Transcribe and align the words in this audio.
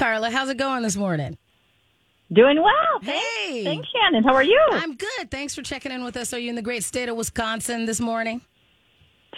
Carla. 0.00 0.30
How's 0.30 0.48
it 0.48 0.56
going 0.56 0.82
this 0.82 0.96
morning? 0.96 1.36
Doing 2.32 2.56
well. 2.56 3.00
Thanks. 3.02 3.22
Hey. 3.44 3.64
Thanks, 3.64 3.86
Shannan. 3.88 4.24
How 4.24 4.34
are 4.34 4.42
you? 4.42 4.58
I'm 4.72 4.96
good. 4.96 5.30
Thanks 5.30 5.54
for 5.54 5.60
checking 5.60 5.92
in 5.92 6.04
with 6.04 6.16
us. 6.16 6.32
Are 6.32 6.38
you 6.38 6.48
in 6.48 6.56
the 6.56 6.62
great 6.62 6.84
state 6.84 7.10
of 7.10 7.16
Wisconsin 7.18 7.84
this 7.84 8.00
morning? 8.00 8.40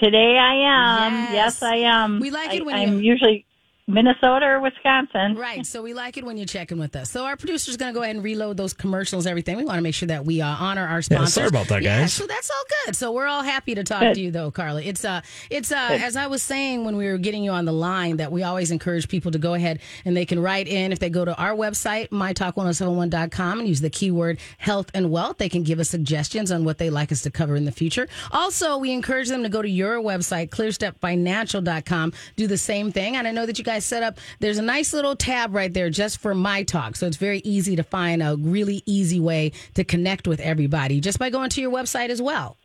Today 0.01 0.39
I 0.39 1.07
am. 1.07 1.13
Yes. 1.13 1.33
Yes, 1.33 1.63
I 1.65 1.77
am. 1.79 2.21
We 2.21 2.31
like 2.31 2.55
it 2.55 2.63
I, 2.63 2.65
when 2.65 2.77
I'm 2.77 3.01
usually 3.01 3.45
Minnesota 3.89 4.47
or 4.47 4.61
Wisconsin. 4.61 5.35
Right. 5.37 5.67
So 5.67 5.83
we 5.83 5.93
like 5.93 6.17
it 6.17 6.25
when 6.25 6.37
you 6.37 6.47
check 6.47 6.71
in 6.71 6.79
with 6.79 6.95
us. 6.95 7.11
So 7.11 7.25
our 7.25 7.37
producer's 7.37 7.77
going 7.77 7.93
to 7.93 7.99
go 7.99 8.03
ahead 8.05 8.15
and 8.15 8.25
reload 8.25 8.57
those 8.57 8.73
commercials, 8.73 9.27
everything. 9.27 9.57
We 9.57 9.65
want 9.65 9.79
to 9.79 9.83
make 9.83 9.95
sure 9.95 10.07
that 10.07 10.25
we 10.25 10.41
uh, 10.41 10.47
honor 10.47 10.87
our 10.87 11.03
sponsors. 11.03 11.35
sorry 11.35 11.49
about 11.49 11.67
that, 11.69 11.83
Yeah, 11.83 12.01
guys. 12.03 12.13
so 12.13 12.27
that's 12.27 12.49
all 12.51 12.63
good. 12.87 12.95
So 12.97 13.11
we're 13.13 13.27
all 13.27 13.43
happy 13.43 13.75
to 13.75 13.83
talk 13.83 14.01
Good. 14.01 14.15
to 14.15 14.21
you, 14.21 14.31
though, 14.31 14.51
Carla. 14.53 14.83
It's 14.83 15.05
uh, 15.05 15.21
it's 15.51 15.73
uh, 15.73 15.89
Good. 15.89 16.01
as 16.03 16.15
I 16.17 16.29
was 16.29 16.43
saying 16.45 16.85
when 16.85 16.97
we 16.97 17.07
were 17.09 17.19
getting 17.19 17.43
you 17.43 17.51
on 17.51 17.65
the 17.65 17.73
line 17.73 18.19
that 18.19 18.31
we 18.31 18.45
always 18.45 18.71
encourage 18.71 19.09
people 19.09 19.33
to 19.33 19.39
go 19.39 19.55
ahead 19.55 19.81
and 20.05 20.17
they 20.17 20.27
can 20.27 20.39
write 20.41 20.69
in 20.69 20.93
if 20.93 21.01
they 21.01 21.11
go 21.11 21.25
to 21.25 21.35
our 21.37 21.53
website 21.55 22.09
mytalk1071.com 22.11 23.59
and 23.59 23.69
use 23.69 23.81
the 23.81 23.91
keyword 23.91 24.39
health 24.59 24.91
and 24.95 25.11
wealth. 25.11 25.39
They 25.39 25.49
can 25.49 25.65
give 25.65 25.81
us 25.81 25.89
suggestions 25.89 26.53
on 26.53 26.65
what 26.65 26.79
they 26.79 26.89
like 26.91 27.11
us 27.13 27.23
to 27.23 27.31
cover 27.31 27.57
in 27.57 27.65
the 27.65 27.73
future. 27.73 28.09
Also, 28.31 28.79
we 28.79 28.93
encourage 28.93 29.29
them 29.29 29.43
to 29.43 29.49
go 29.49 29.61
to 29.61 29.69
your 29.69 29.97
website 30.01 30.51
clearstepfinancial.com, 30.51 32.13
do 32.37 32.47
the 32.47 32.59
same 32.59 32.93
thing. 32.93 33.17
And 33.17 33.27
I 33.27 33.33
know 33.33 33.45
that 33.47 33.59
you 33.59 33.65
guys 33.65 33.72
set 33.79 34.03
up. 34.03 34.19
There's 34.41 34.59
a 34.59 34.63
nice 34.63 34.93
little 34.93 35.17
tab 35.17 35.55
right 35.55 35.73
there 35.73 35.91
just 35.91 36.19
for 36.19 36.35
my 36.35 36.63
talk, 36.63 36.97
so 36.97 37.07
it's 37.07 37.17
very 37.17 37.41
easy 37.45 37.77
to 37.77 37.83
find 37.83 38.23
a 38.23 38.37
really 38.39 38.83
easy 38.87 39.21
way 39.21 39.53
to 39.75 39.85
connect 39.85 40.27
with 40.27 40.41
everybody 40.41 41.01
just 41.01 41.19
by 41.19 41.31
going 41.31 41.51
to 41.51 41.61
your 41.61 41.71
website 41.71 42.09
as 42.09 42.21
well. 42.21 42.57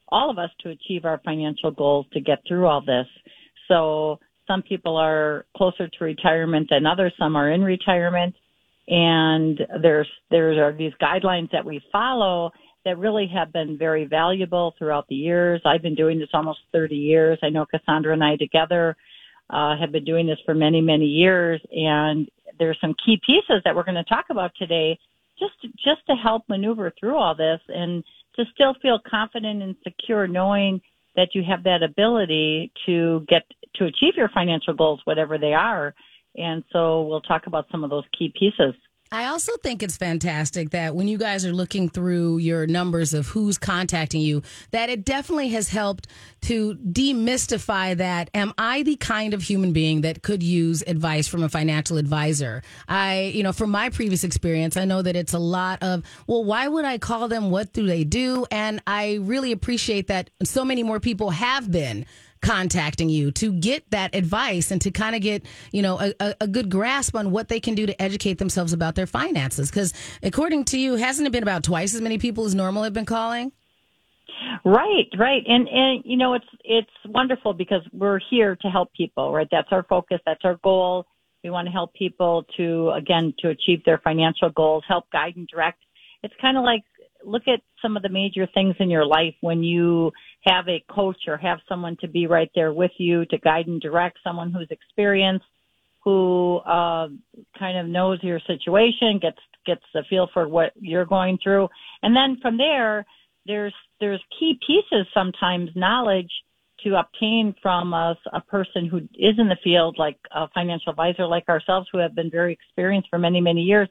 all 0.09 0.31
of 0.31 0.39
us 0.39 0.49
to 0.61 0.69
achieve 0.69 1.05
our 1.05 1.21
financial 1.23 1.69
goals 1.69 2.07
to 2.13 2.19
get 2.19 2.39
through 2.47 2.65
all 2.65 2.81
this. 2.81 3.05
So 3.67 4.19
some 4.47 4.63
people 4.63 4.95
are 4.97 5.45
closer 5.55 5.87
to 5.87 6.03
retirement 6.03 6.67
than 6.69 6.85
others. 6.85 7.13
Some 7.19 7.35
are 7.35 7.51
in 7.51 7.61
retirement, 7.61 8.35
and 8.87 9.59
there's 9.81 10.09
there 10.31 10.67
are 10.67 10.73
these 10.73 10.93
guidelines 11.01 11.51
that 11.51 11.65
we 11.65 11.81
follow 11.91 12.51
that 12.85 12.97
really 12.97 13.29
have 13.33 13.51
been 13.51 13.77
very 13.77 14.05
valuable 14.05 14.73
throughout 14.77 15.07
the 15.09 15.15
years. 15.15 15.61
I've 15.65 15.81
been 15.81 15.95
doing 15.95 16.19
this 16.19 16.29
almost 16.33 16.59
30 16.71 16.95
years. 16.95 17.37
I 17.43 17.49
know 17.49 17.65
Cassandra 17.65 18.13
and 18.13 18.23
I 18.23 18.37
together 18.37 18.95
uh, 19.49 19.75
have 19.77 19.91
been 19.91 20.05
doing 20.05 20.25
this 20.25 20.39
for 20.45 20.53
many 20.53 20.81
many 20.81 21.05
years, 21.05 21.61
and 21.71 22.29
there's 22.57 22.77
some 22.81 22.95
key 23.05 23.19
pieces 23.25 23.61
that 23.65 23.75
we're 23.75 23.83
going 23.83 23.95
to 23.95 24.03
talk 24.05 24.25
about 24.29 24.51
today 24.57 24.97
just 25.39 25.61
just 25.75 26.05
to 26.07 26.15
help 26.15 26.43
maneuver 26.47 26.93
through 26.99 27.15
all 27.15 27.35
this 27.35 27.59
and 27.67 28.03
to 28.35 28.45
still 28.53 28.75
feel 28.81 28.99
confident 29.09 29.61
and 29.61 29.75
secure 29.83 30.27
knowing 30.27 30.79
that 31.15 31.29
you 31.33 31.43
have 31.43 31.63
that 31.63 31.83
ability 31.83 32.71
to 32.85 33.25
get 33.27 33.43
to 33.77 33.85
achieve 33.85 34.15
your 34.15 34.29
financial 34.29 34.73
goals 34.73 35.01
whatever 35.05 35.37
they 35.37 35.53
are 35.53 35.93
and 36.35 36.63
so 36.71 37.03
we'll 37.03 37.21
talk 37.21 37.47
about 37.47 37.65
some 37.71 37.83
of 37.83 37.89
those 37.89 38.05
key 38.17 38.33
pieces 38.37 38.73
I 39.11 39.25
also 39.25 39.53
think 39.63 39.83
it's 39.83 39.95
fantastic 39.95 40.71
that 40.71 40.93
when 40.93 41.07
you 41.07 41.17
guys 41.17 41.45
are 41.45 41.53
looking 41.53 41.87
through 41.87 42.39
your 42.39 42.67
numbers 42.67 43.13
of 43.13 43.27
who's 43.27 43.57
contacting 43.57 44.19
you, 44.19 44.41
that 44.71 44.89
it 44.89 45.05
definitely 45.05 45.49
has 45.49 45.69
helped 45.69 46.07
to 46.41 46.75
demystify 46.75 47.95
that. 47.97 48.29
Am 48.33 48.53
I 48.57 48.83
the 48.83 48.97
kind 48.97 49.33
of 49.33 49.41
human 49.41 49.71
being 49.71 50.01
that 50.01 50.23
could 50.23 50.43
use 50.43 50.83
advice 50.85 51.27
from 51.27 51.41
a 51.41 51.49
financial 51.49 51.97
advisor? 51.97 52.63
I, 52.89 53.31
you 53.33 53.43
know, 53.43 53.53
from 53.53 53.71
my 53.71 53.89
previous 53.89 54.25
experience, 54.25 54.75
I 54.75 54.83
know 54.83 55.01
that 55.01 55.15
it's 55.15 55.33
a 55.33 55.39
lot 55.39 55.81
of, 55.81 56.03
well, 56.27 56.43
why 56.43 56.67
would 56.67 56.83
I 56.83 56.97
call 56.97 57.29
them? 57.29 57.49
What 57.49 57.71
do 57.71 57.87
they 57.87 58.03
do? 58.03 58.45
And 58.51 58.81
I 58.85 59.19
really 59.21 59.53
appreciate 59.53 60.07
that 60.07 60.29
so 60.43 60.65
many 60.65 60.83
more 60.83 60.99
people 60.99 61.29
have 61.29 61.71
been 61.71 62.05
contacting 62.41 63.09
you 63.09 63.31
to 63.31 63.51
get 63.51 63.89
that 63.91 64.15
advice 64.15 64.71
and 64.71 64.81
to 64.81 64.91
kind 64.91 65.15
of 65.15 65.21
get 65.21 65.45
you 65.71 65.81
know 65.81 65.99
a, 65.99 66.35
a, 66.41 66.47
good 66.47 66.69
grasp 66.69 67.15
on 67.15 67.31
what 67.31 67.47
they 67.47 67.59
can 67.59 67.75
do 67.75 67.85
to 67.85 68.01
educate 68.01 68.37
themselves 68.37 68.73
about 68.73 68.95
their 68.95 69.07
finances. 69.07 69.69
Because 69.69 69.93
according 70.23 70.65
to 70.65 70.79
you 70.79 70.95
hasn't 70.95 71.27
it 71.27 71.31
been 71.31 71.43
about 71.43 71.63
twice 71.63 71.93
as 71.93 72.01
many 72.01 72.17
people 72.17 72.45
as 72.45 72.55
normal 72.55 72.83
have 72.83 72.93
been 72.93 73.05
calling? 73.05 73.51
Right 74.63 75.07
right. 75.17 75.43
And 75.45 75.67
and 75.67 76.03
you 76.05 76.17
know 76.17 76.33
it's 76.33 76.45
it's 76.63 76.89
wonderful 77.05 77.53
because 77.53 77.81
we're 77.91 78.19
here 78.29 78.55
to 78.57 78.67
help 78.67 78.93
people 78.93 79.33
right? 79.33 79.47
That's 79.51 79.69
our 79.71 79.83
focus. 79.83 80.19
That's 80.25 80.41
our 80.43 80.55
goal. 80.63 81.05
We 81.43 81.49
want 81.49 81.67
to 81.67 81.71
help 81.71 81.93
people 81.93 82.45
to 82.57 82.91
again 82.91 83.33
to 83.39 83.49
achieve 83.49 83.83
their 83.85 83.99
financial 83.99 84.49
goals 84.49 84.83
help 84.87 85.09
guide 85.11 85.35
and 85.35 85.47
direct. 85.47 85.79
It's 86.23 86.33
kind 86.41 86.57
of 86.57 86.63
like 86.63 86.83
look 87.23 87.43
at 87.47 87.61
some 87.81 87.97
of 87.97 88.03
the 88.03 88.09
major 88.09 88.47
things 88.53 88.75
in 88.79 88.89
your 88.89 89.05
life 89.05 89.35
when 89.41 89.63
you 89.63 90.11
have 90.43 90.67
a 90.67 90.83
coach 90.89 91.23
or 91.27 91.37
have 91.37 91.59
someone 91.67 91.97
to 92.01 92.07
be 92.07 92.27
right 92.27 92.49
there 92.55 92.73
with 92.73 92.91
you 92.97 93.25
to 93.25 93.37
guide 93.37 93.67
and 93.67 93.81
direct 93.81 94.17
someone 94.23 94.51
who's 94.51 94.67
experienced 94.71 95.45
who 96.07 96.59
uh, 96.59 97.09
kind 97.59 97.77
of 97.77 97.85
knows 97.85 98.17
your 98.23 98.39
situation 98.47 99.19
gets 99.21 99.39
gets 99.65 99.83
a 99.93 100.03
feel 100.09 100.29
for 100.33 100.47
what 100.47 100.71
you're 100.79 101.03
going 101.05 101.37
through. 101.43 101.67
And 102.01 102.15
then 102.15 102.37
from 102.41 102.57
there 102.57 103.05
there's 103.45 103.73
there's 103.99 104.23
key 104.39 104.57
pieces 104.65 105.05
sometimes 105.13 105.69
knowledge 105.75 106.31
to 106.85 106.95
obtain 106.95 107.53
from 107.61 107.93
a, 107.93 108.15
a 108.31 108.39
person 108.39 108.87
who 108.87 108.99
is 109.15 109.35
in 109.37 109.49
the 109.49 109.57
field 109.63 109.97
like 109.99 110.17
a 110.31 110.47
financial 110.53 110.91
advisor 110.91 111.25
like 111.25 111.49
ourselves 111.49 111.89
who 111.91 111.97
have 111.97 112.15
been 112.15 112.29
very 112.29 112.53
experienced 112.53 113.09
for 113.09 113.19
many 113.19 113.41
many 113.41 113.61
years 113.61 113.89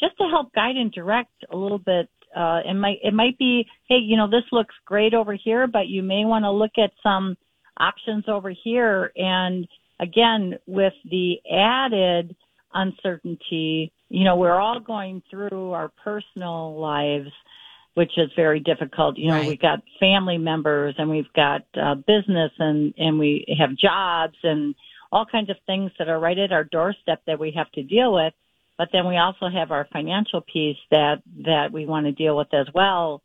just 0.00 0.16
to 0.16 0.24
help 0.30 0.52
guide 0.54 0.76
and 0.76 0.92
direct 0.92 1.32
a 1.50 1.56
little 1.56 1.78
bit 1.78 2.08
uh, 2.36 2.60
it 2.64 2.74
might 2.74 2.98
it 3.02 3.14
might 3.14 3.38
be, 3.38 3.66
hey, 3.88 3.96
you 3.96 4.16
know, 4.16 4.28
this 4.28 4.44
looks 4.52 4.74
great 4.84 5.14
over 5.14 5.34
here, 5.34 5.66
but 5.66 5.88
you 5.88 6.02
may 6.02 6.24
want 6.24 6.44
to 6.44 6.50
look 6.50 6.72
at 6.78 6.90
some 7.02 7.36
options 7.78 8.24
over 8.28 8.50
here. 8.50 9.12
And 9.16 9.66
again, 10.00 10.58
with 10.66 10.92
the 11.10 11.36
added 11.50 12.34
uncertainty, 12.74 13.92
you 14.08 14.24
know, 14.24 14.36
we're 14.36 14.60
all 14.60 14.80
going 14.80 15.22
through 15.30 15.72
our 15.72 15.90
personal 16.04 16.78
lives, 16.78 17.30
which 17.94 18.12
is 18.16 18.30
very 18.36 18.60
difficult. 18.60 19.16
You 19.16 19.28
know, 19.28 19.38
Right. 19.38 19.48
we've 19.48 19.60
got 19.60 19.82
family 19.98 20.38
members 20.38 20.94
and 20.98 21.10
we've 21.10 21.32
got 21.34 21.62
uh, 21.80 21.94
business 21.94 22.52
and 22.58 22.94
and 22.98 23.18
we 23.18 23.44
have 23.58 23.76
jobs 23.76 24.36
and 24.42 24.74
all 25.10 25.24
kinds 25.24 25.50
of 25.50 25.56
things 25.66 25.90
that 25.98 26.08
are 26.08 26.20
right 26.20 26.38
at 26.38 26.52
our 26.52 26.64
doorstep 26.64 27.22
that 27.26 27.38
we 27.38 27.52
have 27.52 27.70
to 27.72 27.82
deal 27.82 28.12
with 28.12 28.34
but 28.78 28.88
then 28.92 29.06
we 29.06 29.16
also 29.16 29.48
have 29.48 29.72
our 29.72 29.86
financial 29.92 30.40
piece 30.40 30.78
that 30.90 31.16
that 31.44 31.72
we 31.72 31.84
want 31.84 32.06
to 32.06 32.12
deal 32.12 32.36
with 32.36 32.48
as 32.54 32.66
well. 32.72 33.22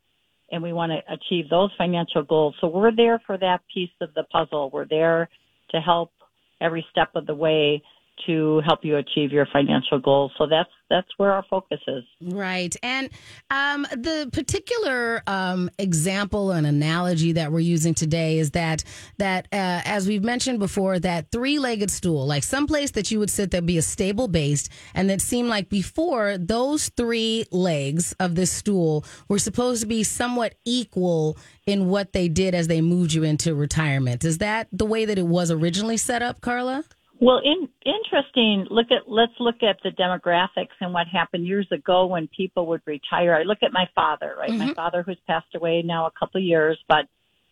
And 0.50 0.62
we 0.62 0.72
want 0.72 0.92
to 0.92 1.12
achieve 1.12 1.48
those 1.48 1.70
financial 1.78 2.22
goals. 2.22 2.54
So 2.60 2.66
we're 2.66 2.94
there 2.94 3.20
for 3.26 3.38
that 3.38 3.62
piece 3.72 3.90
of 4.02 4.12
the 4.14 4.24
puzzle. 4.24 4.68
We're 4.70 4.86
there 4.86 5.28
to 5.70 5.80
help 5.80 6.12
every 6.60 6.84
step 6.90 7.10
of 7.14 7.26
the 7.26 7.34
way 7.34 7.82
to 8.26 8.60
help 8.64 8.84
you 8.84 8.96
achieve 8.96 9.32
your 9.32 9.46
financial 9.52 9.98
goals. 9.98 10.32
So 10.38 10.46
that's 10.46 10.70
that's 10.90 11.08
where 11.16 11.32
our 11.32 11.44
focus 11.48 11.80
is. 11.88 12.04
Right, 12.20 12.74
and 12.82 13.10
um, 13.50 13.86
the 13.90 14.28
particular 14.32 15.22
um, 15.26 15.70
example 15.78 16.52
and 16.52 16.66
analogy 16.66 17.32
that 17.32 17.50
we're 17.50 17.60
using 17.60 17.94
today 17.94 18.38
is 18.38 18.52
that 18.52 18.84
that 19.18 19.46
uh, 19.52 19.82
as 19.84 20.06
we've 20.06 20.22
mentioned 20.22 20.58
before, 20.58 20.98
that 20.98 21.30
three-legged 21.32 21.90
stool, 21.90 22.26
like 22.26 22.44
someplace 22.44 22.92
that 22.92 23.10
you 23.10 23.18
would 23.18 23.30
sit 23.30 23.50
that 23.50 23.66
be 23.66 23.78
a 23.78 23.82
stable 23.82 24.28
base, 24.28 24.68
and 24.94 25.10
that 25.10 25.20
seemed 25.20 25.48
like 25.48 25.68
before 25.68 26.38
those 26.38 26.90
three 26.90 27.44
legs 27.50 28.14
of 28.20 28.34
this 28.34 28.52
stool 28.52 29.04
were 29.28 29.38
supposed 29.38 29.82
to 29.82 29.86
be 29.86 30.02
somewhat 30.02 30.54
equal 30.64 31.36
in 31.66 31.88
what 31.88 32.12
they 32.12 32.28
did 32.28 32.54
as 32.54 32.68
they 32.68 32.80
moved 32.80 33.12
you 33.12 33.22
into 33.22 33.54
retirement. 33.54 34.24
Is 34.24 34.38
that 34.38 34.68
the 34.70 34.86
way 34.86 35.04
that 35.04 35.18
it 35.18 35.26
was 35.26 35.50
originally 35.50 35.96
set 35.96 36.22
up, 36.22 36.40
Carla? 36.40 36.84
Well, 37.20 37.40
in, 37.44 37.68
interesting. 37.84 38.66
Look 38.70 38.86
at 38.90 39.08
let's 39.08 39.32
look 39.38 39.62
at 39.62 39.78
the 39.82 39.90
demographics 39.90 40.74
and 40.80 40.92
what 40.92 41.06
happened 41.06 41.46
years 41.46 41.68
ago 41.70 42.06
when 42.06 42.28
people 42.28 42.66
would 42.66 42.82
retire. 42.86 43.34
I 43.34 43.42
look 43.42 43.58
at 43.62 43.72
my 43.72 43.88
father, 43.94 44.34
right? 44.38 44.50
Mm-hmm. 44.50 44.68
My 44.68 44.74
father, 44.74 45.02
who's 45.02 45.18
passed 45.26 45.54
away 45.54 45.82
now 45.84 46.06
a 46.06 46.10
couple 46.18 46.38
of 46.40 46.44
years, 46.44 46.78
but 46.88 47.06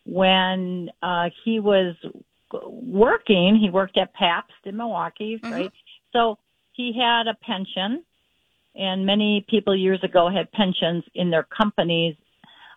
when 0.04 0.90
uh, 1.02 1.26
he 1.44 1.60
was 1.60 1.94
working, 2.52 3.58
he 3.60 3.70
worked 3.70 3.96
at 3.96 4.12
Pabst 4.14 4.52
in 4.64 4.76
Milwaukee, 4.76 5.38
mm-hmm. 5.42 5.52
right? 5.52 5.72
So 6.12 6.38
he 6.72 6.92
had 6.98 7.28
a 7.28 7.34
pension, 7.34 8.04
and 8.74 9.06
many 9.06 9.46
people 9.48 9.76
years 9.76 10.02
ago 10.02 10.28
had 10.28 10.50
pensions 10.52 11.04
in 11.14 11.30
their 11.30 11.44
companies. 11.44 12.16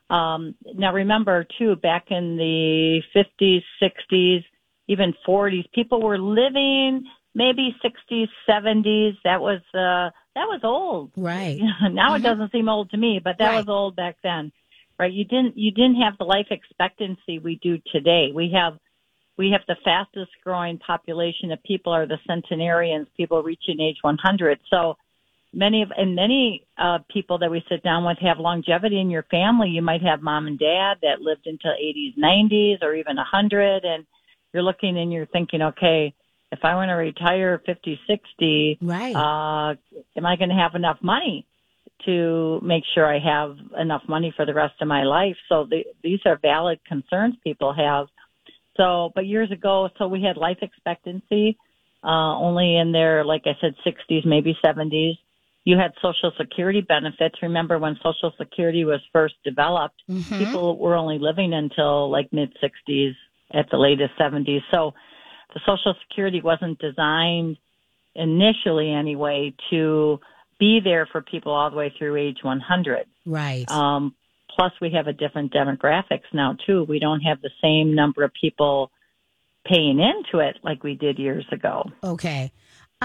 Um, 0.09 0.53
now, 0.75 0.93
remember 0.93 1.47
too, 1.57 1.75
back 1.77 2.05
in 2.11 2.37
the 2.37 3.01
50s, 3.15 3.63
60s 3.81 4.43
even 4.87 5.13
40s. 5.27 5.71
People 5.73 6.01
were 6.01 6.17
living 6.17 7.05
maybe 7.33 7.75
60s, 7.83 8.29
70s. 8.49 9.17
That 9.23 9.41
was 9.41 9.61
uh 9.73 10.09
that 10.35 10.47
was 10.47 10.61
old. 10.63 11.11
Right. 11.15 11.59
now 11.91 12.09
mm-hmm. 12.09 12.15
it 12.15 12.23
doesn't 12.23 12.51
seem 12.51 12.69
old 12.69 12.89
to 12.91 12.97
me, 12.97 13.19
but 13.23 13.37
that 13.39 13.49
right. 13.49 13.57
was 13.57 13.67
old 13.67 13.95
back 13.95 14.17
then. 14.23 14.51
Right? 14.97 15.11
You 15.11 15.25
didn't 15.25 15.57
you 15.57 15.71
didn't 15.71 16.01
have 16.01 16.17
the 16.17 16.23
life 16.23 16.47
expectancy 16.51 17.39
we 17.39 17.59
do 17.61 17.79
today. 17.91 18.31
We 18.33 18.55
have 18.55 18.79
we 19.37 19.51
have 19.51 19.61
the 19.67 19.75
fastest 19.83 20.31
growing 20.43 20.77
population 20.77 21.51
of 21.51 21.61
people 21.63 21.91
are 21.93 22.07
the 22.07 22.19
centenarians, 22.25 23.07
people 23.17 23.43
reaching 23.43 23.81
age 23.81 23.97
100. 24.01 24.59
So 24.69 24.95
many 25.53 25.81
of 25.81 25.91
and 25.97 26.15
many 26.15 26.65
uh, 26.77 26.99
people 27.11 27.39
that 27.39 27.51
we 27.51 27.63
sit 27.69 27.83
down 27.83 28.05
with 28.05 28.17
have 28.19 28.39
longevity 28.39 28.99
in 28.99 29.09
your 29.09 29.23
family. 29.23 29.69
You 29.69 29.81
might 29.81 30.01
have 30.03 30.21
mom 30.21 30.47
and 30.47 30.59
dad 30.59 30.95
that 31.01 31.21
lived 31.21 31.47
until 31.47 31.71
80s, 31.71 32.17
90s, 32.17 32.81
or 32.81 32.95
even 32.95 33.17
100, 33.17 33.83
and 33.83 34.05
you're 34.56 34.63
looking 34.63 34.98
and 34.98 35.12
you're 35.12 35.25
thinking, 35.25 35.62
okay, 35.62 36.13
if 36.50 36.60
I 36.63 36.75
want 36.75 36.88
to 36.88 36.94
retire 36.94 37.62
50, 37.66 38.00
60, 38.07 38.78
right. 38.81 39.13
uh, 39.13 39.75
am 40.16 40.25
I 40.25 40.38
going 40.38 40.48
to 40.48 40.56
have 40.56 40.75
enough 40.75 40.98
money 41.02 41.46
to 42.06 42.62
make 42.63 42.84
sure 42.94 43.06
I 43.06 43.19
have 43.19 43.57
enough 43.78 44.04
money 44.07 44.34
for 44.34 44.46
the 44.46 44.54
rest 44.54 44.75
of 44.80 44.88
my 44.88 45.04
life? 45.04 45.36
So 45.50 45.68
the, 45.69 45.84
these 46.02 46.22
are 46.25 46.40
valid 46.42 46.80
concerns 46.88 47.36
people 47.44 47.74
have. 47.74 48.07
So, 48.78 49.12
but 49.13 49.25
years 49.25 49.52
ago, 49.52 49.90
so 49.98 50.07
we 50.07 50.24
had 50.24 50.38
life 50.38 50.60
expectancy, 50.62 51.57
uh, 52.02 52.38
only 52.38 52.78
in 52.78 52.94
their, 52.94 53.25
like 53.25 53.44
I 53.46 53.57
said, 53.60 53.75
60s, 53.86 54.25
maybe 54.25 54.57
70s. 54.63 55.18
You 55.66 55.78
had 55.78 55.92
Social 56.02 56.31
Security 56.38 56.80
benefits. 56.80 57.36
Remember 57.42 57.78
when 57.78 57.98
Social 57.98 58.31
Security 58.38 58.86
was 58.86 59.02
first 59.12 59.34
developed, 59.44 60.02
mm-hmm. 60.10 60.38
people 60.38 60.78
were 60.78 60.96
only 60.96 61.19
living 61.19 61.54
until 61.54 62.10
like 62.10 62.31
mid 62.31 62.56
60s, 62.63 63.16
at 63.53 63.68
the 63.71 63.77
latest 63.77 64.12
70s. 64.19 64.62
So 64.71 64.94
the 65.53 65.59
Social 65.65 65.95
Security 66.07 66.42
wasn't 66.42 66.80
designed 66.80 67.57
initially 68.15 68.92
anyway 68.92 69.53
to 69.69 70.19
be 70.59 70.80
there 70.83 71.07
for 71.12 71.21
people 71.21 71.51
all 71.51 71.69
the 71.69 71.75
way 71.75 71.94
through 71.97 72.15
age 72.15 72.38
100. 72.42 73.06
Right. 73.25 73.69
Um, 73.69 74.15
plus, 74.56 74.71
we 74.81 74.92
have 74.92 75.07
a 75.07 75.13
different 75.13 75.53
demographics 75.53 76.31
now 76.33 76.57
too. 76.65 76.86
We 76.88 77.00
don't 77.00 77.21
have 77.21 77.42
the 77.42 77.51
same 77.62 77.94
number 77.94 78.24
of 78.24 78.31
people 78.39 78.92
paying 79.65 80.00
into 80.00 80.45
it 80.45 80.57
like 80.63 80.83
we 80.83 80.95
did 80.95 81.19
years 81.19 81.45
ago. 81.51 81.89
Okay. 82.03 82.51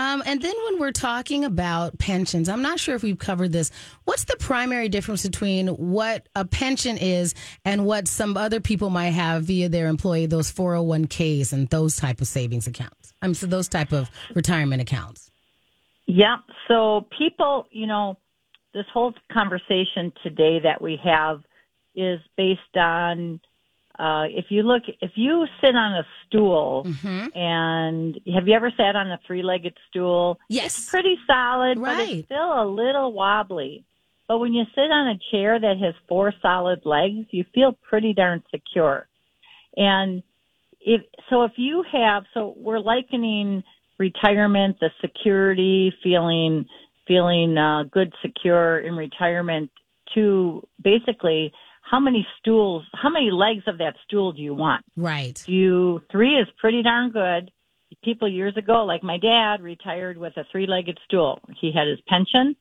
Um, 0.01 0.23
and 0.25 0.41
then 0.41 0.55
when 0.65 0.81
we're 0.81 0.93
talking 0.93 1.45
about 1.45 1.99
pensions, 1.99 2.49
I'm 2.49 2.63
not 2.63 2.81
sure 2.81 2.95
if 2.95 3.03
we've 3.03 3.19
covered 3.19 3.53
this. 3.53 3.71
What's 4.05 4.25
the 4.25 4.37
primary 4.39 4.89
difference 4.89 5.27
between 5.27 5.69
what 5.69 6.27
a 6.35 6.47
pension 6.47 6.97
is 6.97 7.35
and 7.67 7.85
what 7.85 8.09
some 8.09 8.35
other 8.39 8.61
people 8.61 8.89
might 8.89 9.11
have 9.11 9.45
via 9.45 9.69
their 9.69 9.89
employee, 9.89 10.25
those 10.25 10.51
401ks 10.51 11.53
and 11.53 11.69
those 11.69 11.97
type 11.97 12.23
of 12.23 12.29
savings 12.29 12.67
accounts? 12.67 13.13
I 13.21 13.27
mean, 13.27 13.35
so 13.35 13.47
those 13.47 13.69
type 13.69 13.93
of 13.93 14.11
retirement 14.35 14.81
accounts. 14.81 15.31
Yeah. 16.07 16.37
So 16.67 17.07
people, 17.19 17.67
you 17.71 17.87
know, 17.87 18.17
this 18.73 18.87
whole 18.95 19.13
conversation 19.31 20.15
today 20.23 20.61
that 20.61 20.81
we 20.81 20.99
have 21.05 21.43
is 21.95 22.21
based 22.39 22.75
on 22.75 23.39
uh, 24.01 24.25
if 24.31 24.47
you 24.49 24.63
look, 24.63 24.85
if 25.03 25.11
you 25.15 25.47
sit 25.61 25.77
on 25.77 25.93
a 25.93 26.07
stool, 26.27 26.87
mm-hmm. 26.87 27.37
and 27.39 28.19
have 28.35 28.49
you 28.49 28.55
ever 28.55 28.73
sat 28.75 28.97
on 28.97 29.11
a 29.11 29.21
three-legged 29.27 29.77
stool? 29.89 30.39
Yes, 30.49 30.79
it's 30.79 30.89
pretty 30.89 31.19
solid, 31.27 31.79
right. 31.79 31.97
but 31.99 32.09
it's 32.09 32.25
still 32.25 32.63
a 32.63 32.65
little 32.65 33.13
wobbly. 33.13 33.85
But 34.27 34.39
when 34.39 34.55
you 34.55 34.65
sit 34.75 34.91
on 34.91 35.09
a 35.09 35.19
chair 35.31 35.61
that 35.61 35.77
has 35.85 35.95
four 36.09 36.33
solid 36.41 36.81
legs, 36.87 37.27
you 37.31 37.45
feel 37.55 37.77
pretty 37.89 38.15
darn 38.15 38.43
secure. 38.51 39.07
And 39.77 40.23
if 40.81 41.03
so, 41.29 41.43
if 41.43 41.53
you 41.57 41.85
have, 41.93 42.25
so 42.33 42.55
we're 42.57 42.79
likening 42.79 43.63
retirement, 43.99 44.79
the 44.81 44.91
security, 45.03 45.93
feeling 46.03 46.65
feeling 47.07 47.59
uh, 47.59 47.83
good, 47.91 48.15
secure 48.23 48.79
in 48.79 48.95
retirement, 48.95 49.71
to 50.15 50.67
basically 50.83 51.53
how 51.91 51.99
many 51.99 52.27
stools, 52.39 52.85
how 52.95 53.11
many 53.11 53.31
legs 53.31 53.65
of 53.67 53.79
that 53.79 53.95
stool 54.07 54.33
do 54.33 54.41
you 54.41 54.55
want? 54.55 54.85
Right. 54.97 55.43
You 55.49 56.03
three 56.11 56.37
is 56.37 56.47
pretty 56.59 56.83
darn 56.83 57.11
good. 57.11 57.51
People 58.05 58.29
years 58.29 58.57
ago, 58.57 58.85
like 58.85 59.03
my 59.03 59.19
dad, 59.19 59.61
retired 59.61 60.17
with 60.17 60.37
a 60.37 60.45
three-legged 60.53 60.99
stool. 61.05 61.41
He 61.61 61.73
had 61.73 61.89
his 61.89 61.99
pension, 62.07 62.55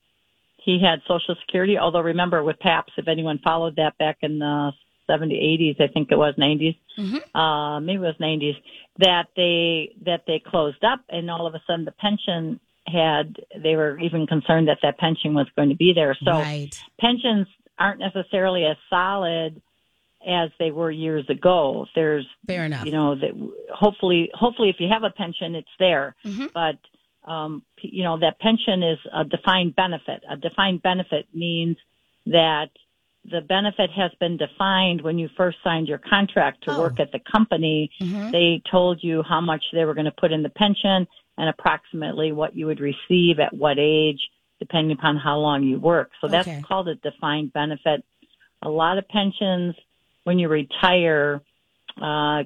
he 0.57 0.79
had 0.81 1.01
Social 1.07 1.35
Security. 1.45 1.77
Although 1.77 2.01
remember, 2.01 2.43
with 2.43 2.59
Pabst, 2.59 2.93
if 2.97 3.07
anyone 3.07 3.39
followed 3.43 3.75
that 3.75 3.97
back 3.99 4.17
in 4.21 4.39
the 4.39 4.71
70s, 5.09 5.31
80s, 5.31 5.81
I 5.81 5.87
think 5.93 6.11
it 6.11 6.17
was 6.17 6.33
90s, 6.37 6.77
mm-hmm. 6.97 7.37
uh, 7.37 7.79
maybe 7.79 7.97
it 7.97 7.99
was 7.99 8.15
90s, 8.19 8.57
that 8.97 9.27
they 9.35 9.95
that 10.05 10.23
they 10.25 10.41
closed 10.45 10.83
up, 10.83 11.01
and 11.09 11.29
all 11.29 11.45
of 11.45 11.53
a 11.53 11.61
sudden 11.67 11.85
the 11.85 11.91
pension 11.91 12.59
had 12.87 13.35
they 13.61 13.75
were 13.75 13.99
even 13.99 14.25
concerned 14.25 14.67
that 14.67 14.79
that 14.81 14.97
pension 14.97 15.33
was 15.33 15.47
going 15.55 15.69
to 15.69 15.75
be 15.75 15.93
there. 15.93 16.17
So 16.23 16.31
right. 16.31 16.71
pensions 16.99 17.47
aren't 17.79 17.99
necessarily 17.99 18.65
as 18.65 18.77
solid 18.89 19.61
as 20.27 20.49
they 20.59 20.71
were 20.71 20.91
years 20.91 21.25
ago. 21.29 21.85
There's 21.95 22.27
fair 22.45 22.65
enough. 22.65 22.85
You 22.85 22.91
know 22.91 23.15
that 23.15 23.31
hopefully, 23.73 24.29
hopefully, 24.33 24.69
if 24.69 24.75
you 24.79 24.87
have 24.91 25.03
a 25.03 25.09
pension, 25.09 25.55
it's 25.55 25.67
there. 25.79 26.15
Mm-hmm. 26.25 26.47
But 26.53 27.31
um, 27.31 27.63
you 27.81 28.03
know 28.03 28.19
that 28.19 28.39
pension 28.39 28.83
is 28.83 28.99
a 29.13 29.23
defined 29.23 29.75
benefit. 29.75 30.23
A 30.29 30.37
defined 30.37 30.81
benefit 30.81 31.27
means 31.33 31.77
that 32.25 32.69
the 33.25 33.41
benefit 33.41 33.89
has 33.91 34.11
been 34.19 34.37
defined 34.37 35.01
when 35.01 35.17
you 35.19 35.29
first 35.35 35.57
signed 35.63 35.87
your 35.87 35.97
contract 35.97 36.63
to 36.63 36.71
oh. 36.71 36.79
work 36.79 36.99
at 36.99 37.11
the 37.11 37.19
company. 37.31 37.91
Mm-hmm. 38.01 38.31
They 38.31 38.61
told 38.69 38.99
you 39.01 39.23
how 39.27 39.41
much 39.41 39.63
they 39.73 39.85
were 39.85 39.93
going 39.93 40.05
to 40.05 40.11
put 40.11 40.31
in 40.31 40.43
the 40.43 40.49
pension 40.49 41.07
and 41.37 41.49
approximately 41.49 42.31
what 42.31 42.55
you 42.55 42.65
would 42.65 42.79
receive 42.79 43.39
at 43.39 43.53
what 43.53 43.77
age 43.79 44.19
depending 44.59 44.97
upon 44.97 45.17
how 45.17 45.37
long 45.37 45.63
you 45.63 45.79
work. 45.79 46.11
So 46.21 46.27
that's 46.27 46.47
okay. 46.47 46.61
called 46.61 46.87
a 46.87 46.95
defined 46.95 47.53
benefit. 47.53 48.03
A 48.61 48.69
lot 48.69 48.97
of 48.97 49.07
pensions, 49.07 49.75
when 50.25 50.37
you 50.37 50.49
retire, 50.49 51.41
uh, 52.01 52.43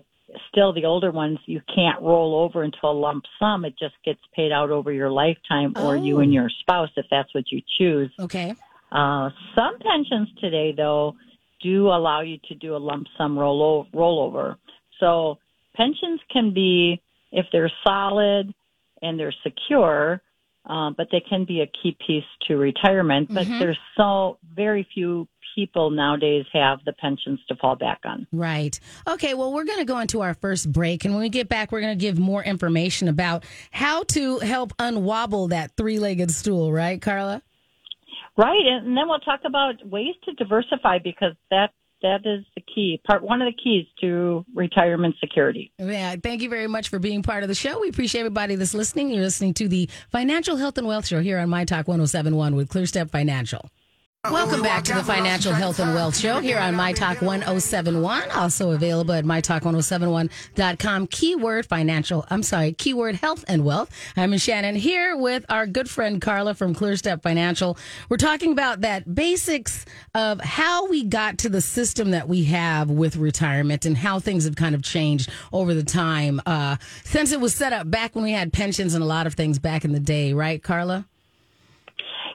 still 0.50 0.74
the 0.74 0.86
older 0.86 1.12
ones, 1.12 1.39
you 1.46 1.62
can't 1.74 2.01
roll 2.01 2.36
over 2.36 2.63
into 2.63 2.77
a 2.84 2.93
lump 2.93 3.24
sum. 3.39 3.65
It 3.65 3.75
just 3.77 3.96
gets 4.05 4.20
paid 4.36 4.51
out 4.51 4.70
over 4.70 4.91
your 4.91 5.12
lifetime 5.12 5.74
or 5.75 5.96
you 5.96 6.20
and 6.20 6.29
oh. 6.29 6.34
your 6.34 6.50
spouse 6.62 6.89
if 6.96 7.05
that's 7.10 7.34
what 7.34 7.51
you 7.51 7.62
choose. 7.77 8.12
Okay. 8.20 8.55
Uh, 8.91 9.29
some 9.55 9.79
pensions 9.79 10.29
today, 10.39 10.74
though, 10.75 11.15
do 11.62 11.88
allow 11.88 12.22
you 12.22 12.38
to 12.48 12.55
do 12.55 12.75
a 12.75 12.77
lump 12.77 13.08
sum 13.17 13.38
roll 13.38 13.88
rollover. 13.93 14.58
So 15.00 15.39
pensions 15.75 16.20
can 16.32 16.53
be, 16.53 17.01
if 17.32 17.48
they're 17.51 17.72
solid 17.84 18.53
and 19.01 19.20
they're 19.20 19.34
secure, 19.43 20.22
uh, 20.65 20.91
but 20.91 21.08
they 21.12 21.20
can 21.20 21.46
be 21.46 21.62
a 21.62 21.67
key 21.67 21.98
piece 22.05 22.24
to 22.48 22.55
retirement. 22.55 23.34
But 23.34 23.48
mm-hmm. 23.48 23.60
there's 23.60 23.79
so 23.98 24.38
very 24.55 24.88
few 24.93 25.27
people 25.55 25.91
nowadays 25.91 26.46
have 26.53 26.79
the 26.86 26.93
pensions 26.93 27.39
to 27.48 27.55
fall 27.55 27.75
back 27.75 28.00
on. 28.05 28.27
Right. 28.32 28.79
Okay. 29.08 29.34
Well, 29.34 29.53
we're 29.53 29.65
going 29.65 29.79
to 29.79 29.86
go 29.86 30.00
into 30.00 30.22
our 30.22 30.34
first 30.34 30.72
break. 30.72 31.05
And 31.05 31.13
when 31.13 31.22
we 31.22 31.29
get 31.29 31.50
back, 31.50 31.72
we're 31.72 31.82
going 31.82 31.98
to 31.98 32.01
give 32.01 32.17
more 32.17 32.43
information 32.43 33.08
about 33.08 33.43
how 33.72 34.03
to 34.03 34.39
help 34.39 34.75
unwobble 34.77 35.50
that 35.50 35.75
three 35.77 36.00
legged 36.00 36.32
stool, 36.32 36.72
right, 36.72 37.01
Carla? 37.01 37.41
Right. 38.36 38.65
And 38.65 38.98
then 38.98 39.08
we'll 39.08 39.20
talk 39.20 39.41
about 39.46 39.86
ways 39.86 40.15
to 40.25 40.34
diversify 40.34 41.00
because 41.03 41.34
that 41.51 41.72
that 42.04 42.26
is 42.26 42.46
the 42.56 42.62
key 42.62 43.02
part. 43.08 43.24
One 43.24 43.42
of 43.42 43.52
the 43.52 43.62
keys 43.62 43.88
to 44.02 44.46
retirement 44.54 45.16
security. 45.20 45.72
Yeah, 45.80 46.16
thank 46.22 46.42
you 46.42 46.50
very 46.50 46.68
much 46.68 46.90
for 46.90 47.00
being 47.00 47.24
part 47.24 47.44
of 47.44 47.50
the 47.50 47.56
show. 47.56 47.80
We 47.80 47.90
appreciate 47.90 48.22
everybody 48.22 48.56
that's 48.56 48.74
listening. 48.74 49.10
You're 49.10 49.24
listening 49.24 49.56
to 49.56 49.68
the 49.68 49.90
Financial 50.12 50.58
Health 50.58 50.78
and 50.78 50.86
Wealth 50.86 51.08
Show 51.08 51.22
here 51.22 51.40
on 51.40 51.50
My 51.50 51.66
Talk 51.66 51.88
1071 51.88 52.56
with 52.56 52.70
ClearStep 52.70 53.10
Financial. 53.10 53.70
Welcome 54.32 54.62
back 54.62 54.86
to 54.86 54.94
the 54.94 55.03
Financial 55.03 55.51
Health 55.51 55.82
and 55.82 55.94
Wealth 55.94 56.18
Show 56.18 56.39
here 56.39 56.58
on 56.58 56.75
My 56.75 56.94
Talk 56.94 57.22
1071. 57.22 58.32
Also 58.32 58.72
available 58.72 59.13
at 59.13 59.25
MyTalk1071.com. 59.25 61.08
Keyword 61.08 61.65
financial, 61.65 62.25
I'm 62.30 62.42
sorry, 62.42 62.72
keyword 62.72 63.15
health 63.15 63.44
and 63.50 63.65
wealth. 63.65 63.92
I'm 64.15 64.32
Shannan 64.32 64.77
here 64.77 65.18
with 65.18 65.46
our 65.50 65.68
good 65.68 65.89
friend 65.89 66.22
Carla 66.22 66.53
from 66.53 66.74
ClearStep 66.74 67.22
Financial. 67.22 67.77
We're 68.08 68.15
talking 68.15 68.53
about 68.53 68.80
that 68.80 69.13
basics 69.13 69.84
of 70.15 70.39
how 70.39 70.88
we 70.88 71.03
got 71.03 71.39
to 71.39 71.50
the 71.50 71.60
system 71.60 72.12
that 72.12 72.30
we 72.30 72.46
have 72.46 72.89
with 72.89 73.18
retirement 73.18 73.86
and 73.86 73.98
how 73.98 74.22
things 74.22 74.46
have 74.46 74.56
kind 74.56 74.74
of 74.74 74.84
changed 74.84 75.30
over 75.51 75.74
the 75.74 75.84
time 75.84 76.39
uh, 76.46 76.77
since 77.03 77.34
it 77.34 77.42
was 77.42 77.53
set 77.53 77.74
up 77.74 77.92
back 77.92 78.15
when 78.15 78.24
we 78.24 78.32
had 78.32 78.53
pensions 78.53 78.94
and 78.94 79.03
a 79.03 79.08
lot 79.08 79.27
of 79.27 79.34
things 79.34 79.60
back 79.60 79.84
in 79.84 79.92
the 79.92 80.00
day, 80.00 80.32
right, 80.32 80.63
Carla? 80.63 81.08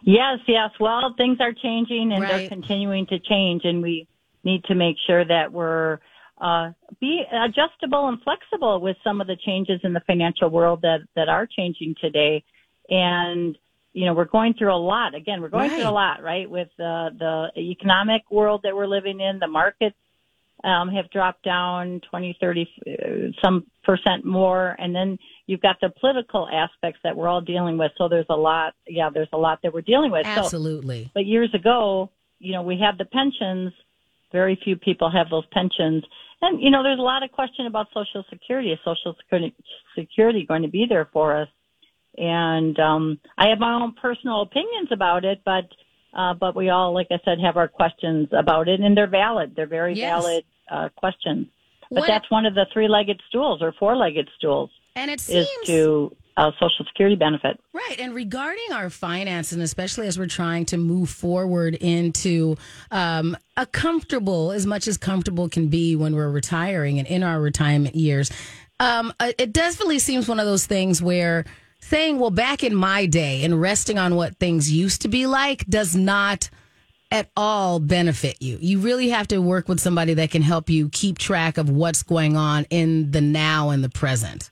Yes, 0.04 0.38
yes. 0.46 0.70
Well, 0.80 1.14
things 1.16 1.38
are 1.40 1.52
changing 1.52 2.12
and 2.12 2.22
Right. 2.22 2.28
they're 2.28 2.48
continuing 2.48 3.06
to 3.06 3.18
change, 3.18 3.64
and 3.64 3.82
we 3.82 4.06
need 4.44 4.64
to 4.64 4.74
make 4.74 4.96
sure 5.06 5.24
that 5.24 5.52
we're 5.52 5.98
uh, 6.40 6.70
be 7.00 7.24
adjustable 7.32 8.06
and 8.08 8.22
flexible 8.22 8.80
with 8.80 8.96
some 9.02 9.20
of 9.20 9.26
the 9.26 9.36
changes 9.44 9.80
in 9.82 9.92
the 9.92 10.00
financial 10.06 10.48
world 10.48 10.80
that 10.82 11.00
that 11.16 11.28
are 11.28 11.46
changing 11.46 11.94
today. 12.00 12.44
And 12.88 13.58
you 13.92 14.06
know, 14.06 14.14
we're 14.14 14.24
going 14.26 14.54
through 14.54 14.72
a 14.72 14.76
lot. 14.76 15.14
Again, 15.14 15.40
we're 15.40 15.48
going 15.48 15.70
Right. 15.70 15.76
through 15.76 15.88
a 15.88 15.90
lot, 15.90 16.22
right? 16.22 16.48
With 16.48 16.68
the 16.78 17.10
the 17.18 17.60
economic 17.60 18.22
world 18.30 18.60
that 18.62 18.74
we're 18.76 18.86
living 18.86 19.20
in, 19.20 19.38
the 19.40 19.48
markets 19.48 19.96
um, 20.64 20.88
have 20.88 21.10
dropped 21.10 21.44
down 21.44 22.00
20, 22.10 22.36
30, 22.40 22.68
uh, 22.86 22.92
some 23.42 23.66
percent 23.84 24.24
more. 24.24 24.74
And 24.78 24.94
then 24.94 25.18
you've 25.46 25.60
got 25.60 25.76
the 25.80 25.90
political 26.00 26.48
aspects 26.48 27.00
that 27.04 27.16
we're 27.16 27.28
all 27.28 27.40
dealing 27.40 27.78
with. 27.78 27.92
So 27.96 28.08
there's 28.08 28.26
a 28.28 28.36
lot, 28.36 28.74
yeah, 28.86 29.10
there's 29.12 29.28
a 29.32 29.38
lot 29.38 29.60
that 29.62 29.72
we're 29.72 29.82
dealing 29.82 30.10
with. 30.10 30.26
So, 30.26 30.32
Absolutely. 30.32 31.10
but 31.14 31.26
years 31.26 31.54
ago, 31.54 32.10
you 32.38 32.52
know, 32.52 32.62
we 32.62 32.78
had 32.78 32.98
the 32.98 33.04
pensions. 33.04 33.72
Very 34.32 34.58
few 34.62 34.76
people 34.76 35.10
have 35.10 35.30
those 35.30 35.46
pensions. 35.52 36.04
And, 36.40 36.62
you 36.62 36.70
know, 36.70 36.82
there's 36.82 36.98
a 36.98 37.02
lot 37.02 37.22
of 37.22 37.32
question 37.32 37.66
about 37.66 37.88
Social 37.94 38.24
Security. 38.30 38.70
Is 38.70 38.78
Social 38.84 39.16
Security 39.96 40.44
going 40.46 40.62
to 40.62 40.68
be 40.68 40.86
there 40.88 41.08
for 41.12 41.36
us? 41.36 41.48
And 42.16 42.78
um, 42.78 43.20
I 43.36 43.48
have 43.48 43.58
my 43.58 43.74
own 43.74 43.94
personal 44.00 44.42
opinions 44.42 44.88
about 44.92 45.24
it, 45.24 45.40
but 45.44 45.64
uh, 46.14 46.34
but 46.34 46.56
we 46.56 46.68
all, 46.70 46.92
like 46.94 47.08
I 47.10 47.18
said, 47.24 47.38
have 47.40 47.56
our 47.56 47.68
questions 47.68 48.28
about 48.32 48.68
it, 48.68 48.80
and 48.80 48.96
they're 48.96 49.06
valid. 49.06 49.54
They're 49.56 49.66
very 49.66 49.94
Yes. 49.94 50.22
valid 50.22 50.44
uh, 50.70 50.88
questions. 50.96 51.46
But 51.90 52.00
What- 52.00 52.06
that's 52.08 52.30
one 52.30 52.44
of 52.46 52.54
the 52.54 52.66
three-legged 52.72 53.20
stools 53.28 53.62
or 53.62 53.72
four-legged 53.78 54.28
stools 54.36 54.70
And 54.96 55.10
it 55.10 55.20
seems 55.20 55.46
is 55.62 55.66
to 55.68 56.14
uh, 56.36 56.52
Social 56.60 56.84
Security 56.86 57.16
benefit. 57.16 57.58
Right. 57.72 57.96
And 57.98 58.14
regarding 58.14 58.72
our 58.72 58.90
finance, 58.90 59.50
and 59.50 59.60
especially 59.60 60.06
as 60.06 60.18
we're 60.18 60.26
trying 60.28 60.66
to 60.66 60.76
move 60.76 61.10
forward 61.10 61.74
into 61.74 62.56
um, 62.92 63.36
a 63.56 63.66
comfortable, 63.66 64.52
as 64.52 64.64
much 64.64 64.86
as 64.86 64.96
comfortable 64.96 65.48
can 65.48 65.66
be 65.68 65.96
when 65.96 66.14
we're 66.14 66.30
retiring 66.30 66.98
and 67.00 67.08
in 67.08 67.24
our 67.24 67.40
retirement 67.40 67.96
years, 67.96 68.30
um, 68.78 69.12
uh, 69.18 69.32
it 69.36 69.52
definitely 69.52 69.98
seems 69.98 70.28
one 70.28 70.38
of 70.38 70.46
those 70.46 70.64
things 70.66 71.02
where 71.02 71.44
saying, 71.80 72.18
well, 72.18 72.30
back 72.30 72.62
in 72.62 72.74
my 72.74 73.06
day 73.06 73.44
and 73.44 73.60
resting 73.60 73.98
on 73.98 74.14
what 74.14 74.36
things 74.36 74.70
used 74.70 75.02
to 75.02 75.08
be 75.08 75.26
like 75.26 75.64
does 75.66 75.94
not 75.96 76.50
at 77.10 77.30
all 77.36 77.80
benefit 77.80 78.42
you. 78.42 78.58
You 78.60 78.80
really 78.80 79.08
have 79.08 79.28
to 79.28 79.38
work 79.38 79.68
with 79.68 79.80
somebody 79.80 80.14
that 80.14 80.30
can 80.30 80.42
help 80.42 80.68
you 80.68 80.88
keep 80.90 81.18
track 81.18 81.56
of 81.56 81.70
what's 81.70 82.02
going 82.02 82.36
on 82.36 82.66
in 82.70 83.10
the 83.12 83.20
now 83.20 83.70
and 83.70 83.82
the 83.82 83.88
present. 83.88 84.50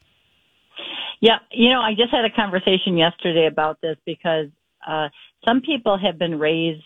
Yeah, 1.20 1.38
you 1.50 1.70
know, 1.70 1.80
I 1.80 1.92
just 1.94 2.10
had 2.10 2.24
a 2.24 2.30
conversation 2.30 2.96
yesterday 2.96 3.46
about 3.46 3.80
this 3.80 3.96
because 4.04 4.46
uh, 4.86 5.08
some 5.46 5.60
people 5.60 5.98
have 5.98 6.18
been 6.18 6.38
raised. 6.38 6.82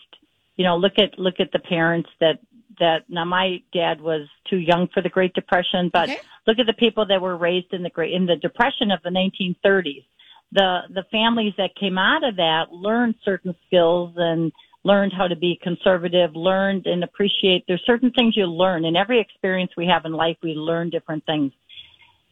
You 0.55 0.65
know, 0.65 0.77
look 0.77 0.93
at 0.97 1.17
look 1.17 1.35
at 1.39 1.51
the 1.51 1.59
parents 1.59 2.09
that 2.19 2.39
that 2.79 3.09
now 3.09 3.25
my 3.25 3.61
dad 3.73 4.01
was 4.01 4.27
too 4.49 4.57
young 4.57 4.87
for 4.93 5.01
the 5.01 5.09
Great 5.09 5.33
Depression, 5.33 5.89
but 5.91 6.09
Okay. 6.09 6.19
look 6.47 6.59
at 6.59 6.65
the 6.65 6.73
people 6.73 7.05
that 7.07 7.21
were 7.21 7.37
raised 7.37 7.73
in 7.73 7.83
the 7.83 7.89
great 7.89 8.13
in 8.13 8.25
the 8.25 8.35
Depression 8.35 8.91
of 8.91 9.01
the 9.03 9.09
1930s. 9.09 10.05
The 10.51 10.81
the 10.89 11.03
families 11.11 11.53
that 11.57 11.75
came 11.79 11.97
out 11.97 12.23
of 12.23 12.35
that 12.37 12.71
learned 12.71 13.15
certain 13.23 13.55
skills 13.67 14.13
and 14.17 14.51
learned 14.83 15.13
how 15.15 15.27
to 15.27 15.35
be 15.35 15.59
conservative, 15.61 16.35
learned 16.35 16.87
and 16.87 17.03
appreciate. 17.03 17.63
There's 17.67 17.83
certain 17.85 18.11
things 18.11 18.35
you 18.35 18.45
learn 18.47 18.83
in 18.83 18.95
every 18.95 19.19
experience 19.21 19.71
we 19.77 19.85
have 19.87 20.05
in 20.05 20.11
life. 20.13 20.37
We 20.41 20.53
learn 20.55 20.89
different 20.89 21.25
things 21.25 21.51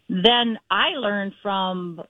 then 0.10 0.58
I 0.72 0.90
learned 0.96 1.34
from 1.42 2.02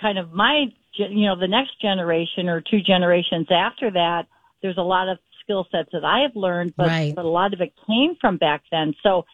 kind 0.00 0.18
of 0.18 0.32
my, 0.32 0.66
you 0.94 1.26
know, 1.26 1.38
the 1.38 1.48
next 1.48 1.80
generation 1.82 2.48
or 2.48 2.60
two 2.60 2.80
generations 2.80 3.48
after 3.50 3.90
that. 3.90 4.26
There's 4.62 4.78
a 4.78 4.82
lot 4.82 5.08
of 5.08 5.18
skill 5.42 5.66
sets 5.72 5.88
that 5.92 6.04
I 6.04 6.20
have 6.20 6.36
learned, 6.36 6.74
but, 6.76 6.86
Right. 6.86 7.14
but 7.14 7.24
a 7.24 7.28
lot 7.28 7.52
of 7.52 7.60
it 7.60 7.72
came 7.86 8.14
from 8.20 8.36
back 8.36 8.62
then. 8.70 8.94
So, 9.02 9.26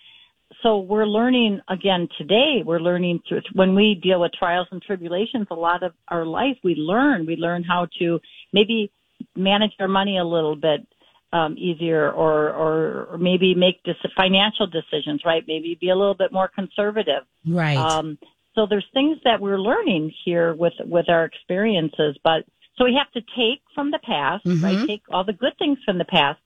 so 0.62 0.78
we're 0.78 1.06
learning 1.06 1.60
again 1.68 2.08
today. 2.18 2.62
We're 2.64 2.80
learning 2.80 3.20
through, 3.28 3.42
when 3.52 3.74
we 3.74 3.98
deal 4.02 4.20
with 4.20 4.32
trials 4.32 4.68
and 4.70 4.82
tribulations. 4.82 5.46
A 5.50 5.54
lot 5.54 5.82
of 5.82 5.92
our 6.08 6.24
life 6.24 6.56
we 6.64 6.74
learn. 6.74 7.26
We 7.26 7.36
learn 7.36 7.62
how 7.62 7.88
to 7.98 8.20
maybe 8.52 8.90
manage 9.34 9.72
our 9.80 9.88
money 9.88 10.18
a 10.18 10.24
little 10.24 10.56
bit 10.56 10.86
um, 11.32 11.56
easier, 11.58 12.10
or, 12.10 12.50
or 12.50 13.04
or 13.12 13.18
maybe 13.18 13.54
make 13.54 13.82
dis- 13.84 13.96
financial 14.16 14.66
decisions. 14.66 15.22
Right? 15.24 15.44
Maybe 15.46 15.76
be 15.80 15.90
a 15.90 15.96
little 15.96 16.14
bit 16.14 16.32
more 16.32 16.48
conservative. 16.48 17.22
Right. 17.46 17.76
Um, 17.76 18.18
so 18.54 18.66
there's 18.68 18.86
things 18.94 19.18
that 19.24 19.40
we're 19.40 19.58
learning 19.60 20.12
here 20.24 20.54
with 20.54 20.72
with 20.84 21.08
our 21.10 21.24
experiences, 21.24 22.16
but 22.24 22.44
so 22.78 22.84
we 22.84 22.94
have 22.94 23.10
to 23.12 23.20
take 23.36 23.60
from 23.74 23.90
the 23.90 23.98
past, 23.98 24.44
Mhm. 24.44 24.62
right? 24.62 24.86
Take 24.86 25.02
all 25.10 25.24
the 25.24 25.32
good 25.32 25.56
things 25.58 25.78
from 25.84 25.98
the 25.98 26.04
past, 26.04 26.40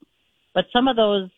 but 0.54 0.64
some 0.72 0.88
of 0.88 0.96
those 0.96 1.28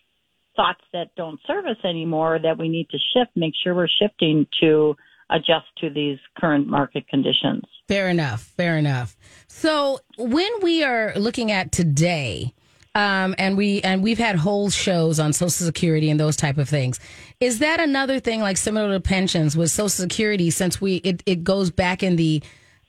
thoughts 0.56 0.82
that 0.92 1.14
don't 1.16 1.40
serve 1.47 1.66
us 1.66 1.76
anymore 1.85 2.38
that 2.42 2.59
we 2.59 2.68
need 2.68 2.88
to 2.90 2.99
shift. 3.14 3.30
Make 3.37 3.54
sure 3.62 3.75
we're 3.75 3.88
shifting 3.88 4.47
to 4.61 4.97
adjust 5.30 5.66
to 5.78 5.90
these 5.90 6.18
current 6.38 6.66
market 6.66 7.09
conditions. 7.09 7.62
Fair 7.88 8.09
enough. 8.09 8.42
Fair 8.42 8.76
enough. 8.76 9.16
So 9.49 10.00
when 10.18 10.50
we 10.62 10.85
are 10.85 11.14
looking 11.16 11.50
at 11.50 11.73
today, 11.73 12.54
um, 12.94 13.35
and 13.38 13.56
we 13.56 13.80
and 13.80 14.02
we've 14.02 14.18
had 14.18 14.37
whole 14.37 14.68
shows 14.68 15.18
on 15.18 15.32
Social 15.32 15.49
Security 15.49 16.11
and 16.11 16.21
those 16.21 16.37
type 16.37 16.59
of 16.59 16.68
things. 16.68 17.00
Is 17.40 17.61
that 17.61 17.80
another 17.80 18.21
thing 18.21 18.40
like 18.40 18.59
similar 18.59 18.92
to 18.92 19.00
pensions 19.00 19.56
with 19.56 19.71
Social 19.71 19.88
Security? 19.88 20.50
Since 20.50 20.80
we 20.80 20.97
it, 20.97 21.23
it 21.25 21.42
goes 21.42 21.71
back 21.71 22.02
in 22.02 22.16
the 22.16 22.42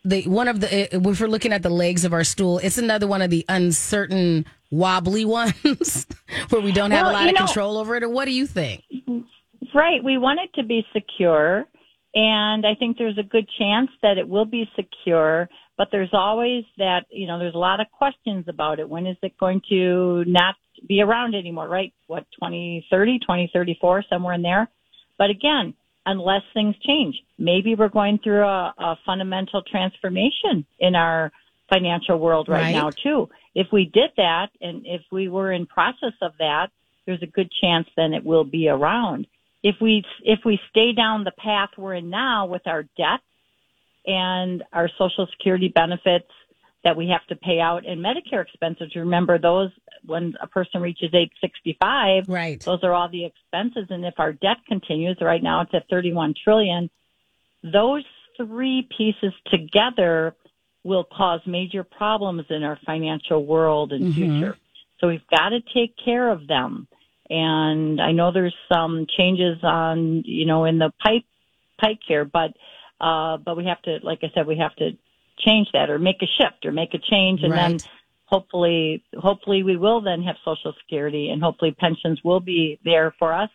the 0.03 0.23
one 0.27 0.47
of 0.47 0.59
the 0.59 0.73
eh, 0.73 0.87
if 0.91 1.19
we're 1.21 1.27
looking 1.27 1.53
at 1.53 1.63
the 1.63 1.69
legs 1.69 2.03
of 2.05 2.13
our 2.13 2.23
stool, 2.23 2.59
it's 2.59 2.77
another 2.77 3.07
one 3.07 3.21
of 3.21 3.29
the 3.29 3.45
uncertain 3.49 4.45
wobbly 4.71 5.25
ones 5.41 6.05
where 6.49 6.61
we 6.61 6.71
don't 6.71 6.91
have 6.91 7.05
Well, 7.05 7.11
a 7.11 7.13
lot 7.13 7.27
of 7.27 7.33
know- 7.35 7.45
control 7.45 7.77
over 7.77 7.95
it. 7.95 8.03
Or 8.03 8.09
what 8.09 8.25
do 8.25 8.31
you 8.31 8.45
think? 8.47 8.83
Right. 9.73 10.03
We 10.03 10.17
want 10.17 10.39
it 10.43 10.53
to 10.61 10.67
be 10.67 10.85
secure. 10.93 11.65
And 12.15 12.63
I 12.65 12.75
think 12.75 12.97
there's 12.99 13.17
a 13.17 13.23
good 13.23 13.49
chance 13.57 13.89
that 14.03 14.19
it 14.19 14.27
will 14.29 14.45
be 14.45 14.69
secure, 14.75 15.49
but 15.79 15.87
there's 15.91 16.11
always 16.13 16.63
that, 16.77 17.05
you 17.09 17.25
know, 17.25 17.39
there's 17.39 17.55
a 17.55 17.59
lot 17.59 17.79
of 17.79 17.87
questions 17.91 18.45
about 18.47 18.79
it. 18.79 18.87
When 18.87 19.07
is 19.07 19.17
it 19.23 19.35
going 19.39 19.61
to 19.69 20.23
not 20.27 20.53
be 20.87 21.01
around 21.01 21.33
anymore, 21.33 21.67
right? 21.67 21.91
What, 22.05 22.27
2030, 22.39 23.17
2034, 23.17 24.03
somewhere 24.11 24.35
in 24.35 24.43
there? 24.43 24.69
But 25.17 25.31
again, 25.31 25.73
unless 26.05 26.41
things 26.53 26.75
change, 26.85 27.15
maybe 27.37 27.75
we're 27.75 27.89
going 27.89 28.19
through 28.23 28.43
a, 28.43 28.73
a 28.77 28.97
fundamental 29.05 29.61
transformation 29.63 30.65
in 30.79 30.95
our 30.95 31.31
financial 31.69 32.17
world 32.19 32.49
right, 32.49 32.61
Right. 32.61 32.71
now 32.71 32.89
too. 32.89 33.29
If 33.55 33.67
we 33.71 33.85
did 33.85 34.11
that 34.17 34.49
and 34.61 34.85
if 34.85 35.01
we 35.11 35.29
were 35.29 35.51
in 35.51 35.65
process 35.65 36.13
of 36.21 36.33
that, 36.39 36.67
there's 37.05 37.23
a 37.23 37.27
good 37.27 37.51
chance 37.61 37.87
then 37.95 38.13
it 38.13 38.23
will 38.23 38.45
be 38.45 38.69
around 38.69 39.27
if 39.63 39.75
we 39.81 40.03
if 40.23 40.39
we 40.45 40.59
stay 40.69 40.91
down 40.91 41.23
the 41.23 41.31
path 41.31 41.69
we're 41.77 41.95
in 41.95 42.09
now 42.09 42.45
with 42.45 42.67
our 42.67 42.83
debt 42.83 43.21
and 44.05 44.63
our 44.73 44.89
social 44.97 45.25
security 45.31 45.69
benefits 45.69 46.29
that 46.83 46.97
we 46.97 47.07
have 47.07 47.25
to 47.27 47.35
pay 47.37 47.61
out 47.61 47.87
and 47.87 48.03
Medicare 48.03 48.41
expenses, 48.41 48.93
remember 48.93 49.39
those 49.39 49.71
when 50.05 50.33
a 50.41 50.47
person 50.47 50.81
reaches 50.81 51.13
age 51.13 51.31
65, 51.41 52.27
Right. 52.27 52.61
those 52.65 52.79
are 52.83 52.93
all 52.93 53.09
the 53.09 53.25
expenses 53.25 53.87
and 53.89 54.05
if 54.05 54.15
our 54.17 54.33
debt 54.33 54.57
continues 54.67 55.17
right 55.21 55.41
now 55.43 55.61
it's 55.61 55.73
at 55.73 55.87
31 55.89 56.33
trillion, 56.43 56.89
those 57.63 58.03
three 58.37 58.87
pieces 58.97 59.33
together 59.51 60.35
will 60.83 61.05
cause 61.05 61.39
major 61.45 61.83
problems 61.83 62.43
in 62.49 62.63
our 62.63 62.77
financial 62.85 63.45
world 63.45 63.93
and 63.93 64.05
Mhm. 64.05 64.15
future. 64.15 64.57
So 64.99 65.07
we've 65.07 65.25
got 65.27 65.49
to 65.49 65.61
take 65.73 65.95
care 66.03 66.29
of 66.29 66.47
them. 66.47 66.87
And 67.29 68.01
I 68.01 68.11
know 68.11 68.31
there's 68.31 68.55
some 68.71 69.05
changes 69.17 69.63
on, 69.63 70.23
you 70.25 70.45
know, 70.45 70.65
in 70.65 70.77
the 70.77 70.91
pipe 71.03 71.23
pike 71.79 71.99
here, 72.07 72.25
but 72.25 72.53
uh 72.99 73.37
but 73.37 73.57
we 73.57 73.65
have 73.65 73.81
to 73.83 73.99
like 74.03 74.19
I 74.23 74.31
said, 74.33 74.45
we 74.45 74.57
have 74.57 74.75
to 74.75 74.91
change 75.39 75.67
that 75.73 75.89
or 75.89 75.97
make 75.99 76.21
a 76.21 76.27
shift 76.27 76.65
or 76.65 76.71
make 76.71 76.93
a 76.93 76.99
change 76.99 77.43
and 77.43 77.51
then 77.53 77.71
Right. 77.73 77.81
Hopefully, 78.33 79.03
hopefully 79.15 79.61
we 79.61 79.77
will 79.77 80.01
then 80.01 80.23
have 80.23 80.35
Social 80.43 80.73
Security, 80.81 81.29
and 81.29 81.41
hopefully 81.41 81.75
pensions 81.79 82.19
will 82.23 82.39
be 82.39 82.79
there 82.83 83.13
for 83.19 83.31
us 83.31 83.49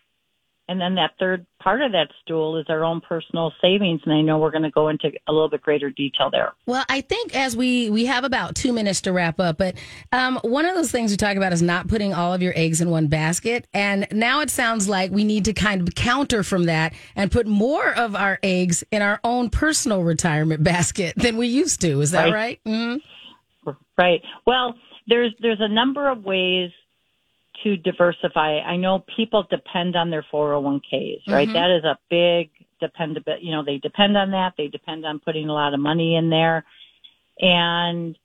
and 0.69 0.79
then 0.79 0.97
that 0.97 1.13
third 1.19 1.47
part 1.63 1.81
of 1.81 1.93
that 1.93 2.09
stool 2.23 2.59
is 2.59 2.67
our 2.69 2.85
own 2.85 3.01
personal 3.01 3.53
savings. 3.61 4.03
And 4.05 4.13
I 4.13 4.21
know 4.21 4.39
we're 4.39 4.51
going 4.51 4.65
to 4.65 4.71
go 4.71 4.89
into 4.89 5.11
a 5.27 5.33
little 5.33 5.49
bit 5.49 5.63
greater 5.63 5.89
detail 5.89 6.29
there. 6.31 6.53
Well, 6.67 6.85
I 6.91 7.01
think 7.01 7.35
as 7.35 7.57
we, 7.57 7.89
we 7.89 8.05
have 8.05 8.23
about 8.23 8.55
two 8.55 8.75
minutes 8.75 9.01
to 9.03 9.13
wrap 9.13 9.41
up, 9.41 9.57
but 9.57 9.77
um, 10.13 10.39
one 10.43 10.67
of 10.67 10.75
those 10.75 10.91
things 10.91 11.11
we 11.11 11.17
talk 11.17 11.39
about 11.39 11.55
is 11.55 11.63
not 11.63 11.89
putting 11.89 12.13
all 12.13 12.35
of 12.35 12.43
your 12.43 12.53
eggs 12.55 12.83
in 12.83 12.91
one 12.91 13.07
basket. 13.07 13.67
And 13.73 14.07
now 14.13 14.41
it 14.43 14.51
sounds 14.51 14.91
like 14.91 15.11
we 15.11 15.25
need 15.25 15.47
to 15.47 15.55
kind 15.55 15.89
of 15.89 15.95
counter 15.95 16.43
from 16.43 16.65
that 16.65 16.93
and 17.17 17.33
put 17.33 17.47
more 17.47 17.95
of 17.95 18.15
our 18.15 18.39
eggs 18.43 18.85
in 18.93 19.01
our 19.01 19.21
own 19.25 19.49
personal 19.49 20.03
retirement 20.03 20.63
basket 20.63 21.15
than 21.17 21.39
we 21.39 21.47
used 21.47 21.81
to. 21.81 22.03
Is 22.03 22.11
that 22.11 22.25
right? 22.25 22.33
Right. 22.35 22.61
Mm-hmm. 22.67 22.97
Right. 23.97 24.23
Well, 24.47 24.75
there's, 25.07 25.35
there's 25.41 25.61
a 25.61 25.69
number 25.69 26.09
of 26.09 26.25
ways 26.25 26.71
to 27.65 27.77
diversify. 27.77 28.59
I 28.59 28.77
know 28.77 29.05
people 29.17 29.47
depend 29.51 29.97
on 29.97 30.11
their 30.11 30.25
401ks, 30.33 31.23
right? 31.29 31.49
Mm-hmm. 31.49 31.53
That 31.53 31.77
is 31.77 31.85
a 31.85 31.99
big 32.09 32.51
depend 32.81 33.19
you 33.41 33.53
know, 33.53 33.65
they 33.65 33.79
depend 33.79 34.17
on 34.17 34.31
that. 34.33 34.55
They 34.57 34.69
depend 34.69 35.05
on 35.05 35.19
putting 35.19 35.49
a 35.49 35.53
lot 35.53 35.75
of 35.75 35.81
money 35.81 36.17
in 36.17 36.31
there. 36.31 36.65
And 37.41 38.17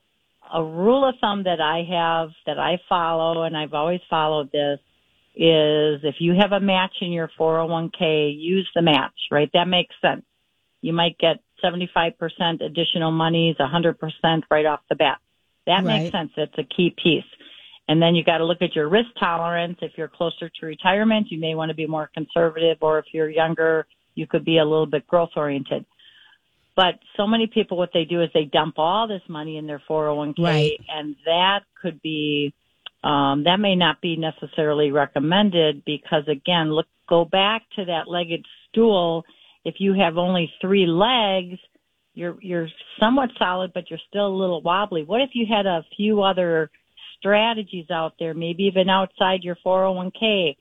a 0.53 0.63
rule 0.63 1.07
of 1.07 1.15
thumb 1.19 1.43
that 1.43 1.61
I 1.61 1.83
have 1.89 2.29
that 2.45 2.59
I 2.59 2.79
follow 2.87 3.43
and 3.43 3.57
I've 3.57 3.73
always 3.73 4.01
followed 4.09 4.51
this 4.51 4.79
is 5.35 6.01
if 6.03 6.15
you 6.19 6.35
have 6.39 6.51
a 6.51 6.59
match 6.59 6.93
in 7.01 7.11
your 7.11 7.29
401k, 7.39 8.35
use 8.37 8.69
the 8.75 8.83
match, 8.83 9.13
right? 9.31 9.49
That 9.53 9.67
makes 9.67 9.95
sense. 10.01 10.25
You 10.81 10.93
might 10.93 11.17
get 11.17 11.37
75% 11.63 12.61
additional 12.61 13.11
monies, 13.11 13.55
100% 13.59 14.41
right 14.49 14.65
off 14.65 14.81
the 14.89 14.95
bat. 14.95 15.19
That 15.65 15.83
right. 15.83 15.85
makes 15.85 16.11
sense. 16.11 16.31
That's 16.35 16.57
a 16.57 16.63
key 16.63 16.95
piece. 17.01 17.23
And 17.87 18.01
then 18.01 18.15
you 18.15 18.23
got 18.23 18.37
to 18.37 18.45
look 18.45 18.61
at 18.61 18.75
your 18.75 18.87
risk 18.87 19.09
tolerance. 19.19 19.77
If 19.81 19.91
you're 19.97 20.07
closer 20.07 20.49
to 20.49 20.65
retirement, 20.65 21.27
you 21.29 21.39
may 21.39 21.55
want 21.55 21.69
to 21.69 21.75
be 21.75 21.85
more 21.85 22.09
conservative, 22.13 22.77
or 22.81 22.99
if 22.99 23.05
you're 23.11 23.29
younger, 23.29 23.85
you 24.15 24.25
could 24.27 24.45
be 24.45 24.57
a 24.57 24.63
little 24.63 24.85
bit 24.85 25.05
growth 25.07 25.31
oriented. 25.35 25.85
But 26.75 26.95
so 27.17 27.27
many 27.27 27.47
people, 27.47 27.77
what 27.77 27.91
they 27.93 28.05
do 28.05 28.21
is 28.21 28.29
they 28.33 28.45
dump 28.45 28.75
all 28.77 29.07
this 29.07 29.21
money 29.27 29.57
in 29.57 29.67
their 29.67 29.81
401k, 29.87 30.39
right. 30.39 30.79
and 30.89 31.15
that 31.25 31.59
could 31.79 32.01
be, 32.01 32.53
um, 33.03 33.43
that 33.43 33.57
may 33.59 33.75
not 33.75 34.01
be 34.01 34.15
necessarily 34.15 34.91
recommended 34.91 35.83
because 35.85 36.23
again, 36.27 36.71
look, 36.73 36.87
go 37.07 37.25
back 37.25 37.63
to 37.75 37.85
that 37.85 38.07
legged 38.07 38.45
stool. 38.69 39.23
If 39.65 39.75
you 39.79 39.93
have 39.93 40.17
only 40.17 40.51
three 40.61 40.85
legs, 40.85 41.59
you're, 42.13 42.37
you're 42.41 42.67
somewhat 42.99 43.29
solid, 43.39 43.71
but 43.73 43.89
you're 43.89 43.99
still 44.09 44.27
a 44.27 44.35
little 44.35 44.61
wobbly. 44.61 45.03
What 45.03 45.21
if 45.21 45.31
you 45.33 45.45
had 45.49 45.65
a 45.65 45.85
few 45.95 46.21
other 46.21 46.69
strategies 47.23 47.89
out 47.89 48.13
there, 48.19 48.33
maybe 48.33 48.63
even 48.63 48.89
outside 48.89 49.43
your 49.43 49.57
401k. 49.65 50.57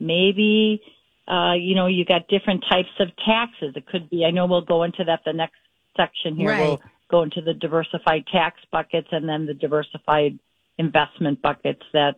Maybe, 0.00 0.82
uh, 1.28 1.52
you 1.54 1.76
know, 1.76 1.86
you 1.86 2.04
got 2.04 2.26
different 2.26 2.64
types 2.68 2.90
of 2.98 3.08
taxes. 3.24 3.74
It 3.76 3.86
could 3.86 4.10
be, 4.10 4.24
I 4.24 4.32
know 4.32 4.46
we'll 4.46 4.62
go 4.62 4.82
into 4.82 5.04
that 5.04 5.20
the 5.24 5.32
next 5.32 5.54
section 5.96 6.34
here. 6.34 6.50
Right. 6.50 6.60
We'll 6.60 6.82
go 7.08 7.22
into 7.22 7.40
the 7.40 7.54
diversified 7.54 8.24
tax 8.32 8.58
buckets 8.72 9.08
and 9.12 9.28
then 9.28 9.46
the 9.46 9.54
diversified 9.54 10.38
investment 10.76 11.40
buckets 11.40 11.82
that 11.92 12.16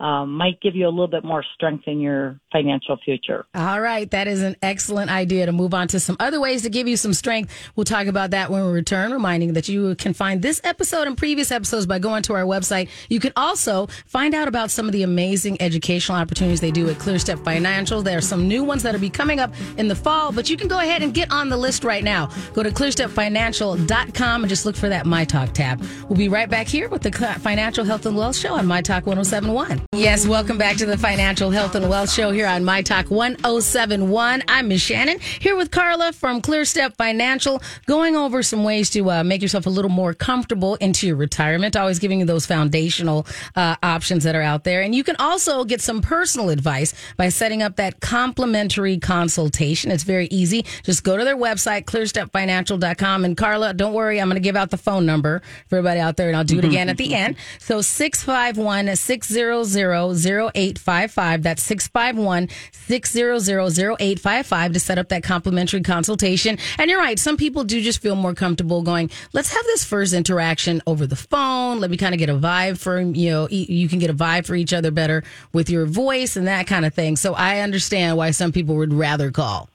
um, 0.00 0.34
might 0.34 0.60
give 0.60 0.74
you 0.74 0.86
a 0.86 0.90
little 0.90 1.08
bit 1.08 1.24
more 1.24 1.44
strength 1.54 1.84
in 1.86 2.00
your 2.00 2.40
financial 2.52 2.98
future. 3.04 3.46
All 3.54 3.80
right. 3.80 4.10
That 4.10 4.26
is 4.26 4.42
an 4.42 4.56
excellent 4.60 5.10
idea 5.10 5.46
to 5.46 5.52
move 5.52 5.72
on 5.72 5.88
to 5.88 6.00
some 6.00 6.16
other 6.18 6.40
ways 6.40 6.62
to 6.62 6.68
give 6.68 6.88
you 6.88 6.96
some 6.96 7.14
strength. 7.14 7.52
We'll 7.76 7.84
talk 7.84 8.06
about 8.06 8.32
that 8.32 8.50
when 8.50 8.64
we 8.66 8.72
return, 8.72 9.12
reminding 9.12 9.52
that 9.52 9.68
you 9.68 9.94
can 9.94 10.12
find 10.12 10.42
this 10.42 10.60
episode 10.64 11.06
and 11.06 11.16
previous 11.16 11.52
episodes 11.52 11.86
by 11.86 12.00
going 12.00 12.22
to 12.24 12.34
our 12.34 12.42
website. 12.42 12.88
You 13.08 13.20
can 13.20 13.32
also 13.36 13.86
find 14.06 14.34
out 14.34 14.48
about 14.48 14.70
some 14.70 14.86
of 14.86 14.92
the 14.92 15.04
amazing 15.04 15.60
educational 15.62 16.18
opportunities 16.18 16.60
they 16.60 16.72
do 16.72 16.88
at 16.90 16.96
ClearStep 16.96 17.44
Financial. 17.44 18.02
There 18.02 18.18
are 18.18 18.22
some 18.22 18.48
new 18.48 18.64
ones 18.64 18.82
that 18.82 18.92
will 18.92 19.00
be 19.00 19.10
coming 19.10 19.38
up 19.38 19.52
in 19.78 19.88
the 19.88 19.96
fall, 19.96 20.32
but 20.32 20.50
you 20.50 20.56
can 20.56 20.66
go 20.66 20.78
ahead 20.78 21.02
and 21.02 21.14
get 21.14 21.30
on 21.30 21.48
the 21.48 21.56
list 21.56 21.84
right 21.84 22.02
now. 22.02 22.30
Go 22.52 22.62
to 22.62 22.70
clearstepfinancial.com 22.70 24.42
and 24.42 24.48
just 24.48 24.66
look 24.66 24.76
for 24.76 24.88
that 24.88 25.06
My 25.06 25.24
Talk 25.24 25.52
tab. 25.52 25.80
We'll 26.08 26.18
be 26.18 26.28
right 26.28 26.50
back 26.50 26.66
here 26.66 26.88
with 26.88 27.02
the 27.02 27.12
Financial 27.12 27.84
Health 27.84 28.06
and 28.06 28.16
Wealth 28.16 28.36
Show 28.36 28.54
on 28.54 28.66
My 28.66 28.82
Talk 28.82 29.06
1071. 29.06 29.84
Yes, 29.96 30.26
welcome 30.26 30.58
back 30.58 30.76
to 30.78 30.86
the 30.86 30.98
Financial 30.98 31.50
Health 31.50 31.76
and 31.76 31.88
Wealth 31.88 32.10
Show 32.10 32.32
here 32.32 32.48
on 32.48 32.64
My 32.64 32.82
Talk 32.82 33.12
1071. 33.12 34.42
I'm 34.48 34.66
Ms. 34.68 34.80
Shannan 34.80 35.20
here 35.20 35.54
with 35.54 35.70
Carla 35.70 36.12
from 36.12 36.42
ClearStep 36.42 36.96
Financial, 36.96 37.62
going 37.86 38.16
over 38.16 38.42
some 38.42 38.64
ways 38.64 38.90
to 38.90 39.08
uh, 39.08 39.22
make 39.22 39.40
yourself 39.40 39.66
a 39.66 39.70
little 39.70 39.90
more 39.90 40.12
comfortable 40.12 40.74
into 40.76 41.06
your 41.06 41.14
retirement, 41.14 41.76
always 41.76 42.00
giving 42.00 42.18
you 42.18 42.26
those 42.26 42.44
foundational 42.44 43.24
uh, 43.54 43.76
options 43.84 44.24
that 44.24 44.34
are 44.34 44.42
out 44.42 44.64
there. 44.64 44.82
And 44.82 44.96
you 44.96 45.04
can 45.04 45.14
also 45.20 45.64
get 45.64 45.80
some 45.80 46.02
personal 46.02 46.50
advice 46.50 46.92
by 47.16 47.28
setting 47.28 47.62
up 47.62 47.76
that 47.76 48.00
complimentary 48.00 48.98
consultation. 48.98 49.92
It's 49.92 50.02
very 50.02 50.26
easy. 50.26 50.64
Just 50.82 51.04
go 51.04 51.16
to 51.16 51.24
their 51.24 51.36
website, 51.36 51.84
clearstepfinancial.com. 51.84 53.24
And 53.24 53.36
Carla, 53.36 53.72
don't 53.72 53.94
worry, 53.94 54.20
I'm 54.20 54.28
going 54.28 54.42
to 54.42 54.46
give 54.46 54.56
out 54.56 54.70
the 54.70 54.76
phone 54.76 55.06
number 55.06 55.40
for 55.68 55.76
everybody 55.78 56.00
out 56.00 56.16
there, 56.16 56.28
and 56.28 56.36
I'll 56.36 56.42
do 56.42 56.58
it 56.58 56.64
again 56.64 56.88
at 56.88 56.96
the 56.96 57.14
end. 57.14 57.36
So 57.60 57.80
651 57.80 58.96
600 58.96 59.83
0855. 59.92 61.42
That's 61.42 61.62
651 61.62 62.48
600 62.72 63.98
0855 64.00 64.72
to 64.72 64.80
set 64.80 64.98
up 64.98 65.08
that 65.08 65.22
complimentary 65.22 65.82
consultation. 65.82 66.58
And 66.78 66.90
you're 66.90 67.00
right. 67.00 67.18
Some 67.18 67.36
people 67.36 67.64
do 67.64 67.80
just 67.80 68.00
feel 68.00 68.14
more 68.14 68.34
comfortable 68.34 68.82
going, 68.82 69.10
let's 69.32 69.52
have 69.52 69.64
this 69.64 69.84
first 69.84 70.12
interaction 70.12 70.82
over 70.86 71.06
the 71.06 71.16
phone. 71.16 71.80
Let 71.80 71.90
me 71.90 71.96
kind 71.96 72.14
of 72.14 72.18
get 72.18 72.28
a 72.28 72.34
vibe 72.34 72.78
for, 72.78 73.00
you 73.00 73.30
know, 73.30 73.48
you 73.48 73.88
can 73.88 73.98
get 73.98 74.10
a 74.10 74.14
vibe 74.14 74.46
for 74.46 74.54
each 74.54 74.72
other 74.72 74.90
better 74.90 75.22
with 75.52 75.70
your 75.70 75.86
voice 75.86 76.36
and 76.36 76.46
that 76.46 76.66
kind 76.66 76.84
of 76.84 76.94
thing. 76.94 77.16
So 77.16 77.34
I 77.34 77.60
understand 77.60 78.16
why 78.16 78.30
some 78.30 78.52
people 78.52 78.76
would 78.76 78.92
rather 78.92 79.30
call. 79.30 79.68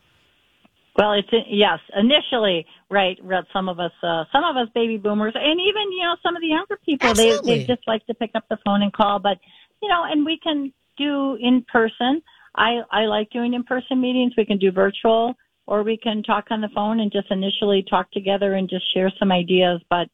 Well, 1.00 1.14
it's 1.14 1.30
yes. 1.48 1.80
Initially, 1.96 2.66
right? 2.90 3.18
Some 3.54 3.70
of 3.70 3.80
us, 3.80 3.94
uh, 4.04 4.26
some 4.34 4.44
of 4.44 4.58
us 4.58 4.68
baby 4.76 4.98
boomers, 4.98 5.34
and 5.34 5.60
even 5.62 5.92
you 5.94 6.04
know 6.04 6.18
some 6.22 6.36
of 6.36 6.42
the 6.42 6.48
younger 6.48 6.78
people, 6.86 7.14
they 7.14 7.40
they 7.42 7.64
just 7.64 7.88
like 7.88 8.06
to 8.08 8.14
pick 8.14 8.32
up 8.36 8.44
the 8.50 8.58
phone 8.66 8.82
and 8.82 8.92
call. 8.92 9.20
But 9.20 9.38
you 9.82 9.90
know, 9.90 10.04
and 10.10 10.26
we 10.26 10.40
can 10.42 10.74
do 10.98 11.38
in 11.40 11.66
person. 11.72 12.22
I, 12.56 12.80
I 12.92 13.02
like 13.06 13.30
doing 13.30 13.54
in 13.54 13.64
person 13.64 14.02
meetings. 14.02 14.34
We 14.38 14.46
can 14.46 14.58
do 14.58 14.72
virtual 14.72 15.36
or 15.68 15.84
we 15.84 15.98
can 15.98 16.24
talk 16.24 16.46
on 16.50 16.62
the 16.62 16.70
phone 16.74 17.00
and 17.00 17.12
just 17.12 17.32
initially 17.32 17.86
talk 17.90 18.12
together 18.12 18.56
and 18.56 18.70
just 18.70 18.92
share 18.94 19.12
some 19.20 19.32
ideas. 19.32 19.82
But 19.90 20.10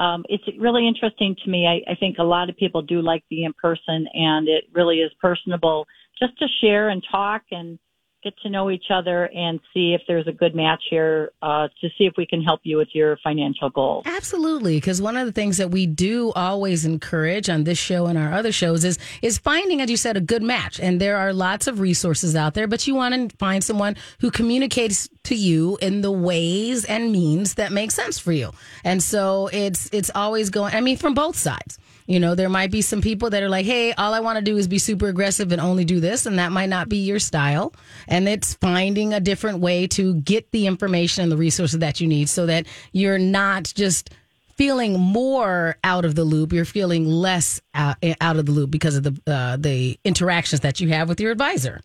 um, 0.00 0.24
it's 0.28 0.44
really 0.58 0.86
interesting 0.86 1.36
to 1.44 1.50
me. 1.50 1.66
I, 1.66 1.90
I 1.90 1.94
think 1.94 2.16
a 2.18 2.24
lot 2.24 2.50
of 2.50 2.56
people 2.56 2.82
do 2.82 3.00
like 3.00 3.24
the 3.30 3.44
in 3.44 3.52
person 3.54 4.06
and 4.12 4.48
it 4.48 4.64
really 4.72 4.96
is 4.96 5.12
personable 5.20 5.86
just 6.18 6.36
to 6.38 6.46
share 6.60 6.88
and 6.88 7.02
talk 7.10 7.42
and 7.50 7.78
get 8.26 8.36
to 8.40 8.50
know 8.50 8.70
each 8.70 8.86
other 8.92 9.26
and 9.32 9.60
see 9.72 9.94
if 9.94 10.02
there's 10.08 10.26
a 10.26 10.32
good 10.32 10.52
match 10.52 10.82
here 10.90 11.30
uh, 11.42 11.68
to 11.80 11.88
see 11.96 12.06
if 12.06 12.14
we 12.16 12.26
can 12.26 12.42
help 12.42 12.60
you 12.64 12.76
with 12.76 12.88
your 12.92 13.16
financial 13.22 13.70
goals. 13.70 14.02
Absolutely, 14.04 14.78
because 14.78 15.00
one 15.00 15.16
of 15.16 15.26
the 15.26 15.32
things 15.32 15.58
that 15.58 15.70
we 15.70 15.86
do 15.86 16.32
always 16.32 16.84
encourage 16.84 17.48
on 17.48 17.62
this 17.62 17.78
show 17.78 18.06
and 18.06 18.18
our 18.18 18.32
other 18.32 18.50
shows 18.50 18.84
is 18.84 18.98
is 19.22 19.38
finding, 19.38 19.80
as 19.80 19.88
you 19.88 19.96
said, 19.96 20.16
a 20.16 20.20
good 20.20 20.42
match. 20.42 20.80
And 20.80 21.00
there 21.00 21.16
are 21.18 21.32
lots 21.32 21.68
of 21.68 21.78
resources 21.78 22.34
out 22.34 22.54
there, 22.54 22.66
but 22.66 22.84
you 22.88 22.96
want 22.96 23.30
to 23.30 23.36
find 23.36 23.62
someone 23.62 23.96
who 24.20 24.32
communicates 24.32 25.08
to 25.24 25.36
you 25.36 25.78
in 25.80 26.00
the 26.00 26.10
ways 26.10 26.84
and 26.84 27.12
means 27.12 27.54
that 27.54 27.70
make 27.70 27.92
sense 27.92 28.18
for 28.18 28.32
you. 28.32 28.50
And 28.82 29.00
so 29.00 29.48
it's 29.52 29.88
it's 29.92 30.10
always 30.16 30.50
going. 30.50 30.74
I 30.74 30.80
mean, 30.80 30.96
from 30.96 31.14
both 31.14 31.36
sides. 31.36 31.78
You 32.06 32.20
know, 32.20 32.34
there 32.34 32.48
might 32.48 32.70
be 32.70 32.82
some 32.82 33.00
people 33.00 33.30
that 33.30 33.42
are 33.42 33.48
like, 33.48 33.66
hey, 33.66 33.92
all 33.92 34.14
I 34.14 34.20
want 34.20 34.38
to 34.38 34.44
do 34.44 34.56
is 34.56 34.68
be 34.68 34.78
super 34.78 35.08
aggressive 35.08 35.50
and 35.50 35.60
only 35.60 35.84
do 35.84 35.98
this. 35.98 36.26
And 36.26 36.38
that 36.38 36.52
might 36.52 36.68
not 36.68 36.88
be 36.88 36.98
your 36.98 37.18
style. 37.18 37.74
And 38.06 38.28
it's 38.28 38.54
finding 38.54 39.12
a 39.12 39.20
different 39.20 39.58
way 39.58 39.86
to 39.88 40.14
get 40.14 40.50
the 40.52 40.66
information 40.66 41.24
and 41.24 41.32
the 41.32 41.36
resources 41.36 41.80
that 41.80 42.00
you 42.00 42.06
need 42.06 42.28
so 42.28 42.46
that 42.46 42.66
you're 42.92 43.18
not 43.18 43.72
just 43.74 44.10
feeling 44.54 44.98
more 44.98 45.76
out 45.84 46.04
of 46.04 46.14
the 46.14 46.24
loop. 46.24 46.52
You're 46.52 46.64
feeling 46.64 47.06
less 47.06 47.60
out, 47.74 47.96
out 48.20 48.36
of 48.36 48.46
the 48.46 48.52
loop 48.52 48.70
because 48.70 48.96
of 48.96 49.02
the, 49.02 49.20
uh, 49.26 49.56
the 49.56 49.98
interactions 50.04 50.60
that 50.60 50.80
you 50.80 50.88
have 50.90 51.08
with 51.08 51.20
your 51.20 51.32
advisor. 51.32 51.80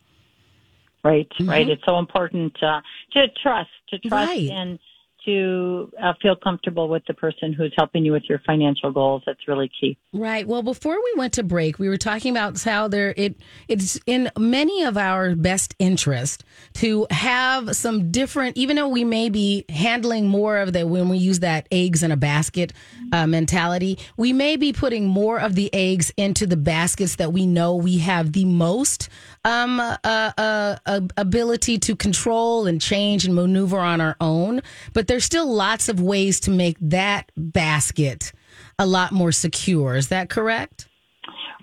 Right, 1.03 1.27
mm-hmm. 1.31 1.49
right. 1.49 1.67
It's 1.67 1.83
so 1.83 1.97
important 1.97 2.55
uh, 2.61 2.81
to 3.13 3.27
trust, 3.41 3.71
to 3.89 3.97
trust 3.97 4.29
right. 4.29 4.39
in 4.39 4.79
to 5.25 5.91
uh, 6.01 6.13
feel 6.21 6.35
comfortable 6.35 6.87
with 6.87 7.03
the 7.07 7.13
person 7.13 7.53
who's 7.53 7.73
helping 7.77 8.05
you 8.05 8.11
with 8.11 8.23
your 8.27 8.39
financial 8.45 8.91
goals. 8.91 9.23
That's 9.25 9.47
really 9.47 9.69
key. 9.79 9.97
Right. 10.13 10.47
Well, 10.47 10.63
before 10.63 10.95
we 10.95 11.13
went 11.17 11.33
to 11.33 11.43
break, 11.43 11.79
we 11.79 11.89
were 11.89 11.97
talking 11.97 12.31
about 12.31 12.61
how 12.61 12.87
there 12.87 13.13
it 13.17 13.35
it's 13.67 13.99
in 14.05 14.29
many 14.37 14.83
of 14.83 14.97
our 14.97 15.35
best 15.35 15.75
interest 15.79 16.43
to 16.73 17.07
have 17.11 17.75
some 17.75 18.11
different, 18.11 18.57
even 18.57 18.75
though 18.75 18.87
we 18.87 19.03
may 19.03 19.29
be 19.29 19.65
handling 19.69 20.27
more 20.27 20.57
of 20.57 20.73
the 20.73 20.85
when 20.85 21.09
we 21.09 21.17
use 21.17 21.39
that 21.39 21.67
eggs 21.71 22.03
in 22.03 22.11
a 22.11 22.17
basket 22.17 22.73
uh, 23.11 23.27
mentality, 23.27 23.97
we 24.17 24.33
may 24.33 24.55
be 24.55 24.73
putting 24.73 25.07
more 25.07 25.39
of 25.39 25.55
the 25.55 25.73
eggs 25.73 26.11
into 26.17 26.45
the 26.45 26.57
baskets 26.57 27.15
that 27.17 27.31
we 27.31 27.45
know 27.45 27.75
we 27.75 27.99
have 27.99 28.33
the 28.33 28.45
most 28.45 29.09
um, 29.43 29.79
uh, 29.79 29.97
uh, 30.03 30.75
uh 30.85 31.01
ability 31.17 31.77
to 31.79 31.95
control 31.95 32.67
and 32.67 32.81
change 32.81 33.25
and 33.25 33.35
maneuver 33.35 33.79
on 33.79 34.01
our 34.01 34.15
own, 34.19 34.61
but 34.93 35.07
there's 35.07 35.25
still 35.25 35.51
lots 35.51 35.89
of 35.89 35.99
ways 35.99 36.39
to 36.41 36.51
make 36.51 36.77
that 36.79 37.31
basket 37.35 38.31
a 38.77 38.85
lot 38.85 39.11
more 39.11 39.31
secure. 39.31 39.95
Is 39.95 40.09
that 40.09 40.29
correct? 40.29 40.87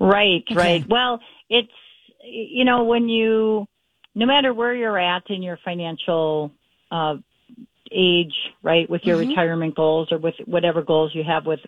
Right, 0.01 0.45
okay. 0.51 0.55
right. 0.55 0.89
Well, 0.89 1.21
it's, 1.49 1.73
you 2.25 2.65
know, 2.65 2.85
when 2.85 3.09
you, 3.09 3.67
no 4.15 4.27
matter 4.27 4.55
where 4.55 4.75
you're 4.75 4.99
at 4.99 5.29
in 5.29 5.43
your 5.43 5.59
financial 5.65 6.53
uh, 6.91 7.17
age, 7.91 8.35
right, 8.63 8.89
with 8.89 9.03
your 9.05 9.19
mm-hmm. 9.19 9.31
retirement 9.31 9.75
goals 9.75 10.13
or 10.13 10.19
with 10.19 10.35
whatever 10.45 10.83
goals 10.83 11.13
you 11.15 11.25
have 11.25 11.47
with 11.47 11.61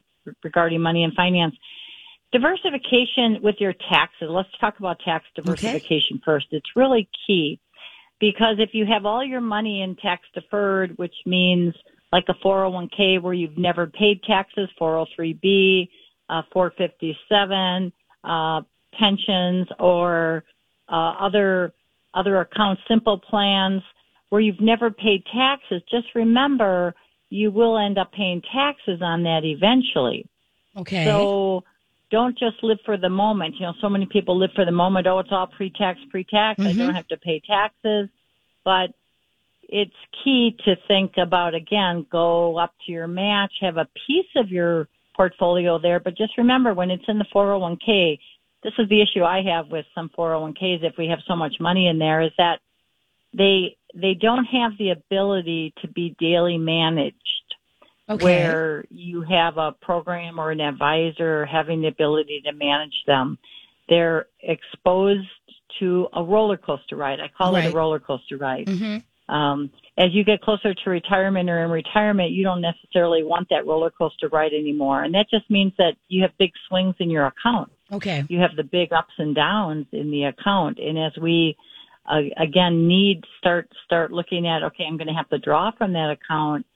regarding 0.45 0.81
money 0.81 1.03
and 1.05 1.15
finance, 1.15 1.55
diversification 2.33 3.43
with 3.43 3.57
your 3.59 3.75
taxes. 3.91 4.29
Let's 4.31 4.49
talk 4.61 4.79
about 4.79 4.99
tax 5.05 5.25
diversification 5.35 6.17
okay. 6.17 6.23
first. 6.25 6.47
It's 6.51 6.77
really 6.77 7.09
key 7.27 7.61
because 8.21 8.57
if 8.59 8.71
you 8.73 8.87
have 8.87 9.07
all 9.07 9.25
your 9.25 9.41
money 9.41 9.83
in 9.83 9.97
tax 9.97 10.23
deferred, 10.35 10.97
which 10.97 11.15
means 11.27 11.75
like 12.13 12.25
a 12.29 12.35
401k 12.47 13.21
where 13.23 13.35
you've 13.35 13.59
never 13.59 13.87
paid 13.87 14.23
taxes, 14.23 14.69
403b, 14.81 15.89
uh, 16.29 16.43
457, 16.53 17.93
uh, 18.23 18.61
pensions 18.99 19.67
or 19.79 20.45
uh, 20.89 21.15
other 21.21 21.73
other 22.13 22.41
accounts, 22.41 22.83
simple 22.89 23.19
plans 23.19 23.83
where 24.31 24.41
you've 24.41 24.61
never 24.61 24.91
paid 24.91 25.25
taxes, 25.33 25.83
just 25.91 26.07
remember 26.15 26.95
you 27.31 27.53
will 27.53 27.79
end 27.79 27.99
up 27.99 28.13
paying 28.13 28.43
taxes 28.53 29.01
on 29.01 29.23
that 29.23 29.41
eventually. 29.45 30.27
Okay. 30.77 31.05
So 31.05 31.63
don't 32.11 32.39
just 32.39 32.63
live 32.63 32.79
for 32.85 32.97
the 32.97 33.09
moment. 33.09 33.57
You 33.59 33.67
know, 33.67 33.75
so 33.81 33.89
many 33.89 34.07
people 34.07 34.39
live 34.39 34.51
for 34.55 34.65
the 34.65 34.73
moment. 34.73 35.07
Oh, 35.07 35.19
it's 35.21 35.31
all 35.33 35.47
pre-tax, 35.47 35.99
pre-tax. 36.11 36.59
Mm-hmm. 36.59 36.69
I 36.69 36.73
don't 36.73 36.87
mm-hmm. 36.89 36.97
have 36.97 37.09
to 37.09 37.17
pay 37.17 37.41
taxes. 37.47 38.09
But 38.65 38.91
it's 39.69 39.95
key 40.25 40.57
to 40.65 40.75
think 40.89 41.13
about 41.17 41.55
again, 41.55 42.07
go 42.11 42.59
up 42.59 42.75
to 42.87 42.93
your 42.93 43.07
match, 43.07 43.53
have 43.61 43.77
a 43.77 43.89
piece 44.07 44.27
of 44.37 44.51
your 44.51 44.89
portfolio 45.17 45.79
there. 45.79 46.01
But 46.01 46.17
just 46.17 46.37
remember 46.37 46.75
when 46.75 46.91
it's 46.91 47.05
in 47.09 47.19
the 47.19 47.27
401k, 47.35 48.19
this 48.63 48.73
is 48.79 48.89
the 48.89 49.01
issue 49.01 49.23
I 49.23 49.43
have 49.43 49.69
with 49.69 49.87
some 49.95 50.11
401ks 50.17 50.85
if 50.85 50.95
we 50.99 51.07
have 51.09 51.21
so 51.27 51.37
much 51.37 51.55
money 51.61 51.89
in 51.89 51.99
there 51.99 52.21
is 52.21 52.33
that 52.37 52.59
they 53.33 53.77
they 53.95 54.15
don't 54.15 54.45
have 54.45 54.73
the 54.79 54.91
ability 54.91 55.73
to 55.83 55.89
be 55.89 56.15
daily 56.19 56.59
managed 56.59 57.17
okay. 58.11 58.25
where 58.25 58.85
you 58.91 59.23
have 59.23 59.57
a 59.57 59.73
program 59.73 60.39
or 60.39 60.51
an 60.51 60.61
advisor 60.61 61.47
having 61.47 61.83
the 61.83 61.89
ability 61.89 62.43
to 62.45 62.53
manage 62.53 63.05
them. 63.07 63.39
They're 63.89 64.27
exposed 64.43 65.29
to 65.79 66.09
a 66.13 66.23
roller 66.23 66.57
coaster 66.57 66.97
ride. 66.97 67.21
I 67.21 67.29
call 67.37 67.55
right. 67.55 67.65
it 67.65 67.73
a 67.73 67.77
roller 67.77 68.01
coaster 68.01 68.37
ride. 68.37 68.67
Mm-hmm. 68.67 69.35
Um, 69.35 69.71
as 69.97 70.09
you 70.13 70.25
get 70.25 70.41
closer 70.41 70.75
to 70.75 70.91
retirement 70.91 71.49
or 71.49 71.65
in 71.65 71.71
retirement, 71.71 72.33
you 72.33 72.43
don't 72.43 72.61
necessarily 72.61 73.23
want 73.23 73.49
that 73.51 73.67
roller 73.67 73.91
coaster 73.91 74.29
ride 74.29 74.53
anymore. 74.53 75.05
And 75.05 75.15
that 75.15 75.27
just 75.31 75.49
means 75.51 75.73
that 75.79 75.93
you 76.09 76.23
have 76.23 76.33
big 76.39 76.53
swings 76.69 76.97
in 76.99 77.11
your 77.11 77.27
account. 77.27 77.71
Okay. 77.93 78.25
You 78.29 78.41
have 78.41 78.57
the 78.57 78.65
big 78.65 78.93
ups 78.93 79.13
and 79.19 79.35
downs 79.35 79.87
in 79.93 80.11
the 80.11 80.25
account. 80.25 80.79
And 80.79 80.99
as 80.99 81.13
we, 81.21 81.57
uh, 82.07 82.23
again, 82.39 82.89
need 82.89 83.25
start, 83.39 83.69
start 83.85 84.11
looking 84.11 84.47
at, 84.49 84.63
okay, 84.65 84.85
I'm 84.85 84.97
going 84.97 85.09
to 85.09 85.15
have 85.15 85.29
to 85.31 85.39
draw 85.39 85.71
from 85.77 85.93
that 85.93 86.11
account 86.11 86.67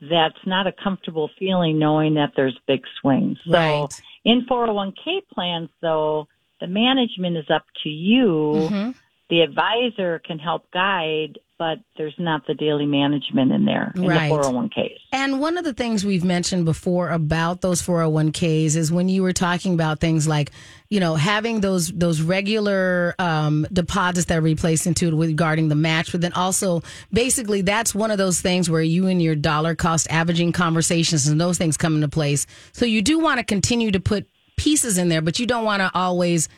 that's 0.00 0.38
not 0.46 0.66
a 0.66 0.72
comfortable 0.72 1.30
feeling 1.38 1.78
knowing 1.78 2.14
that 2.14 2.32
there's 2.36 2.58
big 2.66 2.82
swings. 3.00 3.38
Right. 3.46 3.90
So 3.90 4.02
in 4.24 4.46
401k 4.46 5.28
plans, 5.32 5.70
though, 5.80 6.28
the 6.60 6.66
management 6.66 7.36
is 7.36 7.46
up 7.50 7.64
to 7.82 7.88
you. 7.88 8.52
Mm-hmm. 8.56 8.90
The 9.30 9.40
advisor 9.40 10.20
can 10.20 10.38
help 10.38 10.70
guide, 10.70 11.38
but 11.58 11.78
there's 11.96 12.14
not 12.18 12.46
the 12.46 12.54
daily 12.54 12.86
management 12.86 13.50
in 13.50 13.64
there 13.64 13.92
in 13.96 14.06
right. 14.06 14.28
the 14.28 14.34
401ks. 14.34 14.98
And 15.12 15.40
one 15.40 15.58
of 15.58 15.64
the 15.64 15.74
things 15.74 16.04
we've 16.04 16.24
mentioned 16.24 16.64
before 16.64 17.10
about 17.10 17.60
those 17.60 17.82
401ks 17.82 18.76
is 18.76 18.92
when 18.92 19.08
you 19.08 19.24
were 19.24 19.32
talking 19.32 19.74
about 19.74 19.98
things 19.98 20.28
like, 20.28 20.52
you 20.88 21.00
know, 21.00 21.16
having 21.16 21.60
those 21.60 21.88
those 21.88 22.22
regular 22.22 23.14
um, 23.18 23.66
deposits 23.72 24.26
that 24.26 24.38
are 24.38 24.42
replaced 24.42 24.86
into 24.86 25.08
it 25.08 25.14
regarding 25.14 25.68
the 25.68 25.74
match, 25.74 26.12
but 26.12 26.20
then 26.20 26.32
also 26.32 26.82
basically 27.12 27.62
that's 27.62 27.94
one 27.94 28.12
of 28.12 28.18
those 28.18 28.40
things 28.40 28.70
where 28.70 28.82
you 28.82 29.08
and 29.08 29.20
your 29.20 29.34
dollar 29.34 29.74
cost 29.74 30.06
averaging 30.10 30.52
conversations 30.52 31.26
and 31.26 31.40
those 31.40 31.58
things 31.58 31.76
come 31.76 31.96
into 31.96 32.08
place. 32.08 32.46
So 32.72 32.84
you 32.86 33.02
do 33.02 33.18
want 33.18 33.38
to 33.38 33.44
continue 33.44 33.90
to 33.90 34.00
put 34.00 34.28
pieces 34.56 34.96
in 34.96 35.08
there, 35.08 35.22
but 35.22 35.40
you 35.40 35.46
don't 35.46 35.64
want 35.64 35.80
to 35.80 35.90
always 35.92 36.48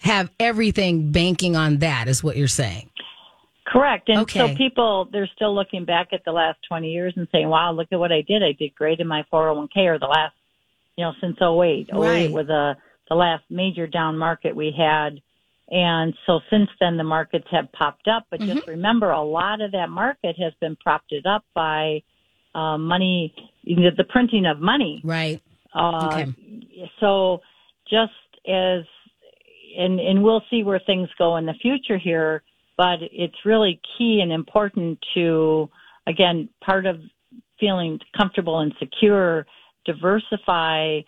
have 0.00 0.30
everything 0.38 1.10
banking 1.10 1.56
on 1.56 1.78
that, 1.78 2.08
is 2.08 2.22
what 2.22 2.36
you're 2.36 2.48
saying. 2.48 2.87
Correct. 3.68 4.08
And 4.08 4.20
okay. 4.20 4.38
so 4.38 4.54
people, 4.56 5.08
they're 5.12 5.28
still 5.36 5.54
looking 5.54 5.84
back 5.84 6.08
at 6.12 6.24
the 6.24 6.32
last 6.32 6.58
20 6.68 6.88
years 6.90 7.12
and 7.16 7.28
saying, 7.30 7.48
wow, 7.48 7.70
look 7.72 7.88
at 7.92 7.98
what 7.98 8.12
I 8.12 8.22
did. 8.22 8.42
I 8.42 8.52
did 8.58 8.74
great 8.74 8.98
in 8.98 9.06
my 9.06 9.24
401k 9.30 9.76
or 9.86 9.98
the 9.98 10.06
last, 10.06 10.34
you 10.96 11.04
know, 11.04 11.12
since 11.20 11.36
08. 11.40 11.90
Right. 11.92 12.26
08 12.26 12.32
was 12.32 12.48
a, 12.48 12.78
the 13.10 13.14
last 13.14 13.44
major 13.50 13.86
down 13.86 14.16
market 14.16 14.56
we 14.56 14.74
had. 14.76 15.20
And 15.70 16.14
so 16.26 16.40
since 16.48 16.70
then, 16.80 16.96
the 16.96 17.04
markets 17.04 17.46
have 17.50 17.70
popped 17.72 18.08
up. 18.08 18.24
But 18.30 18.40
mm-hmm. 18.40 18.54
just 18.54 18.68
remember, 18.68 19.10
a 19.10 19.22
lot 19.22 19.60
of 19.60 19.72
that 19.72 19.90
market 19.90 20.36
has 20.38 20.54
been 20.60 20.76
propped 20.76 21.12
up 21.30 21.44
by 21.54 22.02
uh, 22.54 22.78
money, 22.78 23.34
the 23.64 24.04
printing 24.08 24.46
of 24.46 24.60
money. 24.60 25.02
Right. 25.04 25.42
Uh, 25.74 26.06
okay. 26.10 26.34
So 27.00 27.42
just 27.90 28.12
as, 28.48 28.84
and, 29.76 30.00
and 30.00 30.22
we'll 30.22 30.42
see 30.48 30.62
where 30.62 30.80
things 30.86 31.10
go 31.18 31.36
in 31.36 31.44
the 31.44 31.52
future 31.60 31.98
here 31.98 32.42
but 32.78 33.00
it's 33.02 33.44
really 33.44 33.80
key 33.98 34.20
and 34.22 34.32
important 34.32 34.98
to, 35.14 35.68
again, 36.06 36.48
part 36.64 36.86
of 36.86 37.00
feeling 37.60 37.98
comfortable 38.16 38.60
and 38.60 38.72
secure, 38.78 39.44
diversify 39.84 41.00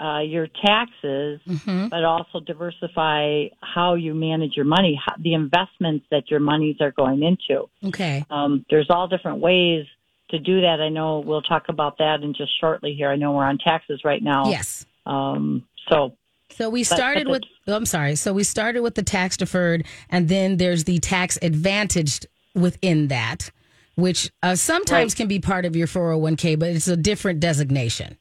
uh, 0.00 0.20
your 0.20 0.46
taxes, 0.64 1.40
mm-hmm. 1.46 1.88
but 1.88 2.04
also 2.04 2.38
diversify 2.38 3.46
how 3.60 3.94
you 3.94 4.14
manage 4.14 4.52
your 4.54 4.64
money, 4.64 4.98
how, 5.04 5.12
the 5.20 5.34
investments 5.34 6.06
that 6.12 6.30
your 6.30 6.38
monies 6.38 6.76
are 6.80 6.92
going 6.92 7.24
into. 7.24 7.68
Okay. 7.84 8.24
Um, 8.30 8.64
there's 8.70 8.86
all 8.88 9.08
different 9.08 9.40
ways 9.40 9.86
to 10.30 10.38
do 10.38 10.60
that. 10.60 10.80
I 10.80 10.88
know 10.88 11.18
we'll 11.18 11.42
talk 11.42 11.64
about 11.68 11.98
that 11.98 12.20
in 12.22 12.32
just 12.32 12.52
shortly 12.60 12.94
here. 12.94 13.10
I 13.10 13.16
know 13.16 13.32
we're 13.32 13.44
on 13.44 13.58
taxes 13.58 14.02
right 14.04 14.22
now. 14.22 14.48
Yes. 14.50 14.86
Um, 15.04 15.64
so 15.90 16.12
so 16.50 16.70
we 16.70 16.84
started 16.84 17.28
with, 17.28 17.42
oh, 17.66 17.74
I'm 17.74 17.86
sorry. 17.86 18.16
So 18.16 18.32
we 18.32 18.44
started 18.44 18.80
with 18.82 18.94
the 18.94 19.02
tax 19.02 19.36
deferred, 19.36 19.86
and 20.08 20.28
then 20.28 20.56
there's 20.56 20.84
the 20.84 20.98
tax 20.98 21.38
advantaged 21.42 22.26
within 22.54 23.08
that, 23.08 23.50
which 23.94 24.30
uh, 24.42 24.56
sometimes 24.56 25.12
right. 25.12 25.16
can 25.16 25.28
be 25.28 25.38
part 25.38 25.64
of 25.64 25.76
your 25.76 25.86
401k, 25.86 26.58
but 26.58 26.70
it's 26.70 26.88
a 26.88 26.96
different 26.96 27.40
designation. 27.40 28.18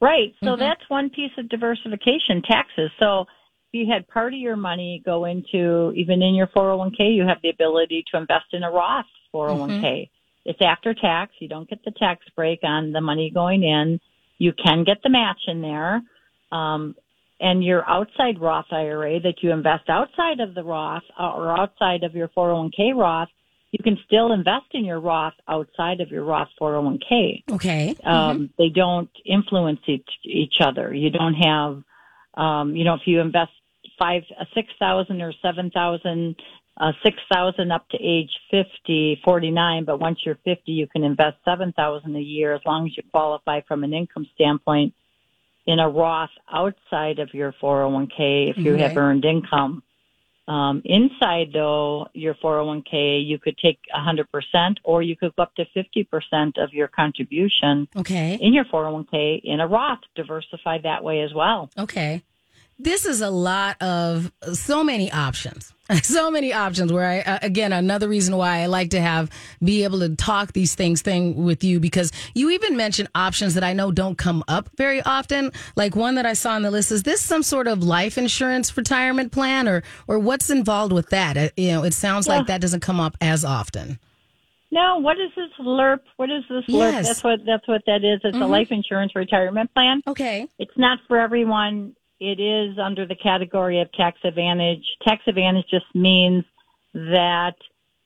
Right. 0.00 0.34
So 0.42 0.50
mm-hmm. 0.50 0.60
that's 0.60 0.82
one 0.88 1.10
piece 1.10 1.30
of 1.38 1.48
diversification 1.48 2.42
taxes. 2.42 2.90
So 2.98 3.20
if 3.20 3.26
you 3.72 3.86
had 3.90 4.08
part 4.08 4.34
of 4.34 4.40
your 4.40 4.56
money 4.56 5.00
go 5.04 5.24
into, 5.24 5.92
even 5.94 6.22
in 6.22 6.34
your 6.34 6.48
401k, 6.48 7.14
you 7.14 7.24
have 7.26 7.38
the 7.42 7.50
ability 7.50 8.04
to 8.10 8.18
invest 8.18 8.46
in 8.52 8.64
a 8.64 8.70
Roth 8.70 9.06
401k. 9.32 9.80
Mm-hmm. 9.80 10.50
It's 10.50 10.58
after 10.60 10.92
tax. 10.92 11.32
You 11.38 11.48
don't 11.48 11.70
get 11.70 11.84
the 11.84 11.92
tax 11.92 12.26
break 12.34 12.60
on 12.64 12.90
the 12.90 13.00
money 13.00 13.30
going 13.32 13.62
in. 13.62 14.00
You 14.38 14.52
can 14.52 14.82
get 14.82 14.98
the 15.04 15.08
match 15.08 15.38
in 15.46 15.62
there. 15.62 16.02
Um, 16.50 16.96
and 17.42 17.62
your 17.62 17.86
outside 17.90 18.40
Roth 18.40 18.66
IRA 18.70 19.18
that 19.20 19.42
you 19.42 19.50
invest 19.50 19.90
outside 19.90 20.38
of 20.38 20.54
the 20.54 20.62
Roth 20.62 21.02
uh, 21.18 21.32
or 21.32 21.50
outside 21.50 22.04
of 22.04 22.14
your 22.14 22.28
401k 22.28 22.94
Roth, 22.96 23.28
you 23.72 23.82
can 23.82 23.98
still 24.06 24.32
invest 24.32 24.66
in 24.72 24.84
your 24.84 25.00
Roth 25.00 25.34
outside 25.48 26.00
of 26.00 26.10
your 26.10 26.24
Roth 26.24 26.48
401k. 26.60 27.42
Okay. 27.50 27.96
Um, 28.04 28.14
mm-hmm. 28.14 28.44
They 28.58 28.68
don't 28.68 29.10
influence 29.26 29.80
each, 29.88 30.08
each 30.24 30.54
other. 30.60 30.94
You 30.94 31.10
don't 31.10 31.34
have, 31.34 31.82
um, 32.34 32.76
you 32.76 32.84
know, 32.84 32.94
if 32.94 33.02
you 33.06 33.20
invest 33.20 33.50
five, 33.98 34.22
uh, 34.40 34.44
six 34.54 34.68
thousand 34.78 35.20
or 35.20 35.32
seven 35.42 35.70
thousand, 35.72 36.36
uh, 36.80 36.92
six 37.02 37.16
thousand 37.32 37.72
up 37.72 37.88
to 37.88 37.98
age 38.00 38.30
50, 38.52 39.20
49, 39.24 39.84
but 39.84 39.98
once 39.98 40.20
you're 40.24 40.38
50, 40.44 40.70
you 40.70 40.86
can 40.86 41.02
invest 41.02 41.38
seven 41.44 41.72
thousand 41.72 42.14
a 42.14 42.20
year 42.20 42.54
as 42.54 42.60
long 42.64 42.86
as 42.86 42.96
you 42.96 43.02
qualify 43.10 43.62
from 43.66 43.82
an 43.82 43.92
income 43.92 44.28
standpoint 44.36 44.94
in 45.66 45.78
a 45.78 45.88
Roth 45.88 46.30
outside 46.52 47.18
of 47.18 47.32
your 47.34 47.52
401k 47.62 48.50
if 48.50 48.56
you 48.58 48.74
okay. 48.74 48.82
have 48.82 48.96
earned 48.96 49.24
income. 49.24 49.82
Um, 50.48 50.82
inside 50.84 51.50
though 51.52 52.08
your 52.14 52.34
401k, 52.34 53.24
you 53.24 53.38
could 53.38 53.56
take 53.58 53.78
100% 53.94 54.76
or 54.82 55.00
you 55.00 55.16
could 55.16 55.34
go 55.36 55.44
up 55.44 55.54
to 55.54 55.64
50% 55.76 56.62
of 56.62 56.72
your 56.72 56.88
contribution 56.88 57.86
okay. 57.96 58.38
in 58.40 58.52
your 58.52 58.64
401k 58.64 59.40
in 59.44 59.60
a 59.60 59.68
Roth, 59.68 60.00
diversify 60.16 60.78
that 60.82 61.04
way 61.04 61.22
as 61.22 61.32
well. 61.32 61.70
Okay 61.78 62.22
this 62.82 63.06
is 63.06 63.20
a 63.20 63.30
lot 63.30 63.80
of 63.80 64.32
so 64.52 64.82
many 64.82 65.10
options 65.12 65.72
so 66.02 66.30
many 66.30 66.52
options 66.52 66.92
where 66.92 67.06
i 67.06 67.20
uh, 67.20 67.38
again 67.42 67.72
another 67.72 68.08
reason 68.08 68.36
why 68.36 68.58
i 68.58 68.66
like 68.66 68.90
to 68.90 69.00
have 69.00 69.30
be 69.62 69.84
able 69.84 69.98
to 70.00 70.14
talk 70.16 70.52
these 70.52 70.74
things 70.74 71.02
thing 71.02 71.44
with 71.44 71.62
you 71.62 71.80
because 71.80 72.12
you 72.34 72.50
even 72.50 72.76
mentioned 72.76 73.08
options 73.14 73.54
that 73.54 73.64
i 73.64 73.72
know 73.72 73.90
don't 73.92 74.18
come 74.18 74.42
up 74.48 74.68
very 74.76 75.02
often 75.02 75.50
like 75.76 75.94
one 75.96 76.14
that 76.14 76.26
i 76.26 76.32
saw 76.32 76.52
on 76.52 76.62
the 76.62 76.70
list 76.70 76.90
is 76.92 77.02
this 77.02 77.20
some 77.20 77.42
sort 77.42 77.66
of 77.66 77.82
life 77.82 78.16
insurance 78.18 78.76
retirement 78.76 79.32
plan 79.32 79.68
or 79.68 79.82
or 80.06 80.18
what's 80.18 80.50
involved 80.50 80.92
with 80.92 81.10
that 81.10 81.36
uh, 81.36 81.48
you 81.56 81.70
know 81.70 81.84
it 81.84 81.94
sounds 81.94 82.26
yeah. 82.26 82.36
like 82.36 82.46
that 82.46 82.60
doesn't 82.60 82.80
come 82.80 83.00
up 83.00 83.16
as 83.20 83.44
often 83.44 83.98
No, 84.70 85.00
what 85.00 85.20
is 85.20 85.30
this 85.36 85.50
LIRP? 85.60 86.00
What 86.16 86.30
is 86.30 86.44
this? 86.48 86.64
Yes. 86.66 87.06
That's 87.06 87.22
what 87.22 87.40
that's 87.44 87.68
what 87.68 87.82
that 87.84 88.02
is. 88.04 88.20
It's 88.24 88.38
a 88.38 88.46
life 88.46 88.68
insurance 88.70 89.14
retirement 89.14 89.70
plan. 89.74 90.00
Okay. 90.06 90.48
It's 90.58 90.78
not 90.78 90.98
for 91.08 91.18
everyone. 91.18 91.94
It 92.24 92.38
is 92.38 92.78
under 92.78 93.04
the 93.04 93.16
category 93.16 93.80
of 93.80 93.90
tax 93.94 94.16
advantage. 94.22 94.84
Tax 95.04 95.22
advantage 95.26 95.66
just 95.68 95.86
means 95.92 96.44
that 96.94 97.56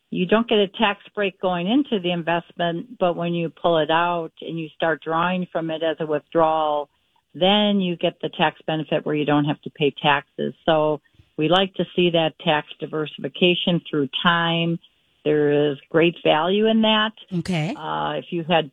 you 0.09 0.25
don't 0.25 0.49
get 0.49 0.57
a 0.57 0.69
tax 0.69 1.03
break 1.15 1.39
going 1.39 1.69
into 1.69 2.01
the 2.03 2.13
investment, 2.13 2.99
but 2.99 3.15
when 3.15 3.35
you 3.35 3.51
pull 3.51 3.77
it 3.77 3.91
out 3.91 4.33
and 4.41 4.59
you 4.59 4.71
start 4.75 5.03
drawing 5.05 5.47
from 5.53 5.71
it 5.71 5.83
as 5.83 5.99
a 6.01 6.07
withdrawal, 6.07 6.89
then 7.35 7.83
you 7.83 7.95
get 7.95 8.19
the 8.23 8.31
tax 8.31 8.59
benefit 8.67 9.05
where 9.05 9.15
you 9.15 9.27
don't 9.27 9.45
have 9.45 9.61
to 9.61 9.71
pay 9.71 9.95
taxes. 10.03 10.55
So 10.65 11.03
we 11.37 11.51
like 11.51 11.75
to 11.75 11.85
see 11.95 12.09
that 12.09 12.39
tax 12.43 12.69
diversification 12.81 13.83
through 13.91 14.09
time. 14.23 14.79
There 15.27 15.73
is 15.73 15.77
great 15.91 16.17
value 16.25 16.69
in 16.69 16.81
that. 16.81 17.13
Okay. 17.41 17.75
Uh, 17.77 18.13
if 18.13 18.25
you 18.31 18.45
had 18.49 18.71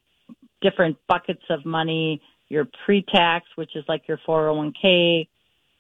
different 0.62 0.96
buckets 1.10 1.44
of 1.50 1.66
money, 1.66 2.22
your 2.48 2.66
pre-tax, 2.86 3.46
which 3.56 3.76
is 3.76 3.84
like 3.90 4.08
your 4.08 4.20
401k, 4.26 5.28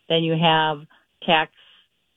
then 0.10 0.24
you 0.24 0.36
have 0.40 0.86
tax 1.26 1.52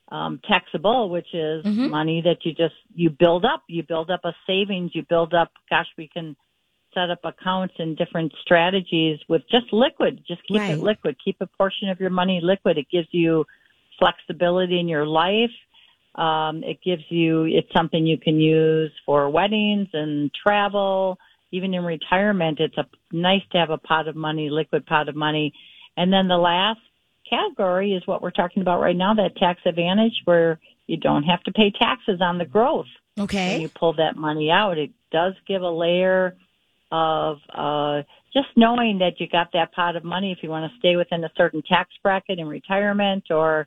um, 0.09 0.39
taxable, 0.49 1.11
which 1.11 1.35
is 1.35 1.65
Mhm. 1.65 1.91
money 1.91 2.21
that 2.21 2.45
you 2.47 2.53
just 2.53 2.77
you 2.95 3.11
build 3.11 3.45
up. 3.45 3.65
You 3.67 3.83
build 3.83 4.09
up 4.09 4.25
a 4.25 4.35
savings. 4.47 4.95
You 4.95 5.03
build 5.03 5.35
up. 5.35 5.51
Gosh, 5.69 5.89
we 5.97 6.07
can 6.07 6.37
set 6.95 7.11
up 7.11 7.25
accounts 7.25 7.75
and 7.79 7.97
different 7.97 8.33
strategies 8.41 9.19
with 9.29 9.43
just 9.51 9.73
liquid. 9.73 10.23
Just 10.27 10.43
keep 10.45 10.61
Right. 10.61 10.71
it 10.73 10.81
liquid. 10.81 11.17
Keep 11.23 11.41
a 11.41 11.47
portion 11.47 11.89
of 11.89 12.01
your 12.01 12.11
money 12.11 12.41
liquid. 12.41 12.79
It 12.79 12.89
gives 12.89 13.09
you 13.13 13.47
flexibility 13.99 14.79
in 14.79 14.89
your 14.89 15.07
life. 15.07 15.53
Um, 16.15 16.65
it 16.65 16.81
gives 16.81 17.05
you, 17.11 17.45
it's 17.45 17.71
something 17.73 18.07
you 18.07 18.17
can 18.17 18.41
use 18.41 18.93
for 19.05 19.29
weddings 19.29 19.89
and 19.93 20.33
travel. 20.33 21.19
Even 21.51 21.75
in 21.75 21.85
retirement, 21.85 22.61
it's 22.61 22.79
a 22.79 22.87
nice 23.13 23.43
to 23.51 23.59
have 23.59 23.71
a 23.71 23.79
pot 23.79 24.09
of 24.09 24.17
money, 24.17 24.49
liquid 24.49 24.87
pot 24.87 25.09
of 25.09 25.17
money. 25.17 25.53
And 25.99 26.11
then 26.11 26.29
the 26.29 26.39
last 26.39 26.81
category 27.29 27.93
is 27.93 28.07
what 28.07 28.23
we're 28.23 28.31
talking 28.31 28.63
about 28.63 28.81
right 28.81 28.97
now, 28.97 29.15
that 29.15 29.37
tax 29.37 29.61
advantage 29.67 30.23
where 30.25 30.59
you 30.87 30.97
don't 30.97 31.25
have 31.25 31.43
to 31.45 31.53
pay 31.53 31.71
taxes 31.71 32.21
on 32.21 32.39
the 32.39 32.45
growth 32.45 32.87
Okay. 33.19 33.53
when 33.53 33.61
you 33.61 33.69
pull 33.69 33.95
that 33.95 34.17
money 34.17 34.51
out. 34.51 34.79
It 34.79 34.91
does 35.11 35.35
give 35.47 35.63
a 35.63 35.71
layer 35.71 36.37
of 36.93 37.39
uh, 37.53 38.03
just 38.33 38.49
knowing 38.57 38.99
that 38.99 39.19
you 39.19 39.29
got 39.29 39.49
that 39.53 39.73
pot 39.73 39.97
of 39.97 40.05
money 40.05 40.31
if 40.31 40.39
you 40.43 40.51
want 40.51 40.71
to 40.71 40.79
stay 40.79 40.97
within 40.97 41.25
a 41.25 41.31
certain 41.37 41.63
tax 41.63 41.91
bracket 42.03 42.39
in 42.39 42.47
retirement 42.47 43.25
or 43.31 43.67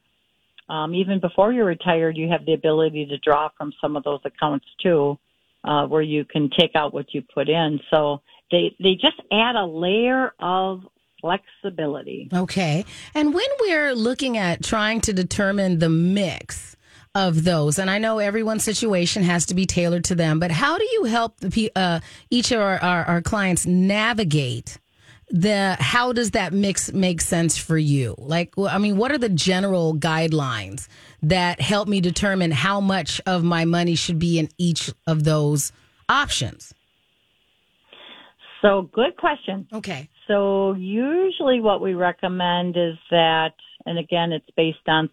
um, 0.70 0.94
even 0.94 1.20
before 1.20 1.52
you're 1.52 1.66
retired, 1.66 2.16
you 2.16 2.30
have 2.30 2.46
the 2.46 2.54
ability 2.54 3.08
to 3.08 3.18
draw 3.18 3.50
from 3.58 3.74
some 3.82 3.96
of 3.96 4.04
those 4.04 4.20
accounts 4.24 4.68
too, 4.82 5.18
uh, 5.64 5.88
where 5.88 6.04
you 6.04 6.24
can 6.26 6.50
take 6.58 6.76
out 6.76 6.94
what 6.94 7.14
you 7.14 7.24
put 7.34 7.50
in. 7.50 7.80
So 7.90 8.22
they 8.52 8.76
they 8.80 8.94
just 8.94 9.20
add 9.32 9.56
a 9.56 9.66
layer 9.66 10.34
of 10.40 10.84
flexibility. 11.22 12.30
Okay. 12.34 12.86
And 13.14 13.34
when 13.34 13.48
we're 13.60 13.94
looking 13.94 14.38
at 14.38 14.64
trying 14.64 15.02
to 15.02 15.14
determine 15.14 15.80
the 15.80 15.90
mix 15.90 16.76
of 17.16 17.44
those, 17.44 17.80
and 17.80 17.90
I 17.90 17.98
know 17.98 18.20
everyone's 18.20 18.64
situation 18.64 19.24
has 19.24 19.48
to 19.48 19.56
be 19.56 19.66
tailored 19.66 20.06
to 20.06 20.16
them, 20.16 20.40
but 20.40 20.52
how 20.52 20.78
do 20.78 20.84
you 20.84 21.06
help 21.06 21.40
the 21.40 21.72
uh, 21.76 22.00
each 22.30 22.52
of 22.52 22.60
our, 22.62 22.82
our, 22.82 23.06
our 23.06 23.22
clients 23.22 23.66
navigate 23.66 24.78
the 25.30 25.78
how 25.80 26.12
does 26.12 26.32
that 26.32 26.54
mix 26.54 26.92
make 26.92 27.22
sense 27.22 27.58
for 27.58 27.78
you? 27.78 28.16
Like, 28.18 28.54
I 28.58 28.78
mean, 28.78 28.98
what 28.98 29.12
are 29.12 29.18
the 29.18 29.30
general 29.30 29.96
guidelines 29.96 30.88
that 31.22 31.62
help 31.62 31.88
me 31.88 32.02
determine 32.02 32.52
how 32.52 32.82
much 32.82 33.22
of 33.26 33.44
my 33.44 33.66
money 33.66 33.96
should 33.96 34.20
be 34.20 34.40
in 34.40 34.50
each 34.58 34.92
of 35.06 35.24
those 35.24 35.72
options? 36.08 36.74
So 38.62 38.84
good 38.94 39.16
question. 39.18 39.68
Okay. 39.74 40.10
So 40.28 40.74
usually 40.74 41.60
what 41.60 41.82
we 41.82 41.94
recommend 41.94 42.78
is 42.78 42.96
that, 43.10 43.54
and 43.86 43.98
again, 43.98 44.32
it's 44.32 44.50
based 44.56 44.88
on 44.88 45.10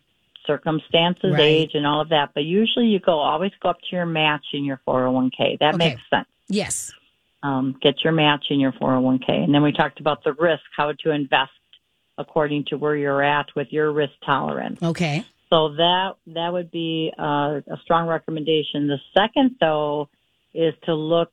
circumstances, 0.46 1.32
Right. 1.32 1.40
age, 1.40 1.70
and 1.74 1.86
all 1.86 2.00
of 2.00 2.10
that. 2.10 2.30
But 2.34 2.44
usually 2.44 2.86
you 2.86 3.00
go 3.00 3.18
always 3.18 3.52
go 3.60 3.70
up 3.70 3.78
to 3.80 3.96
your 3.96 4.06
match 4.06 4.44
in 4.52 4.64
your 4.64 4.80
401k. 4.86 5.56
That 5.58 5.74
Okay. 5.74 5.90
makes 5.90 6.02
sense. 6.10 6.28
Yes. 6.48 6.92
Um, 7.42 7.76
get 7.80 8.02
your 8.04 8.12
match 8.12 8.46
in 8.50 8.60
your 8.60 8.72
401k, 8.72 9.28
and 9.44 9.54
then 9.54 9.62
we 9.62 9.72
talked 9.72 10.00
about 10.00 10.24
the 10.24 10.32
risk, 10.32 10.62
how 10.76 10.92
to 10.92 11.10
invest 11.10 11.52
according 12.18 12.64
to 12.64 12.76
where 12.78 12.96
you're 12.96 13.22
at 13.22 13.46
with 13.54 13.72
your 13.72 13.92
risk 13.92 14.14
tolerance. 14.24 14.82
Okay. 14.82 15.24
So 15.50 15.68
that 15.74 16.14
that 16.28 16.52
would 16.52 16.70
be 16.70 17.12
uh, 17.18 17.60
a 17.70 17.76
strong 17.82 18.08
recommendation. 18.08 18.88
The 18.88 18.98
second, 19.16 19.56
though, 19.60 20.08
is 20.54 20.74
to 20.84 20.94
look 20.94 21.30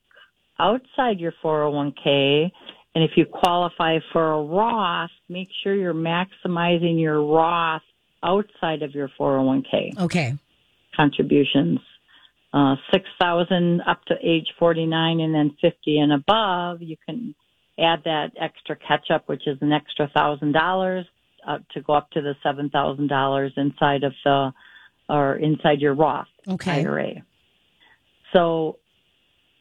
outside 0.59 1.19
your 1.19 1.33
401k, 1.43 2.51
and 2.95 3.03
if 3.03 3.11
you 3.15 3.25
qualify 3.25 3.99
for 4.11 4.33
a 4.33 4.43
Roth, 4.43 5.09
make 5.29 5.49
sure 5.63 5.75
you're 5.75 5.93
maximizing 5.93 6.99
your 7.01 7.23
Roth 7.25 7.81
outside 8.23 8.83
of 8.83 8.93
your 8.93 9.09
401k 9.19 9.97
Okay. 9.99 10.37
contributions. 10.95 11.79
Uh, 12.53 12.75
six 12.91 13.05
thousand 13.19 13.81
up 13.87 14.05
to 14.05 14.13
age 14.21 14.45
49, 14.59 15.19
and 15.19 15.33
then 15.33 15.57
50 15.59 15.97
and 15.97 16.13
above, 16.13 16.83
you 16.83 16.95
can 17.03 17.33
add 17.79 18.03
that 18.05 18.27
extra 18.39 18.75
catch 18.75 19.09
up, 19.09 19.27
which 19.27 19.47
is 19.47 19.57
an 19.61 19.71
extra 19.73 20.07
thousand 20.15 20.51
dollars 20.51 21.07
uh, 21.47 21.57
to 21.73 21.81
go 21.81 21.93
up 21.93 22.11
to 22.11 22.21
the 22.21 22.35
seven 22.43 22.69
thousand 22.69 23.07
dollars 23.07 23.51
inside 23.57 24.03
of 24.03 24.13
the 24.23 24.53
or 25.09 25.35
inside 25.37 25.81
your 25.81 25.95
Roth 25.95 26.27
Okay. 26.47 26.81
IRA. 26.83 27.23
So 28.33 28.77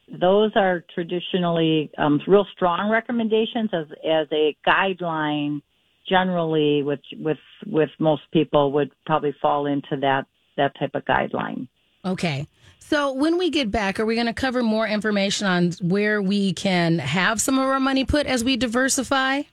those 0.07 0.51
are 0.55 0.83
traditionally 0.93 1.91
um, 1.97 2.21
real 2.27 2.45
strong 2.53 2.89
recommendations 2.89 3.69
as 3.73 3.85
as 4.05 4.27
a 4.31 4.55
guideline. 4.67 5.61
Generally, 6.09 6.83
with 6.83 6.99
with 7.13 7.37
with 7.65 7.89
most 7.97 8.23
people 8.33 8.73
would 8.73 8.91
probably 9.05 9.33
fall 9.41 9.65
into 9.65 9.95
that 10.01 10.25
that 10.57 10.73
type 10.77 10.91
of 10.95 11.05
guideline. 11.05 11.67
Okay. 12.05 12.47
So 12.79 13.13
when 13.13 13.37
we 13.37 13.49
get 13.49 13.71
back, 13.71 13.99
are 13.99 14.05
we 14.05 14.15
going 14.15 14.27
to 14.27 14.33
cover 14.33 14.61
more 14.61 14.85
information 14.85 15.47
on 15.47 15.71
where 15.81 16.21
we 16.21 16.51
can 16.51 16.99
have 16.99 17.39
some 17.39 17.57
of 17.57 17.63
our 17.63 17.79
money 17.79 18.03
put 18.03 18.27
as 18.27 18.43
we 18.43 18.57
diversify? 18.57 19.43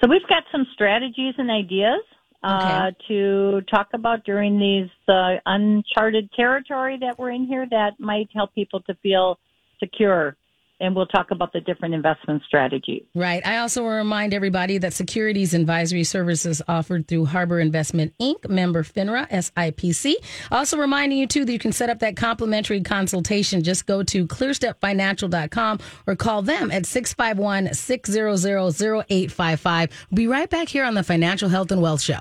So 0.00 0.10
we've 0.10 0.26
got 0.28 0.42
some 0.50 0.66
strategies 0.74 1.34
and 1.38 1.48
ideas 1.48 2.02
uh, 2.42 2.90
to 3.06 3.60
talk 3.70 3.90
about 3.94 4.24
during 4.24 4.58
these 4.58 4.90
uh, 5.08 5.36
uncharted 5.46 6.32
territory 6.32 6.98
that 7.00 7.16
we're 7.18 7.30
in 7.30 7.46
here 7.46 7.66
that 7.70 8.00
might 8.00 8.28
help 8.34 8.52
people 8.54 8.80
to 8.80 8.94
feel 8.96 9.38
secure. 9.82 10.36
And 10.80 10.96
we'll 10.96 11.06
talk 11.06 11.30
about 11.30 11.52
the 11.52 11.60
different 11.60 11.94
investment 11.94 12.42
strategies. 12.44 13.04
Right. 13.14 13.46
I 13.46 13.58
also 13.58 13.82
will 13.82 13.90
remind 13.90 14.34
everybody 14.34 14.78
that 14.78 14.92
securities 14.92 15.54
advisory 15.54 16.02
services 16.02 16.60
offered 16.66 17.06
through 17.06 17.26
Harbor 17.26 17.60
Investment 17.60 18.14
Inc., 18.20 18.48
member 18.48 18.82
FINRA, 18.82 19.30
SIPC. 19.30 20.14
Also 20.50 20.76
reminding 20.76 21.18
you, 21.18 21.28
too, 21.28 21.44
that 21.44 21.52
you 21.52 21.60
can 21.60 21.70
set 21.70 21.88
up 21.88 22.00
that 22.00 22.16
complimentary 22.16 22.80
consultation. 22.80 23.62
Just 23.62 23.86
go 23.86 24.02
to 24.02 24.26
clearstepfinancial.com 24.26 25.78
or 26.08 26.16
call 26.16 26.42
them 26.42 26.72
at 26.72 26.84
651 26.84 27.74
600 27.74 29.04
0855. 29.08 30.06
We'll 30.10 30.16
be 30.16 30.26
right 30.26 30.50
back 30.50 30.68
here 30.68 30.84
on 30.84 30.94
the 30.94 31.04
Financial 31.04 31.48
Health 31.48 31.70
and 31.70 31.80
Wealth 31.80 32.00
Show. 32.02 32.18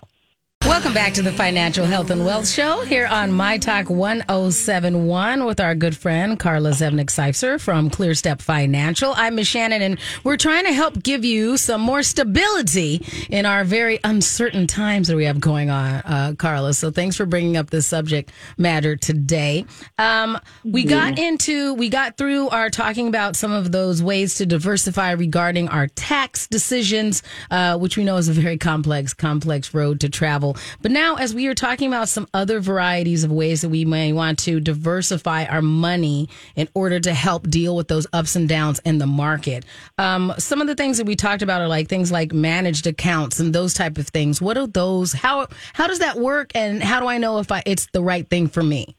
Welcome 0.63 0.93
back 0.93 1.13
to 1.15 1.21
the 1.21 1.31
Financial 1.31 1.85
Health 1.85 2.11
and 2.11 2.23
Wealth 2.23 2.47
Show 2.47 2.81
here 2.81 3.05
on 3.07 3.31
My 3.31 3.57
Talk 3.57 3.89
1071 3.89 5.43
with 5.43 5.59
our 5.59 5.75
good 5.75 5.97
friend 5.97 6.39
Carla 6.39 6.69
Zevnik 6.71 7.07
Seufzer 7.07 7.59
from 7.59 7.89
ClearStep 7.89 8.41
Financial. 8.41 9.13
I'm 9.15 9.35
Miss 9.35 9.49
Shannan, 9.49 9.81
and 9.81 9.99
we're 10.23 10.37
trying 10.37 10.65
to 10.65 10.71
help 10.71 11.01
give 11.03 11.25
you 11.25 11.57
some 11.57 11.81
more 11.81 12.03
stability 12.03 13.05
in 13.29 13.45
our 13.45 13.63
very 13.63 13.99
uncertain 14.03 14.65
times 14.65 15.07
that 15.07 15.17
we 15.17 15.25
have 15.25 15.39
going 15.41 15.69
on, 15.69 15.95
uh, 15.95 16.35
Carla. 16.37 16.73
So 16.73 16.89
thanks 16.89 17.17
for 17.17 17.25
bringing 17.25 17.57
up 17.57 17.69
this 17.69 17.85
subject 17.87 18.31
matter 18.57 18.95
today. 18.95 19.65
Um, 19.97 20.39
we 20.63 20.85
got 20.85 21.19
into, 21.19 21.73
we 21.73 21.89
got 21.89 22.17
through 22.17 22.49
our 22.49 22.69
talking 22.69 23.07
about 23.07 23.35
some 23.35 23.51
of 23.51 23.71
those 23.71 24.01
ways 24.01 24.35
to 24.35 24.45
diversify 24.45 25.11
regarding 25.11 25.67
our 25.69 25.87
tax 25.87 26.47
decisions, 26.47 27.23
uh, 27.49 27.77
which 27.77 27.97
we 27.97 28.03
know 28.03 28.17
is 28.17 28.29
a 28.29 28.33
very 28.33 28.57
complex, 28.57 29.13
complex 29.13 29.73
road 29.73 29.99
to 29.99 30.09
travel. 30.09 30.50
But 30.81 30.91
now, 30.91 31.15
as 31.15 31.33
we 31.33 31.47
are 31.47 31.53
talking 31.53 31.87
about 31.87 32.09
some 32.09 32.27
other 32.33 32.59
varieties 32.59 33.23
of 33.23 33.31
ways 33.31 33.61
that 33.61 33.69
we 33.69 33.85
may 33.85 34.13
want 34.13 34.39
to 34.39 34.59
diversify 34.59 35.45
our 35.45 35.61
money 35.61 36.29
in 36.55 36.67
order 36.73 36.99
to 36.99 37.13
help 37.13 37.49
deal 37.49 37.75
with 37.75 37.87
those 37.87 38.07
ups 38.13 38.35
and 38.35 38.47
downs 38.47 38.79
in 38.85 38.97
the 38.97 39.07
market, 39.07 39.65
um, 39.97 40.33
some 40.37 40.61
of 40.61 40.67
the 40.67 40.75
things 40.75 40.97
that 40.97 41.05
we 41.05 41.15
talked 41.15 41.41
about 41.41 41.61
are 41.61 41.67
like 41.67 41.87
things 41.87 42.11
like 42.11 42.33
managed 42.33 42.87
accounts 42.87 43.39
and 43.39 43.53
those 43.53 43.73
type 43.73 43.97
of 43.97 44.07
things. 44.07 44.41
What 44.41 44.57
are 44.57 44.67
those? 44.67 45.13
How 45.13 45.47
how 45.73 45.87
does 45.87 45.99
that 45.99 46.17
work? 46.17 46.51
And 46.55 46.83
how 46.83 46.99
do 46.99 47.07
I 47.07 47.17
know 47.17 47.39
if 47.39 47.51
I, 47.51 47.63
it's 47.65 47.87
the 47.93 48.01
right 48.01 48.27
thing 48.27 48.47
for 48.47 48.63
me? 48.63 48.95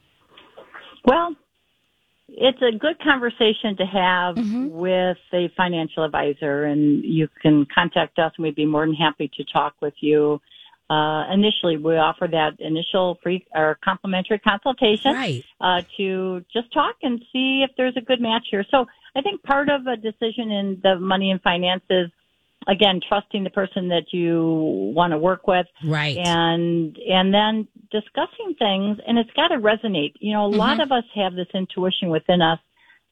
Well, 1.05 1.35
it's 2.29 2.62
a 2.62 2.77
good 2.77 2.99
conversation 3.01 3.77
to 3.77 3.85
have 3.85 4.37
with 4.71 5.19
a 5.33 5.49
financial 5.57 6.05
advisor, 6.05 6.65
and 6.65 7.05
you 7.05 7.29
can 7.41 7.67
contact 7.73 8.19
us, 8.19 8.33
and 8.37 8.45
we'd 8.45 8.55
be 8.55 8.65
more 8.65 8.87
than 8.87 8.95
happy 8.95 9.31
to 9.37 9.45
talk 9.45 9.75
with 9.81 9.95
you 10.01 10.41
uh, 10.92 11.33
initially 11.33 11.76
we 11.76 11.96
offer 11.96 12.26
that 12.31 12.52
initial 12.61 13.18
free 13.22 13.44
or 13.55 13.78
complimentary 13.83 14.38
consultation 14.38 15.12
Right. 15.12 15.44
uh, 15.61 15.81
to 15.96 16.44
just 16.52 16.72
talk 16.72 16.96
and 17.02 17.14
see 17.33 17.64
if 17.66 17.70
there's 17.76 17.96
a 17.96 18.00
good 18.00 18.20
match 18.20 18.46
here. 18.50 18.64
So 18.70 18.87
I 19.16 19.22
think 19.22 19.42
part 19.42 19.68
of 19.70 19.87
a 19.87 19.96
decision 19.96 20.50
in 20.50 20.81
the 20.83 20.98
money 20.98 21.31
and 21.31 21.40
finances, 21.40 22.11
again, 22.66 23.00
trusting 23.09 23.42
the 23.44 23.50
person 23.50 23.88
that 23.88 24.12
you 24.12 24.92
want 24.94 25.12
to 25.12 25.18
work 25.18 25.46
with, 25.46 25.66
Right. 25.85 26.16
and 26.16 26.96
and 27.18 27.33
then 27.33 27.68
discussing 27.90 28.55
things, 28.59 28.98
and 29.07 29.18
it's 29.18 29.31
got 29.40 29.48
to 29.48 29.59
resonate. 29.59 30.12
You 30.20 30.33
know, 30.35 30.44
a 30.46 30.55
lot 30.64 30.81
of 30.81 30.92
us 30.92 31.05
have 31.14 31.35
this 31.35 31.48
intuition 31.55 32.09
within 32.11 32.42
us 32.42 32.61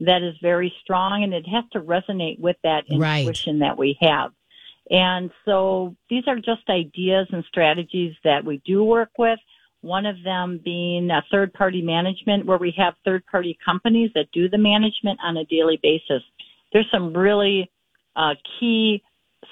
that 0.01 0.23
is 0.23 0.35
very 0.43 0.73
strong, 0.83 1.23
and 1.25 1.33
it 1.33 1.47
has 1.49 1.65
to 1.73 1.81
resonate 1.81 2.39
with 2.41 2.57
that 2.65 2.85
Right. 2.91 3.21
intuition 3.21 3.61
that 3.61 3.77
we 3.79 3.97
have. 4.01 4.33
And 4.91 5.31
so 5.45 5.95
these 6.09 6.25
are 6.27 6.37
just 6.37 6.69
ideas 6.69 7.29
and 7.33 7.45
strategies 7.49 8.15
that 8.25 8.45
we 8.45 8.61
do 8.67 8.83
work 8.83 9.11
with. 9.19 9.39
One 9.83 10.05
of 10.05 10.17
them 10.25 10.61
being 10.63 11.11
a 11.11 11.23
third 11.31 11.53
party 11.55 11.81
management 11.81 12.45
where 12.45 12.59
we 12.59 12.75
have 12.77 12.95
third 13.05 13.25
party 13.27 13.57
companies 13.65 14.11
that 14.15 14.27
do 14.33 14.49
the 14.49 14.59
management 14.59 15.21
on 15.23 15.37
a 15.37 15.45
daily 15.45 15.79
basis. 15.83 16.23
There's 16.73 16.91
some 16.93 17.17
really 17.17 17.71
uh, 18.17 18.35
key 18.59 19.03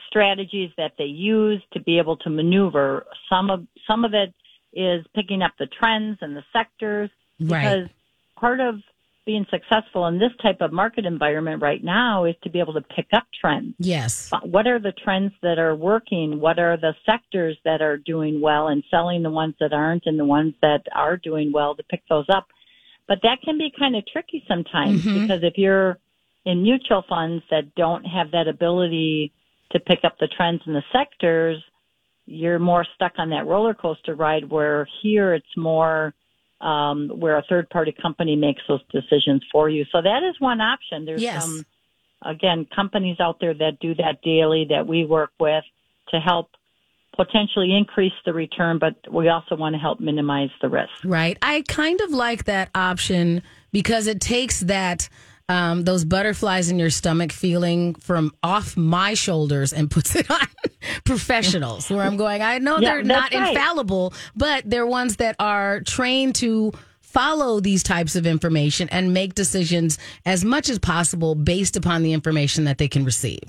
strategies 0.09 0.71
that 0.77 0.93
they 0.99 1.05
use 1.05 1.63
to 1.73 1.81
be 1.81 1.99
able 1.99 2.17
to 2.19 2.31
maneuver. 2.31 3.07
Some 3.31 3.51
of, 3.51 3.67
some 3.87 4.05
of 4.05 4.13
it 4.15 4.35
is 4.73 5.07
picking 5.15 5.43
up 5.43 5.53
the 5.59 5.67
trends 5.67 6.19
and 6.21 6.37
the 6.37 6.45
sectors 6.53 7.11
Right. 7.41 7.63
because 7.63 7.89
part 8.37 8.61
of 8.61 8.81
being 9.29 9.45
successful 9.51 10.07
in 10.07 10.19
this 10.19 10.33
type 10.43 10.57
of 10.63 10.73
market 10.73 11.05
environment 11.05 11.61
right 11.61 11.85
now 11.85 12.25
is 12.25 12.35
to 12.43 12.49
be 12.49 12.59
able 12.61 12.73
to 12.73 12.81
pick 12.81 13.09
up 13.13 13.25
trends 13.39 13.75
Yes. 13.79 14.31
what 14.43 14.67
are 14.67 14.79
the 14.79 14.93
trends 15.05 15.33
that 15.43 15.59
are 15.59 15.75
working? 15.77 16.41
What 16.41 16.59
are 16.59 16.79
the 16.79 16.95
sectors 17.05 17.59
that 17.67 17.83
are 17.83 17.99
doing 17.99 18.41
well 18.41 18.69
and 18.69 18.83
selling 18.91 19.23
the 19.23 19.29
ones 19.31 19.55
that 19.61 19.75
aren't 19.75 20.05
and 20.07 20.19
the 20.19 20.25
ones 20.25 20.55
that 20.63 20.81
are 20.95 21.19
doing 21.19 21.53
well 21.53 21.75
to 21.77 21.83
pick 21.83 22.03
those 22.09 22.25
up? 22.31 22.47
But 23.07 23.19
that 23.23 23.43
can 23.45 23.59
be 23.59 23.71
kind 23.79 23.95
of 23.97 24.05
tricky 24.07 24.43
sometimes 24.49 25.05
Mhm. 25.05 25.21
because 25.21 25.43
if 25.43 25.59
you're 25.59 25.99
in 26.47 26.63
mutual 26.63 27.03
funds 27.03 27.45
that 27.51 27.75
don't 27.75 28.05
have 28.07 28.31
that 28.31 28.49
ability 28.49 29.31
to 29.73 29.79
pick 29.79 30.05
up 30.05 30.17
the 30.19 30.29
trends 30.29 30.63
in 30.67 30.73
the 30.73 30.85
sectors, 30.91 31.63
you're 32.25 32.59
more 32.59 32.87
stuck 32.95 33.13
on 33.19 33.29
that 33.29 33.45
roller 33.47 33.75
coaster 33.75 34.15
ride 34.15 34.49
where 34.49 34.89
here 35.03 35.35
it's 35.35 35.55
more 35.55 36.15
um, 36.61 37.11
where 37.15 37.37
a 37.37 37.43
third 37.49 37.71
party 37.71 37.93
company 37.93 38.37
makes 38.37 38.63
those 38.69 38.81
decisions 38.91 39.43
for 39.53 39.69
you. 39.69 39.85
So 39.93 40.03
that 40.03 40.23
is 40.29 40.35
one 40.41 40.61
option. 40.61 41.05
There's 41.05 41.23
Yes. 41.23 41.43
some 41.43 41.65
again, 42.25 42.67
companies 42.75 43.19
out 43.21 43.39
there 43.41 43.55
that 43.55 43.79
do 43.81 43.95
that 43.95 44.23
daily 44.23 44.67
that 44.71 44.87
we 44.87 45.05
work 45.05 45.31
with 45.39 45.65
to 46.11 46.19
help 46.19 46.51
potentially 47.17 47.77
increase 47.77 48.13
the 48.25 48.33
return, 48.33 48.79
but 48.79 48.95
we 49.13 49.29
also 49.29 49.57
want 49.57 49.75
to 49.75 49.79
help 49.79 50.01
minimize 50.01 50.51
the 50.63 50.69
risk. 50.69 50.91
Right. 51.05 51.37
I 51.43 51.65
kind 51.69 52.01
of 52.01 52.11
like 52.11 52.45
that 52.45 52.71
option 52.75 53.43
because 53.73 54.07
it 54.07 54.21
takes 54.21 54.61
that 54.61 55.09
um, 55.49 55.85
those 55.85 56.05
butterflies 56.05 56.71
in 56.71 56.79
your 56.79 56.91
stomach 56.91 57.33
feeling 57.33 57.95
from 57.95 58.33
off 58.43 58.77
my 58.77 59.15
shoulders 59.15 59.73
and 59.73 59.91
puts 59.91 60.15
it 60.15 60.31
on 60.31 60.47
professionals. 61.05 61.89
Where 61.91 62.03
I'm 62.03 62.17
going, 62.17 62.43
I 62.43 62.59
know 62.59 62.79
Yeah, 62.79 62.95
they're 62.95 63.03
not 63.03 63.33
right. 63.33 63.49
infallible, 63.51 64.13
but 64.37 64.69
they're 64.69 64.87
ones 64.87 65.17
that 65.17 65.37
are 65.39 65.81
trained 65.81 66.35
to 66.37 66.73
follow 67.01 67.61
these 67.61 67.83
types 67.83 68.15
of 68.17 68.27
information 68.27 68.89
and 68.91 69.15
make 69.15 69.35
decisions 69.35 69.99
as 70.27 70.45
much 70.45 70.69
as 70.69 70.79
possible 70.79 71.35
based 71.35 71.77
upon 71.77 72.03
the 72.03 72.13
information 72.13 72.65
that 72.65 72.77
they 72.79 72.89
can 72.89 73.05
receive. 73.05 73.41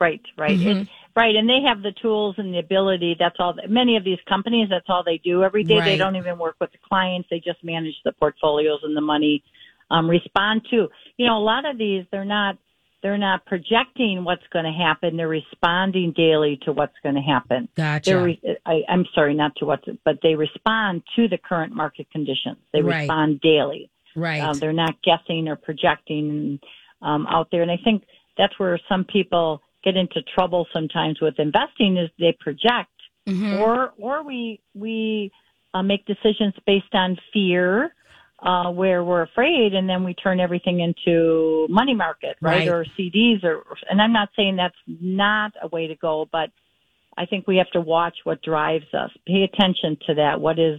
Right, 0.00 0.22
right. 0.38 0.58
Mm-hmm. 0.58 0.82
Right, 1.16 1.36
and 1.36 1.48
they 1.48 1.60
have 1.68 1.82
the 1.82 1.92
tools 2.02 2.34
and 2.38 2.52
the 2.52 2.58
ability. 2.58 3.14
That's 3.16 3.36
all. 3.38 3.54
Many 3.68 3.96
of 3.96 4.02
these 4.02 4.18
companies, 4.28 4.68
that's 4.68 4.86
all 4.88 5.04
they 5.04 5.18
do 5.18 5.44
every 5.44 5.62
day. 5.62 5.78
Right. 5.78 5.84
They 5.84 5.96
don't 5.96 6.16
even 6.16 6.38
work 6.38 6.56
with 6.60 6.72
the 6.72 6.78
clients. 6.88 7.28
They 7.30 7.38
just 7.38 7.62
manage 7.62 7.94
the 8.04 8.10
portfolios 8.12 8.80
and 8.82 8.96
the 8.96 9.00
money. 9.00 9.44
Um, 9.94 10.08
respond 10.10 10.62
to. 10.70 10.88
You 11.16 11.26
know, 11.26 11.38
a 11.38 11.44
lot 11.44 11.64
of 11.64 11.78
these, 11.78 12.04
they're 12.10 12.24
not. 12.24 12.56
They're 13.02 13.18
not 13.18 13.44
projecting 13.44 14.24
what's 14.24 14.46
going 14.50 14.64
to 14.64 14.72
happen. 14.72 15.18
They're 15.18 15.28
responding 15.28 16.14
daily 16.16 16.58
to 16.64 16.72
what's 16.72 16.94
going 17.02 17.16
to 17.16 17.20
happen. 17.20 17.68
Gotcha. 17.76 18.18
Re- 18.18 18.40
I, 18.64 18.80
I'm 18.88 19.04
sorry, 19.14 19.34
not 19.34 19.52
to 19.56 19.66
what, 19.66 19.80
but 20.06 20.20
they 20.22 20.34
respond 20.34 21.02
to 21.16 21.28
the 21.28 21.36
current 21.36 21.74
market 21.74 22.06
conditions. 22.10 22.56
They 22.72 22.80
Right. 22.80 23.00
respond 23.00 23.42
daily. 23.42 23.90
right. 24.16 24.40
Um, 24.40 24.58
they're 24.58 24.72
not 24.72 24.94
guessing 25.02 25.48
or 25.48 25.56
projecting 25.56 26.58
um, 27.02 27.26
out 27.26 27.48
there. 27.52 27.60
And 27.60 27.70
I 27.70 27.76
think 27.84 28.04
that's 28.38 28.58
where 28.58 28.80
some 28.88 29.04
people 29.04 29.60
get 29.84 29.98
into 29.98 30.22
trouble 30.34 30.66
sometimes 30.72 31.20
with 31.20 31.38
investing 31.38 31.98
is 31.98 32.08
they 32.18 32.32
project 32.40 32.88
Mhm. 33.28 33.60
or 33.60 33.92
or 33.98 34.22
we 34.22 34.60
we 34.74 35.30
uh, 35.74 35.82
make 35.82 36.06
decisions 36.06 36.54
based 36.66 36.94
on 36.94 37.18
fear 37.34 37.94
uh, 38.44 38.70
where 38.70 39.02
we're 39.02 39.22
afraid 39.22 39.72
and 39.74 39.88
then 39.88 40.04
we 40.04 40.14
turn 40.14 40.38
everything 40.38 40.80
into 40.80 41.66
money 41.70 41.94
market 41.94 42.36
right, 42.42 42.58
Right. 42.58 42.68
or 42.68 42.84
CDs 42.96 43.42
or 43.42 43.64
and 43.88 44.00
I'm 44.00 44.12
not 44.12 44.28
saying 44.36 44.56
that's 44.56 44.76
not 44.86 45.52
a 45.62 45.68
way 45.68 45.86
to 45.88 45.96
go 45.96 46.28
but 46.30 46.50
I 47.16 47.26
think 47.26 47.46
we 47.46 47.56
have 47.56 47.70
to 47.70 47.80
watch 47.80 48.18
what 48.24 48.42
drives 48.42 48.92
us 48.92 49.10
pay 49.26 49.42
attention 49.44 49.96
to 50.06 50.14
that 50.16 50.40
what 50.40 50.58
is 50.58 50.78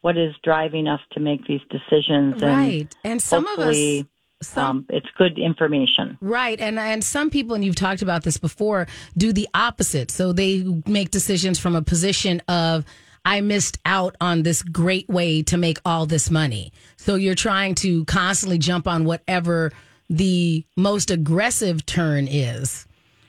what 0.00 0.16
is 0.18 0.34
driving 0.42 0.86
us 0.86 1.00
to 1.12 1.20
make 1.20 1.46
these 1.46 1.62
decisions 1.70 2.42
and 2.42 2.42
right. 2.42 2.96
And 3.04 3.22
some 3.22 3.46
of 3.46 3.58
us. 3.58 4.04
Some, 4.42 4.66
um, 4.66 4.86
it's 4.90 5.06
good 5.16 5.38
information. 5.38 6.18
Right. 6.20 6.60
And 6.60 6.78
and 6.78 7.02
some 7.02 7.30
people, 7.30 7.54
and 7.54 7.64
you've 7.64 7.76
talked 7.76 8.02
about 8.02 8.24
this 8.24 8.36
before, 8.36 8.86
do 9.16 9.32
the 9.32 9.48
opposite. 9.54 10.10
So 10.10 10.34
they 10.34 10.62
make 10.86 11.10
decisions 11.10 11.58
from 11.58 11.74
a 11.74 11.80
position 11.80 12.42
of 12.48 12.84
I 13.24 13.40
missed 13.40 13.78
out 13.86 14.16
on 14.20 14.42
this 14.42 14.62
great 14.62 15.08
way 15.08 15.42
to 15.44 15.56
make 15.56 15.78
all 15.84 16.06
this 16.06 16.30
money. 16.30 16.72
So 16.96 17.14
you're 17.14 17.34
trying 17.34 17.74
to 17.76 18.04
constantly 18.04 18.58
jump 18.58 18.86
on 18.86 19.04
whatever 19.04 19.72
the 20.10 20.64
most 20.76 21.10
aggressive 21.10 21.86
turn 21.86 22.28
is. 22.28 22.86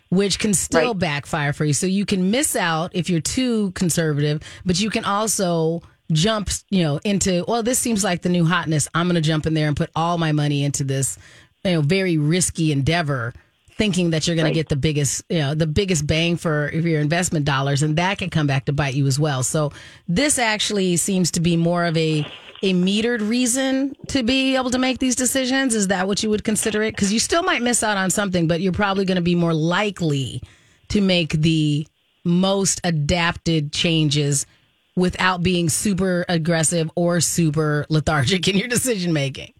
Which 0.10 0.38
can 0.38 0.53
still 0.53 0.91
Right. 0.93 0.99
backfire 0.99 1.51
for 1.51 1.65
you. 1.65 1.73
So 1.73 1.88
you 1.88 2.05
can 2.05 2.29
miss 2.29 2.55
out 2.55 2.91
if 2.93 3.10
you're 3.10 3.19
too 3.21 3.71
conservative, 3.71 4.41
but 4.63 4.79
you 4.79 4.89
can 4.89 5.03
also 5.03 5.81
jump, 6.12 6.49
you 6.69 6.84
know, 6.84 6.99
into, 7.03 7.43
well, 7.47 7.63
this 7.63 7.79
seems 7.79 8.03
like 8.03 8.21
the 8.21 8.29
new 8.29 8.45
hotness. 8.45 8.88
I'm 8.93 9.08
going 9.08 9.15
to 9.15 9.21
jump 9.21 9.47
in 9.47 9.55
there 9.55 9.67
and 9.67 9.75
put 9.75 9.89
all 9.95 10.17
my 10.19 10.31
money 10.31 10.63
into 10.63 10.84
this, 10.84 11.17
you 11.63 11.71
know, 11.71 11.81
very 11.81 12.17
risky 12.17 12.71
endeavor, 12.71 13.34
thinking 13.78 14.12
that 14.12 14.26
you're 14.26 14.36
going 14.36 14.46
Right. 14.46 14.52
to 14.52 14.56
get 14.60 14.70
the 14.70 14.76
biggest, 14.76 15.24
you 15.30 15.40
know, 15.40 15.54
the 15.54 15.68
biggest 15.68 16.08
bang 16.08 16.38
for 16.38 16.72
your 16.74 17.02
investment 17.02 17.46
dollars, 17.46 17.84
and 17.84 17.98
that 17.98 18.18
can 18.18 18.30
come 18.30 18.48
back 18.48 18.66
to 18.66 18.74
bite 18.74 18.94
you 18.94 19.06
as 19.08 19.20
well. 19.20 19.44
So 19.44 19.72
this 20.08 20.40
actually 20.40 20.96
seems 20.98 21.32
to 21.32 21.40
be 21.40 21.58
more 21.58 21.86
of 21.86 21.98
a 21.98 22.26
a 22.64 22.74
metered 22.74 23.28
reason 23.30 23.94
to 24.08 24.24
be 24.24 24.56
able 24.56 24.72
to 24.72 24.80
make 24.80 24.98
these 25.00 25.16
decisions. 25.16 25.76
Is 25.76 25.90
that 25.90 26.08
what 26.08 26.24
you 26.24 26.30
would 26.30 26.44
consider 26.44 26.82
it? 26.84 26.92
Because 26.96 27.12
you 27.14 27.20
still 27.20 27.44
might 27.44 27.62
miss 27.62 27.84
out 27.84 27.98
on 27.98 28.10
something, 28.10 28.48
but 28.48 28.62
you're 28.62 28.72
probably 28.72 29.06
going 29.06 29.18
to 29.18 29.22
be 29.22 29.36
more 29.36 29.54
likely 29.54 30.42
to 30.88 31.02
make 31.02 31.34
the 31.34 31.86
most 32.24 32.80
adapted 32.84 33.72
changes 33.74 34.48
without 34.96 35.44
being 35.44 35.68
super 35.70 36.26
aggressive 36.30 36.90
or 36.96 37.20
super 37.20 37.86
lethargic 37.90 38.48
in 38.48 38.56
your 38.58 38.70
decision 38.70 39.12
making. 39.14 39.54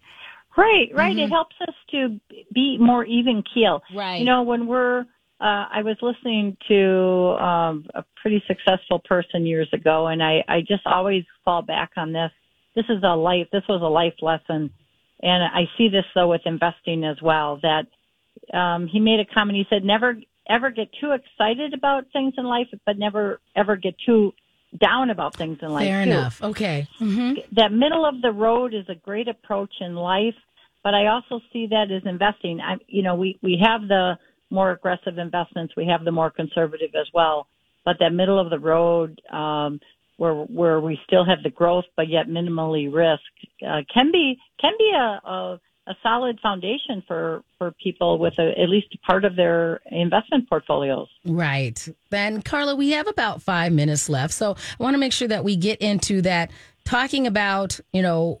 Right, 0.56 0.88
right. 0.94 1.16
It 1.16 1.30
helps 1.30 1.56
us 1.60 1.74
to 1.90 2.18
be 2.54 2.78
more 2.78 3.04
even 3.04 3.42
keel. 3.52 3.82
Right. 3.94 4.18
You 4.18 4.24
know, 4.24 4.42
when 4.42 4.66
we're, 4.66 5.00
uh, 5.40 5.68
I 5.70 5.82
was 5.82 5.96
listening 6.00 6.56
to 6.68 7.44
um, 7.44 7.86
a 7.94 8.04
pretty 8.22 8.42
successful 8.46 9.00
person 9.00 9.44
years 9.44 9.68
ago, 9.72 10.06
and 10.06 10.22
I, 10.22 10.42
I 10.48 10.60
just 10.60 10.86
always 10.86 11.24
fall 11.44 11.60
back 11.62 11.90
on 11.96 12.12
this. 12.12 12.30
This 12.74 12.86
is 12.88 13.02
a 13.02 13.14
life. 13.14 13.48
This 13.52 13.62
was 13.68 13.82
a 13.82 13.86
life 13.86 14.14
lesson, 14.22 14.70
and 15.22 15.42
I 15.42 15.64
see 15.76 15.88
this 15.88 16.04
though 16.14 16.28
with 16.28 16.42
investing 16.44 17.04
as 17.04 17.16
well. 17.22 17.58
That 17.62 17.86
um, 18.56 18.86
he 18.86 19.00
made 19.00 19.20
a 19.20 19.24
comment. 19.24 19.56
He 19.56 19.64
said, 19.70 19.82
"Never 19.82 20.16
ever 20.48 20.70
get 20.70 20.88
too 21.00 21.12
excited 21.12 21.74
about 21.74 22.04
things 22.12 22.34
in 22.36 22.44
life, 22.44 22.68
but 22.84 22.98
never 22.98 23.40
ever 23.54 23.76
get 23.76 23.94
too 24.04 24.32
down 24.78 25.08
about 25.08 25.36
things 25.36 25.58
in 25.62 25.70
life." 25.70 25.86
Fair 25.88 26.04
too 26.04 26.10
enough. 26.10 26.42
Okay. 26.42 26.86
hmm 26.98 27.32
that 27.52 27.72
middle 27.72 28.04
of 28.04 28.20
the 28.20 28.32
road 28.32 28.74
is 28.74 28.84
a 28.88 28.94
great 28.94 29.28
approach 29.28 29.72
in 29.80 29.94
life, 29.94 30.34
but 30.86 30.94
I 30.94 31.08
also 31.08 31.40
see 31.52 31.66
that 31.70 31.90
as 31.90 32.02
investing. 32.04 32.60
I, 32.60 32.76
you 32.86 33.02
know, 33.02 33.16
we, 33.16 33.36
we 33.42 33.60
have 33.60 33.88
the 33.88 34.12
more 34.50 34.70
aggressive 34.70 35.18
investments, 35.18 35.74
we 35.76 35.84
have 35.88 36.04
the 36.04 36.12
more 36.12 36.30
conservative 36.30 36.90
as 36.94 37.08
well, 37.12 37.48
but 37.84 37.96
that 37.98 38.10
middle 38.10 38.38
of 38.38 38.50
the 38.50 38.58
road, 38.60 39.20
um, 39.32 39.80
where, 40.16 40.32
where 40.32 40.80
we 40.80 40.96
still 41.04 41.24
have 41.24 41.42
the 41.42 41.50
growth, 41.50 41.86
but 41.96 42.08
yet 42.08 42.28
minimally 42.28 42.86
risk, 42.86 43.20
uh, 43.68 43.80
can 43.92 44.12
be, 44.12 44.38
can 44.60 44.74
be 44.78 44.92
a, 44.94 45.28
a, 45.28 45.60
a 45.88 45.94
solid 46.04 46.38
foundation 46.40 47.02
for, 47.08 47.42
for 47.58 47.72
people 47.82 48.20
with 48.20 48.34
a, 48.38 48.52
at 48.56 48.68
least 48.68 48.86
part 49.04 49.24
of 49.24 49.34
their 49.34 49.80
investment 49.90 50.48
portfolios. 50.48 51.08
Right. 51.24 51.84
Then, 52.10 52.42
Carla, 52.42 52.76
we 52.76 52.90
have 52.90 53.08
about 53.08 53.42
five 53.42 53.72
minutes 53.72 54.08
left. 54.08 54.34
So 54.34 54.54
I 54.78 54.82
want 54.84 54.94
to 54.94 54.98
make 54.98 55.12
sure 55.12 55.26
that 55.26 55.42
we 55.42 55.56
get 55.56 55.80
into 55.80 56.22
that, 56.22 56.52
talking 56.84 57.26
about, 57.26 57.80
you 57.92 58.02
know, 58.02 58.40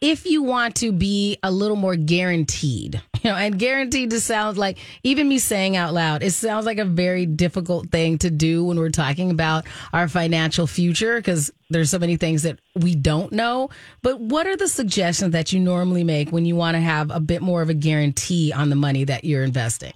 if 0.00 0.24
you 0.24 0.42
want 0.42 0.76
to 0.76 0.92
be 0.92 1.38
a 1.42 1.50
little 1.50 1.76
more 1.76 1.94
guaranteed, 1.94 3.02
you 3.22 3.30
know, 3.30 3.36
and 3.36 3.58
guaranteed 3.58 4.10
to 4.10 4.20
sound 4.20 4.56
like 4.56 4.78
even 5.02 5.28
me 5.28 5.38
saying 5.38 5.76
out 5.76 5.92
loud, 5.92 6.22
it 6.22 6.30
sounds 6.32 6.64
like 6.64 6.78
a 6.78 6.84
very 6.84 7.26
difficult 7.26 7.90
thing 7.90 8.18
to 8.18 8.30
do 8.30 8.64
when 8.64 8.78
we're 8.78 8.88
talking 8.88 9.30
about 9.30 9.66
our 9.92 10.08
financial 10.08 10.66
future 10.66 11.16
because 11.16 11.50
there's 11.68 11.90
so 11.90 11.98
many 11.98 12.16
things 12.16 12.42
that 12.42 12.58
we 12.74 12.94
don't 12.94 13.32
know. 13.32 13.68
But 14.02 14.20
what 14.20 14.46
are 14.46 14.56
the 14.56 14.68
suggestions 14.68 15.32
that 15.32 15.52
you 15.52 15.60
normally 15.60 16.04
make 16.04 16.30
when 16.30 16.46
you 16.46 16.56
want 16.56 16.76
to 16.76 16.80
have 16.80 17.10
a 17.10 17.20
bit 17.20 17.42
more 17.42 17.60
of 17.60 17.68
a 17.68 17.74
guarantee 17.74 18.52
on 18.52 18.70
the 18.70 18.76
money 18.76 19.04
that 19.04 19.24
you're 19.24 19.44
investing? 19.44 19.92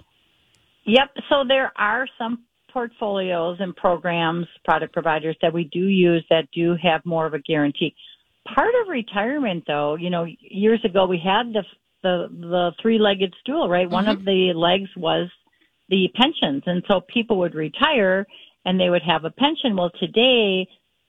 Yep. 0.86 1.10
So 1.30 1.44
there 1.48 1.72
are 1.76 2.06
some 2.18 2.44
portfolios 2.70 3.56
and 3.60 3.74
programs, 3.74 4.46
product 4.64 4.92
providers 4.92 5.36
that 5.40 5.54
we 5.54 5.64
do 5.72 5.86
use 5.86 6.24
that 6.28 6.48
do 6.52 6.76
have 6.82 7.00
more 7.06 7.24
of 7.24 7.32
a 7.32 7.38
guarantee. 7.38 7.94
Part 8.52 8.74
of 8.82 8.88
retirement, 8.88 9.64
though, 9.66 9.96
you 9.96 10.10
know, 10.10 10.26
years 10.40 10.80
ago 10.84 11.06
we 11.06 11.18
had 11.18 11.52
the 11.52 11.62
the 12.02 12.28
the 12.30 12.72
three-legged 12.82 13.34
stool, 13.40 13.68
right? 13.68 13.86
Mm-hmm. 13.86 13.94
One 13.94 14.08
of 14.08 14.24
the 14.24 14.52
legs 14.54 14.90
was 14.96 15.28
the 15.88 16.08
pensions, 16.14 16.62
and 16.66 16.82
so 16.86 17.00
people 17.00 17.38
would 17.38 17.54
retire 17.54 18.26
and 18.66 18.78
they 18.78 18.90
would 18.90 19.02
have 19.02 19.24
a 19.24 19.30
pension. 19.30 19.76
Well, 19.76 19.90
today 19.98 20.68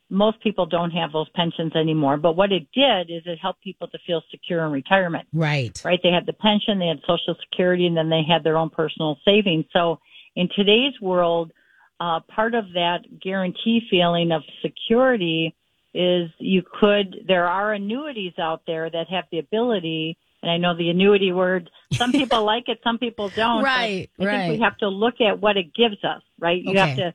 most 0.10 0.40
people 0.42 0.66
don't 0.66 0.92
have 0.92 1.12
those 1.12 1.30
pensions 1.36 1.76
anymore. 1.76 2.18
But 2.18 2.36
what 2.36 2.52
it 2.52 2.68
did 2.74 3.10
is 3.10 3.24
it 3.26 3.40
helped 3.42 3.64
people 3.64 3.88
to 3.88 3.98
feel 4.06 4.22
secure 4.30 4.66
in 4.66 4.72
retirement. 4.72 5.28
Right. 5.34 5.80
Right. 5.84 6.00
They 6.02 6.12
had 6.12 6.26
the 6.26 6.34
pension, 6.34 6.80
they 6.80 6.88
had 6.88 7.00
Social 7.02 7.36
Security, 7.50 7.88
and 7.88 7.98
then 7.98 8.10
they 8.10 8.24
had 8.28 8.44
their 8.44 8.58
own 8.58 8.70
personal 8.70 9.18
savings. 9.26 9.66
So 9.74 10.00
in 10.36 10.50
today's 10.56 10.94
world, 11.02 11.52
uh, 12.00 12.20
part 12.34 12.54
of 12.54 12.66
that 12.74 13.00
guarantee 13.22 13.82
feeling 13.90 14.32
of 14.32 14.44
security 14.62 15.56
is 15.96 16.30
you 16.40 16.62
could, 16.80 17.24
there 17.28 17.48
are 17.48 17.74
annuities 17.74 18.34
out 18.38 18.64
there 18.68 18.90
that 18.90 19.08
have 19.10 19.24
the 19.32 19.40
ability, 19.40 20.18
and 20.42 20.52
I 20.52 20.58
know 20.58 20.76
the 20.78 20.90
annuity 20.90 21.32
word, 21.32 21.70
some 21.94 22.12
people 22.12 22.46
like 22.46 22.66
it, 22.68 22.80
some 22.84 22.98
people 22.98 23.30
don't. 23.30 23.64
Right, 23.64 24.10
I 24.20 24.26
right. 24.26 24.48
think 24.48 24.60
we 24.60 24.64
have 24.64 24.78
to 24.80 24.90
look 24.90 25.22
at 25.22 25.40
what 25.40 25.56
it 25.56 25.74
gives 25.74 26.04
us, 26.04 26.22
right? 26.38 26.62
You 26.62 26.72
okay. 26.72 26.80
have 26.80 26.96
to, 26.98 27.14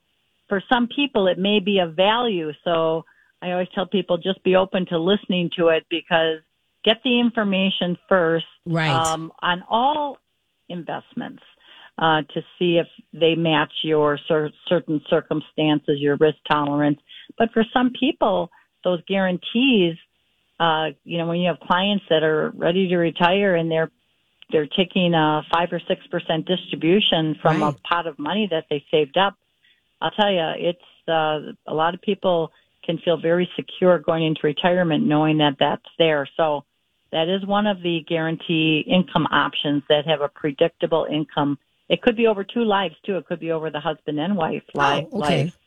for 0.49 0.63
some 0.73 0.89
people, 0.89 1.27
it 1.27 1.39
may 1.39 1.61
be 1.61 1.79
of 1.79 1.95
value. 1.95 2.53
So 2.65 3.05
I 3.43 3.53
always 3.53 3.69
tell 3.75 3.87
people 3.87 4.17
just 4.17 4.43
be 4.45 4.57
open 4.57 4.87
to 4.87 4.99
listening 4.99 5.51
to 5.59 5.69
it 5.69 5.85
because 5.91 6.39
get 6.83 6.97
the 7.05 7.21
information 7.21 7.99
first 8.09 8.47
right. 8.67 8.89
um, 8.89 9.31
on 9.43 9.63
all 9.69 10.17
investments 10.71 11.43
uh, 11.99 12.23
to 12.33 12.41
see 12.59 12.79
if 12.79 12.87
they 13.13 13.35
match 13.35 13.73
your 13.83 14.19
cer- 14.27 14.51
certain 14.69 15.03
circumstances, 15.11 15.99
your 15.99 16.17
risk 16.17 16.39
tolerance. 16.51 16.99
But 17.37 17.51
for 17.53 17.65
some 17.75 17.93
people, 17.99 18.51
those 18.85 19.01
guarantees, 19.07 19.97
uh, 20.59 20.89
you 21.05 21.19
know, 21.19 21.27
when 21.27 21.39
you 21.41 21.49
have 21.49 21.61
clients 21.61 22.05
that 22.11 22.23
are 22.23 22.53
ready 22.55 22.89
to 22.89 22.97
retire 22.97 23.57
and 23.57 23.71
they're 23.71 23.91
they're 24.53 24.67
taking 24.67 25.15
a 25.15 25.43
five 25.53 25.69
or 25.73 25.81
six 25.87 26.07
percent 26.09 26.47
distribution 26.47 27.37
from 27.41 27.63
right. 27.63 27.75
a 27.75 27.89
pot 27.89 28.07
of 28.07 28.19
money 28.19 28.49
that 28.51 28.65
they 28.69 28.85
saved 28.91 29.17
up. 29.17 29.37
I'll 30.01 30.11
tell 30.11 30.31
you, 30.31 30.53
it's 30.57 31.09
uh, 31.09 31.53
a 31.67 31.75
lot 31.75 31.95
of 31.95 32.03
people 32.03 32.53
can 32.85 32.99
feel 32.99 33.17
very 33.17 33.49
secure 33.57 33.99
going 33.99 34.25
into 34.25 34.41
retirement 34.43 35.07
knowing 35.07 35.39
that 35.39 35.57
that's 35.61 35.85
there. 35.99 36.29
So 36.37 36.65
that 37.13 37.29
is 37.29 37.47
one 37.47 37.67
of 37.67 37.83
the 37.83 38.01
guarantee 38.09 38.85
income 38.87 39.27
options 39.31 39.83
that 39.89 40.07
have 40.07 40.21
a 40.21 40.29
predictable 40.29 41.07
income. 41.11 41.59
It 41.89 42.03
could 42.03 42.17
be 42.17 42.27
over 42.27 42.45
two 42.45 42.65
lives 42.65 42.95
too. 43.05 43.17
It 43.17 43.27
could 43.27 43.41
be 43.41 43.51
over 43.51 43.71
the 43.71 43.81
husband 43.81 44.19
and 44.19 44.37
wife 44.37 44.63
life. 44.75 45.07
Oh, 45.13 45.23
okay. 45.23 45.45
Life, 45.45 45.59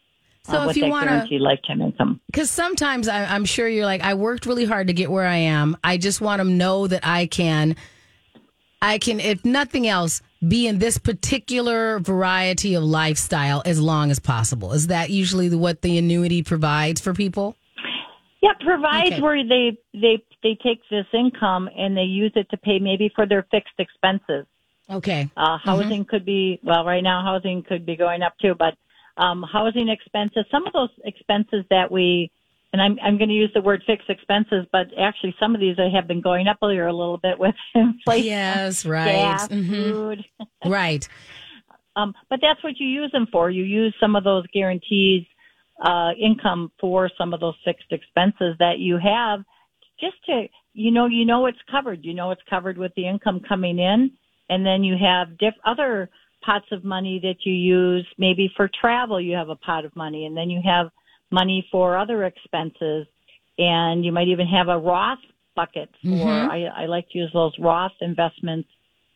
so 0.45 0.59
uh, 0.59 0.69
if 0.69 0.77
you 0.77 0.87
want 0.87 1.09
to 1.29 1.39
lifetime 1.39 1.81
income, 1.81 2.19
because 2.27 2.49
sometimes 2.49 3.07
I, 3.07 3.25
I'm 3.25 3.45
sure 3.45 3.67
you're 3.67 3.85
like, 3.85 4.01
I 4.01 4.13
worked 4.13 4.45
really 4.45 4.65
hard 4.65 4.87
to 4.87 4.93
get 4.93 5.09
where 5.09 5.25
I 5.25 5.37
am. 5.37 5.77
I 5.83 5.97
just 5.97 6.19
want 6.21 6.41
to 6.41 6.47
know 6.47 6.87
that 6.87 7.05
I 7.05 7.27
can, 7.27 7.75
I 8.81 8.97
can, 8.97 9.19
if 9.19 9.45
nothing 9.45 9.87
else, 9.87 10.21
be 10.45 10.67
in 10.67 10.79
this 10.79 10.97
particular 10.97 11.99
variety 11.99 12.75
of 12.75 12.83
lifestyle 12.83 13.61
as 13.65 13.79
long 13.79 14.11
as 14.11 14.19
possible. 14.19 14.73
Is 14.73 14.87
that 14.87 15.09
usually 15.09 15.53
what 15.55 15.81
the 15.81 15.97
annuity 15.97 16.43
provides 16.43 16.99
for 16.99 17.13
people? 17.13 17.55
Yeah, 18.41 18.51
provides 18.59 19.13
Okay. 19.13 19.21
where 19.21 19.41
they 19.47 19.77
they 19.93 20.21
they 20.43 20.57
take 20.61 20.81
this 20.89 21.05
income 21.13 21.69
and 21.77 21.95
they 21.95 22.03
use 22.03 22.33
it 22.35 22.49
to 22.49 22.57
pay 22.57 22.77
maybe 22.77 23.09
for 23.15 23.25
their 23.25 23.47
fixed 23.49 23.75
expenses. 23.79 24.45
Okay. 24.89 25.29
Uh, 25.37 25.57
housing 25.63 26.03
could 26.03 26.25
be 26.25 26.59
well 26.61 26.83
right 26.83 27.01
now. 27.03 27.23
Housing 27.23 27.63
could 27.63 27.85
be 27.85 27.95
going 27.95 28.21
up 28.21 28.33
too, 28.41 28.53
but 28.53 28.75
um, 29.17 29.43
housing 29.51 29.89
expenses. 29.89 30.45
Some 30.51 30.65
of 30.65 30.73
those 30.73 30.89
expenses 31.05 31.65
that 31.69 31.91
we 31.91 32.31
and 32.73 32.81
I'm 32.81 32.97
I'm 33.03 33.17
going 33.17 33.29
to 33.29 33.35
use 33.35 33.51
the 33.53 33.61
word 33.61 33.83
fixed 33.85 34.09
expenses, 34.09 34.65
but 34.71 34.87
actually 34.99 35.35
some 35.39 35.53
of 35.53 35.61
these 35.61 35.77
have 35.77 36.07
been 36.07 36.21
going 36.21 36.47
up 36.47 36.57
here 36.61 36.87
a 36.87 36.93
little 36.93 37.19
bit 37.19 37.37
with 37.37 37.53
inflation. 37.75 38.25
Yes, 38.25 38.85
right. 38.85 39.05
Gas, 39.05 39.47
Mhm. 39.47 39.93
food. 39.93 40.25
Right. 40.65 41.07
Um, 41.95 42.15
but 42.29 42.39
that's 42.41 42.63
what 42.63 42.79
you 42.79 42.87
use 42.87 43.11
them 43.11 43.27
for. 43.31 43.51
You 43.51 43.63
use 43.63 43.93
some 43.99 44.15
of 44.15 44.23
those 44.23 44.45
guarantees 44.51 45.25
uh, 45.83 46.11
income 46.19 46.71
for 46.79 47.09
some 47.17 47.33
of 47.33 47.39
those 47.39 47.53
fixed 47.63 47.91
expenses 47.91 48.55
that 48.57 48.79
you 48.79 48.97
have, 48.97 49.43
just 49.99 50.15
to 50.25 50.47
you 50.73 50.89
know 50.89 51.05
you 51.05 51.25
know 51.25 51.45
it's 51.45 51.59
covered. 51.69 52.03
You 52.03 52.15
know 52.15 52.31
it's 52.31 52.41
covered 52.49 52.79
with 52.79 52.91
the 52.95 53.07
income 53.07 53.39
coming 53.47 53.77
in, 53.77 54.11
and 54.49 54.65
then 54.65 54.83
you 54.83 54.95
have 54.97 55.37
diff- 55.37 55.53
other 55.65 56.09
pots 56.45 56.65
of 56.71 56.83
money 56.83 57.19
that 57.23 57.45
you 57.45 57.53
use. 57.53 58.05
Maybe 58.17 58.51
for 58.55 58.69
travel, 58.79 59.19
you 59.19 59.35
have 59.35 59.49
a 59.49 59.55
pot 59.55 59.85
of 59.85 59.95
money, 59.95 60.25
and 60.25 60.35
then 60.35 60.49
you 60.49 60.61
have 60.63 60.89
money 61.31 61.67
for 61.71 61.97
other 61.97 62.25
expenses, 62.25 63.07
and 63.57 64.05
you 64.05 64.11
might 64.11 64.27
even 64.27 64.47
have 64.47 64.67
a 64.67 64.77
Roth 64.77 65.19
bucket 65.55 65.89
for. 66.01 66.07
Mhm. 66.07 66.49
I, 66.49 66.83
I 66.83 66.85
like 66.85 67.09
to 67.09 67.17
use 67.19 67.31
those 67.33 67.57
Roth 67.59 67.93
investments 68.01 68.69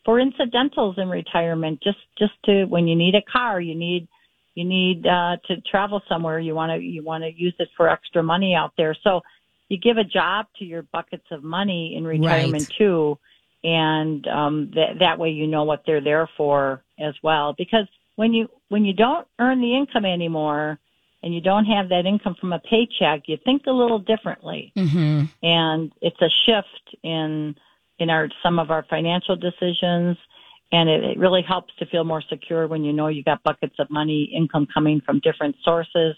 for 0.05 0.19
incidentals 0.19 0.97
in 0.97 1.09
retirement. 1.09 1.81
Just 1.83 1.99
just 2.17 2.33
to 2.45 2.65
when 2.65 2.87
you 2.87 2.95
need 2.95 3.15
a 3.15 3.21
car, 3.23 3.59
you 3.59 3.75
need 3.75 4.07
you 4.55 4.63
need 4.63 5.05
uh, 5.05 5.37
to 5.47 5.61
travel 5.69 6.01
somewhere. 6.07 6.39
You 6.39 6.55
want 6.55 6.71
to 6.71 6.77
you 6.83 7.03
want 7.03 7.23
to 7.23 7.31
use 7.31 7.55
it 7.59 7.69
for 7.75 7.89
extra 7.89 8.23
money 8.23 8.55
out 8.55 8.73
there. 8.77 8.95
So 9.03 9.21
you 9.69 9.77
give 9.77 9.97
a 9.97 10.03
job 10.03 10.47
to 10.57 10.65
your 10.65 10.83
buckets 10.93 11.25
of 11.31 11.43
money 11.43 11.95
in 11.97 12.05
retirement 12.05 12.67
Right. 12.69 12.77
too, 12.77 13.19
and 13.63 14.25
um, 14.27 14.71
that 14.75 14.99
that 14.99 15.19
way 15.19 15.29
you 15.29 15.45
know 15.45 15.63
what 15.63 15.83
they're 15.85 16.03
there 16.03 16.29
for 16.37 16.83
as 16.99 17.13
well. 17.23 17.53
Because 17.57 17.87
when 18.15 18.33
you 18.33 18.49
when 18.69 18.85
you 18.85 18.93
don't 18.93 19.27
earn 19.39 19.61
the 19.61 19.75
income 19.75 20.05
anymore 20.05 20.79
and 21.23 21.33
you 21.33 21.41
don't 21.41 21.65
have 21.65 21.89
that 21.89 22.05
income 22.05 22.35
from 22.39 22.53
a 22.53 22.59
paycheck, 22.59 23.23
you 23.27 23.37
think 23.43 23.63
a 23.67 23.71
little 23.71 23.99
differently. 23.99 24.71
Hmm 24.75 25.25
and 25.43 25.91
it's 26.01 26.21
a 26.21 26.29
shift 26.45 26.97
in 27.03 27.55
in 27.99 28.09
our 28.09 28.29
some 28.43 28.59
of 28.59 28.71
our 28.71 28.85
financial 28.89 29.35
decisions. 29.35 30.17
And 30.69 30.89
it, 30.89 31.01
it 31.01 31.17
really 31.17 31.43
helps 31.47 31.73
to 31.79 31.85
feel 31.85 32.03
more 32.03 32.21
secure 32.29 32.67
when 32.67 32.83
you 32.83 32.91
know 32.91 33.07
you 33.07 33.23
got 33.23 33.41
buckets 33.43 33.75
of 33.79 33.89
money 33.89 34.29
income 34.35 34.67
coming 34.73 35.01
from 35.05 35.21
different 35.21 35.55
sources 35.63 36.15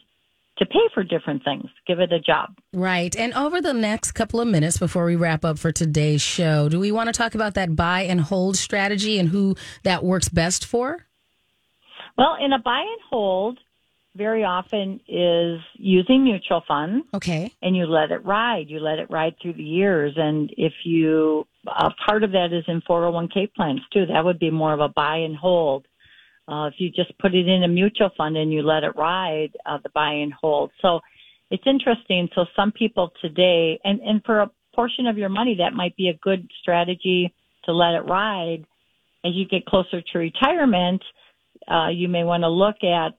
to 0.60 0.66
pay 0.66 0.80
for 0.94 1.04
different 1.04 1.44
things 1.44 1.66
give 1.88 2.00
it 2.00 2.12
a 2.14 2.20
job 2.20 2.50
Right. 2.74 3.16
And 3.16 3.34
over 3.34 3.62
the 3.62 3.74
next 3.74 4.12
couple 4.12 4.40
of 4.40 4.48
minutes 4.48 4.78
before 4.78 5.06
we 5.06 5.16
wrap 5.16 5.44
up 5.44 5.58
for 5.58 5.72
today's 5.72 6.22
show, 6.22 6.70
do 6.70 6.80
we 6.80 6.92
want 6.92 7.08
to 7.08 7.14
talk 7.14 7.34
about 7.34 7.56
that 7.56 7.76
buy 7.76 8.02
and 8.02 8.22
hold 8.22 8.56
strategy 8.58 9.18
and 9.18 9.30
who 9.30 9.56
that 9.84 10.04
works 10.04 10.30
best 10.30 10.66
for? 10.66 11.06
well 12.18 12.36
in 12.40 12.54
a 12.54 12.60
buy 12.60 12.82
and 12.82 13.02
hold 13.10 13.60
very 14.16 14.44
often 14.44 15.00
is 15.08 15.60
using 15.76 16.24
mutual 16.24 16.62
funds 16.68 17.06
Okay. 17.14 17.54
and 17.62 17.76
you 17.78 17.86
let 17.86 18.12
it 18.12 18.26
ride. 18.26 18.66
You 18.68 18.80
let 18.80 19.00
it 19.00 19.10
ride 19.10 19.36
through 19.42 19.54
the 19.54 19.64
years. 19.64 20.14
And 20.18 20.52
if 20.58 20.74
you, 20.84 21.46
uh, 21.68 21.92
part 22.08 22.24
of 22.24 22.32
that 22.32 22.52
is 22.52 22.66
in 22.68 22.82
401k 22.82 23.54
plans 23.56 23.82
too. 23.94 24.08
That 24.08 24.26
would 24.26 24.40
be 24.40 24.50
more 24.52 24.74
of 24.74 24.80
a 24.80 24.90
buy 24.90 25.18
and 25.18 25.36
hold. 25.36 25.86
Uh, 26.50 26.68
if 26.68 26.76
you 26.78 26.90
just 26.90 27.18
put 27.20 27.36
it 27.36 27.48
in 27.48 27.64
a 27.64 27.68
mutual 27.68 28.10
fund 28.18 28.36
and 28.36 28.52
you 28.52 28.62
let 28.62 28.84
it 28.84 28.96
ride, 28.96 29.52
uh, 29.66 29.78
the 29.84 29.90
buy 29.90 30.14
and 30.14 30.34
hold. 30.34 30.72
So 30.82 31.00
it's 31.52 31.64
interesting. 31.66 32.30
So 32.34 32.46
some 32.56 32.72
people 32.72 33.12
today, 33.22 33.80
and, 33.84 34.00
and 34.02 34.24
for 34.26 34.40
a 34.40 34.52
portion 34.74 35.08
of 35.08 35.18
your 35.18 35.30
money, 35.30 35.56
that 35.60 35.74
might 35.74 35.96
be 35.96 36.10
a 36.10 36.14
good 36.14 36.50
strategy 36.62 37.34
to 37.66 37.74
let 37.74 37.94
it 37.94 38.02
ride. 38.02 38.66
As 39.24 39.34
you 39.36 39.46
get 39.48 39.66
closer 39.66 40.02
to 40.02 40.18
retirement, 40.18 41.04
uh, 41.70 41.90
you 41.90 42.08
may 42.08 42.24
want 42.24 42.44
to 42.44 42.50
look 42.50 42.78
at 42.84 43.16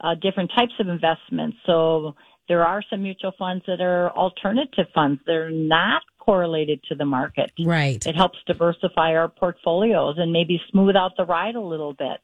uh, 0.00 0.14
different 0.20 0.50
types 0.56 0.72
of 0.78 0.88
investments. 0.88 1.56
So 1.66 2.14
there 2.48 2.64
are 2.64 2.82
some 2.90 3.02
mutual 3.02 3.32
funds 3.38 3.64
that 3.66 3.80
are 3.80 4.10
alternative 4.10 4.86
funds. 4.94 5.20
They're 5.26 5.50
not 5.50 6.02
correlated 6.18 6.82
to 6.88 6.94
the 6.94 7.04
market. 7.04 7.50
Right. 7.58 8.04
It 8.06 8.14
helps 8.14 8.38
diversify 8.46 9.14
our 9.14 9.28
portfolios 9.28 10.16
and 10.18 10.32
maybe 10.32 10.60
smooth 10.70 10.96
out 10.96 11.12
the 11.16 11.24
ride 11.24 11.54
a 11.54 11.60
little 11.60 11.94
bit. 11.94 12.20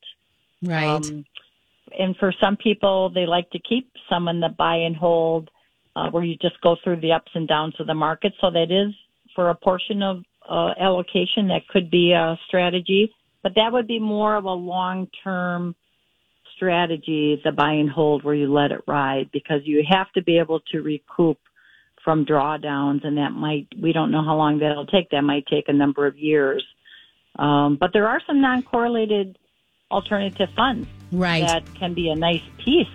Right. 0.63 0.85
Um, 0.85 1.25
and 1.99 2.17
for 2.17 2.33
some 2.41 2.57
people, 2.57 3.11
they 3.11 3.27
like 3.27 3.51
to 3.51 3.59
keep 3.59 3.91
some 4.11 4.29
in 4.29 4.41
the 4.41 4.49
buy 4.49 4.77
and 4.77 4.97
hold, 4.97 5.51
uh, 5.95 6.11
where 6.11 6.25
you 6.25 6.37
just 6.37 6.61
go 6.61 6.77
through 6.83 7.01
the 7.01 7.13
ups 7.13 7.31
and 7.35 7.47
downs 7.47 7.75
of 7.79 7.87
the 7.87 7.95
market. 7.95 8.33
So 8.41 8.51
that 8.51 8.71
is 8.71 8.95
for 9.35 9.51
a 9.51 9.55
portion 9.55 10.03
of 10.03 10.23
uh, 10.49 10.73
allocation 10.81 11.49
that 11.49 11.67
could 11.69 11.91
be 11.91 12.13
a 12.13 12.39
strategy, 12.49 13.13
but 13.43 13.53
that 13.57 13.73
would 13.73 13.87
be 13.87 13.99
more 13.99 14.37
of 14.37 14.45
a 14.45 14.53
long 14.53 15.09
term 15.23 15.75
strategy, 16.57 17.41
the 17.45 17.53
buy 17.53 17.73
and 17.73 17.91
hold, 17.91 18.25
where 18.25 18.35
you 18.35 18.53
let 18.53 18.73
it 18.73 18.81
ride, 18.87 19.31
because 19.33 19.61
you 19.65 19.85
have 19.89 20.11
to 20.13 20.23
be 20.23 20.39
able 20.39 20.61
to 20.73 20.81
recoup 20.81 21.39
from 22.03 22.25
drawdowns, 22.25 23.05
and 23.05 23.19
that 23.19 23.31
might 23.31 23.67
we 23.81 23.93
don't 23.93 24.11
know 24.11 24.25
how 24.25 24.37
long 24.37 24.59
that'll 24.59 24.87
take. 24.87 25.11
That 25.11 25.23
might 25.23 25.47
take 25.47 25.69
a 25.69 25.73
number 25.73 26.07
of 26.07 26.17
years. 26.17 26.65
Um, 27.39 27.77
but 27.79 27.91
there 27.93 28.09
are 28.09 28.21
some 28.27 28.41
non-correlated 28.41 29.37
alternative 29.91 30.49
funds 30.57 30.89
right. 31.13 31.47
that 31.47 31.63
can 31.75 31.95
be 31.95 32.09
a 32.09 32.17
nice 32.17 32.43
piece 32.59 32.87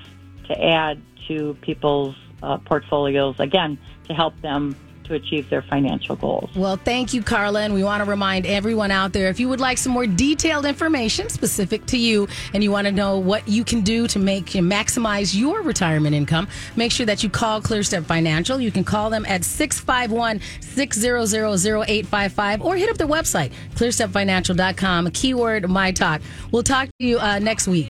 to 0.47 0.63
add 0.63 1.01
to 1.27 1.55
people's 1.61 2.15
uh, 2.43 2.57
portfolios. 2.57 3.35
Again, 3.39 3.77
to 4.07 4.13
help 4.13 4.39
them 4.41 4.75
to 5.11 5.17
achieve 5.17 5.49
their 5.49 5.61
financial 5.61 6.15
goals. 6.15 6.49
Well, 6.55 6.77
thank 6.77 7.13
you, 7.13 7.21
Carla. 7.21 7.61
And 7.61 7.73
we 7.73 7.83
want 7.83 8.03
to 8.03 8.09
remind 8.09 8.45
everyone 8.45 8.91
out 8.91 9.13
there 9.13 9.29
if 9.29 9.39
you 9.39 9.49
would 9.49 9.59
like 9.59 9.77
some 9.77 9.91
more 9.91 10.07
detailed 10.07 10.65
information 10.65 11.29
specific 11.29 11.85
to 11.87 11.97
you 11.97 12.27
and 12.53 12.63
you 12.63 12.71
want 12.71 12.87
to 12.87 12.91
know 12.91 13.17
what 13.17 13.47
you 13.47 13.63
can 13.63 13.81
do 13.81 14.07
to 14.07 14.19
make 14.19 14.55
and 14.55 14.71
maximize 14.71 15.37
your 15.37 15.61
retirement 15.61 16.15
income, 16.15 16.47
make 16.75 16.91
sure 16.91 17.05
that 17.05 17.23
you 17.23 17.29
call 17.29 17.61
ClearStep 17.61 18.05
Financial. 18.05 18.59
You 18.59 18.71
can 18.71 18.83
call 18.83 19.09
them 19.09 19.25
at 19.25 19.43
651 19.43 20.39
600 20.61 21.21
0855 21.87 22.61
or 22.61 22.75
hit 22.75 22.89
up 22.89 22.97
their 22.97 23.07
website, 23.07 23.51
clearstepfinancial.com, 23.75 25.11
keyword 25.11 25.69
My 25.69 25.91
Talk. 25.91 26.21
We'll 26.51 26.63
talk 26.63 26.87
to 26.99 27.05
you 27.05 27.19
uh, 27.19 27.39
next 27.39 27.67
week. 27.67 27.79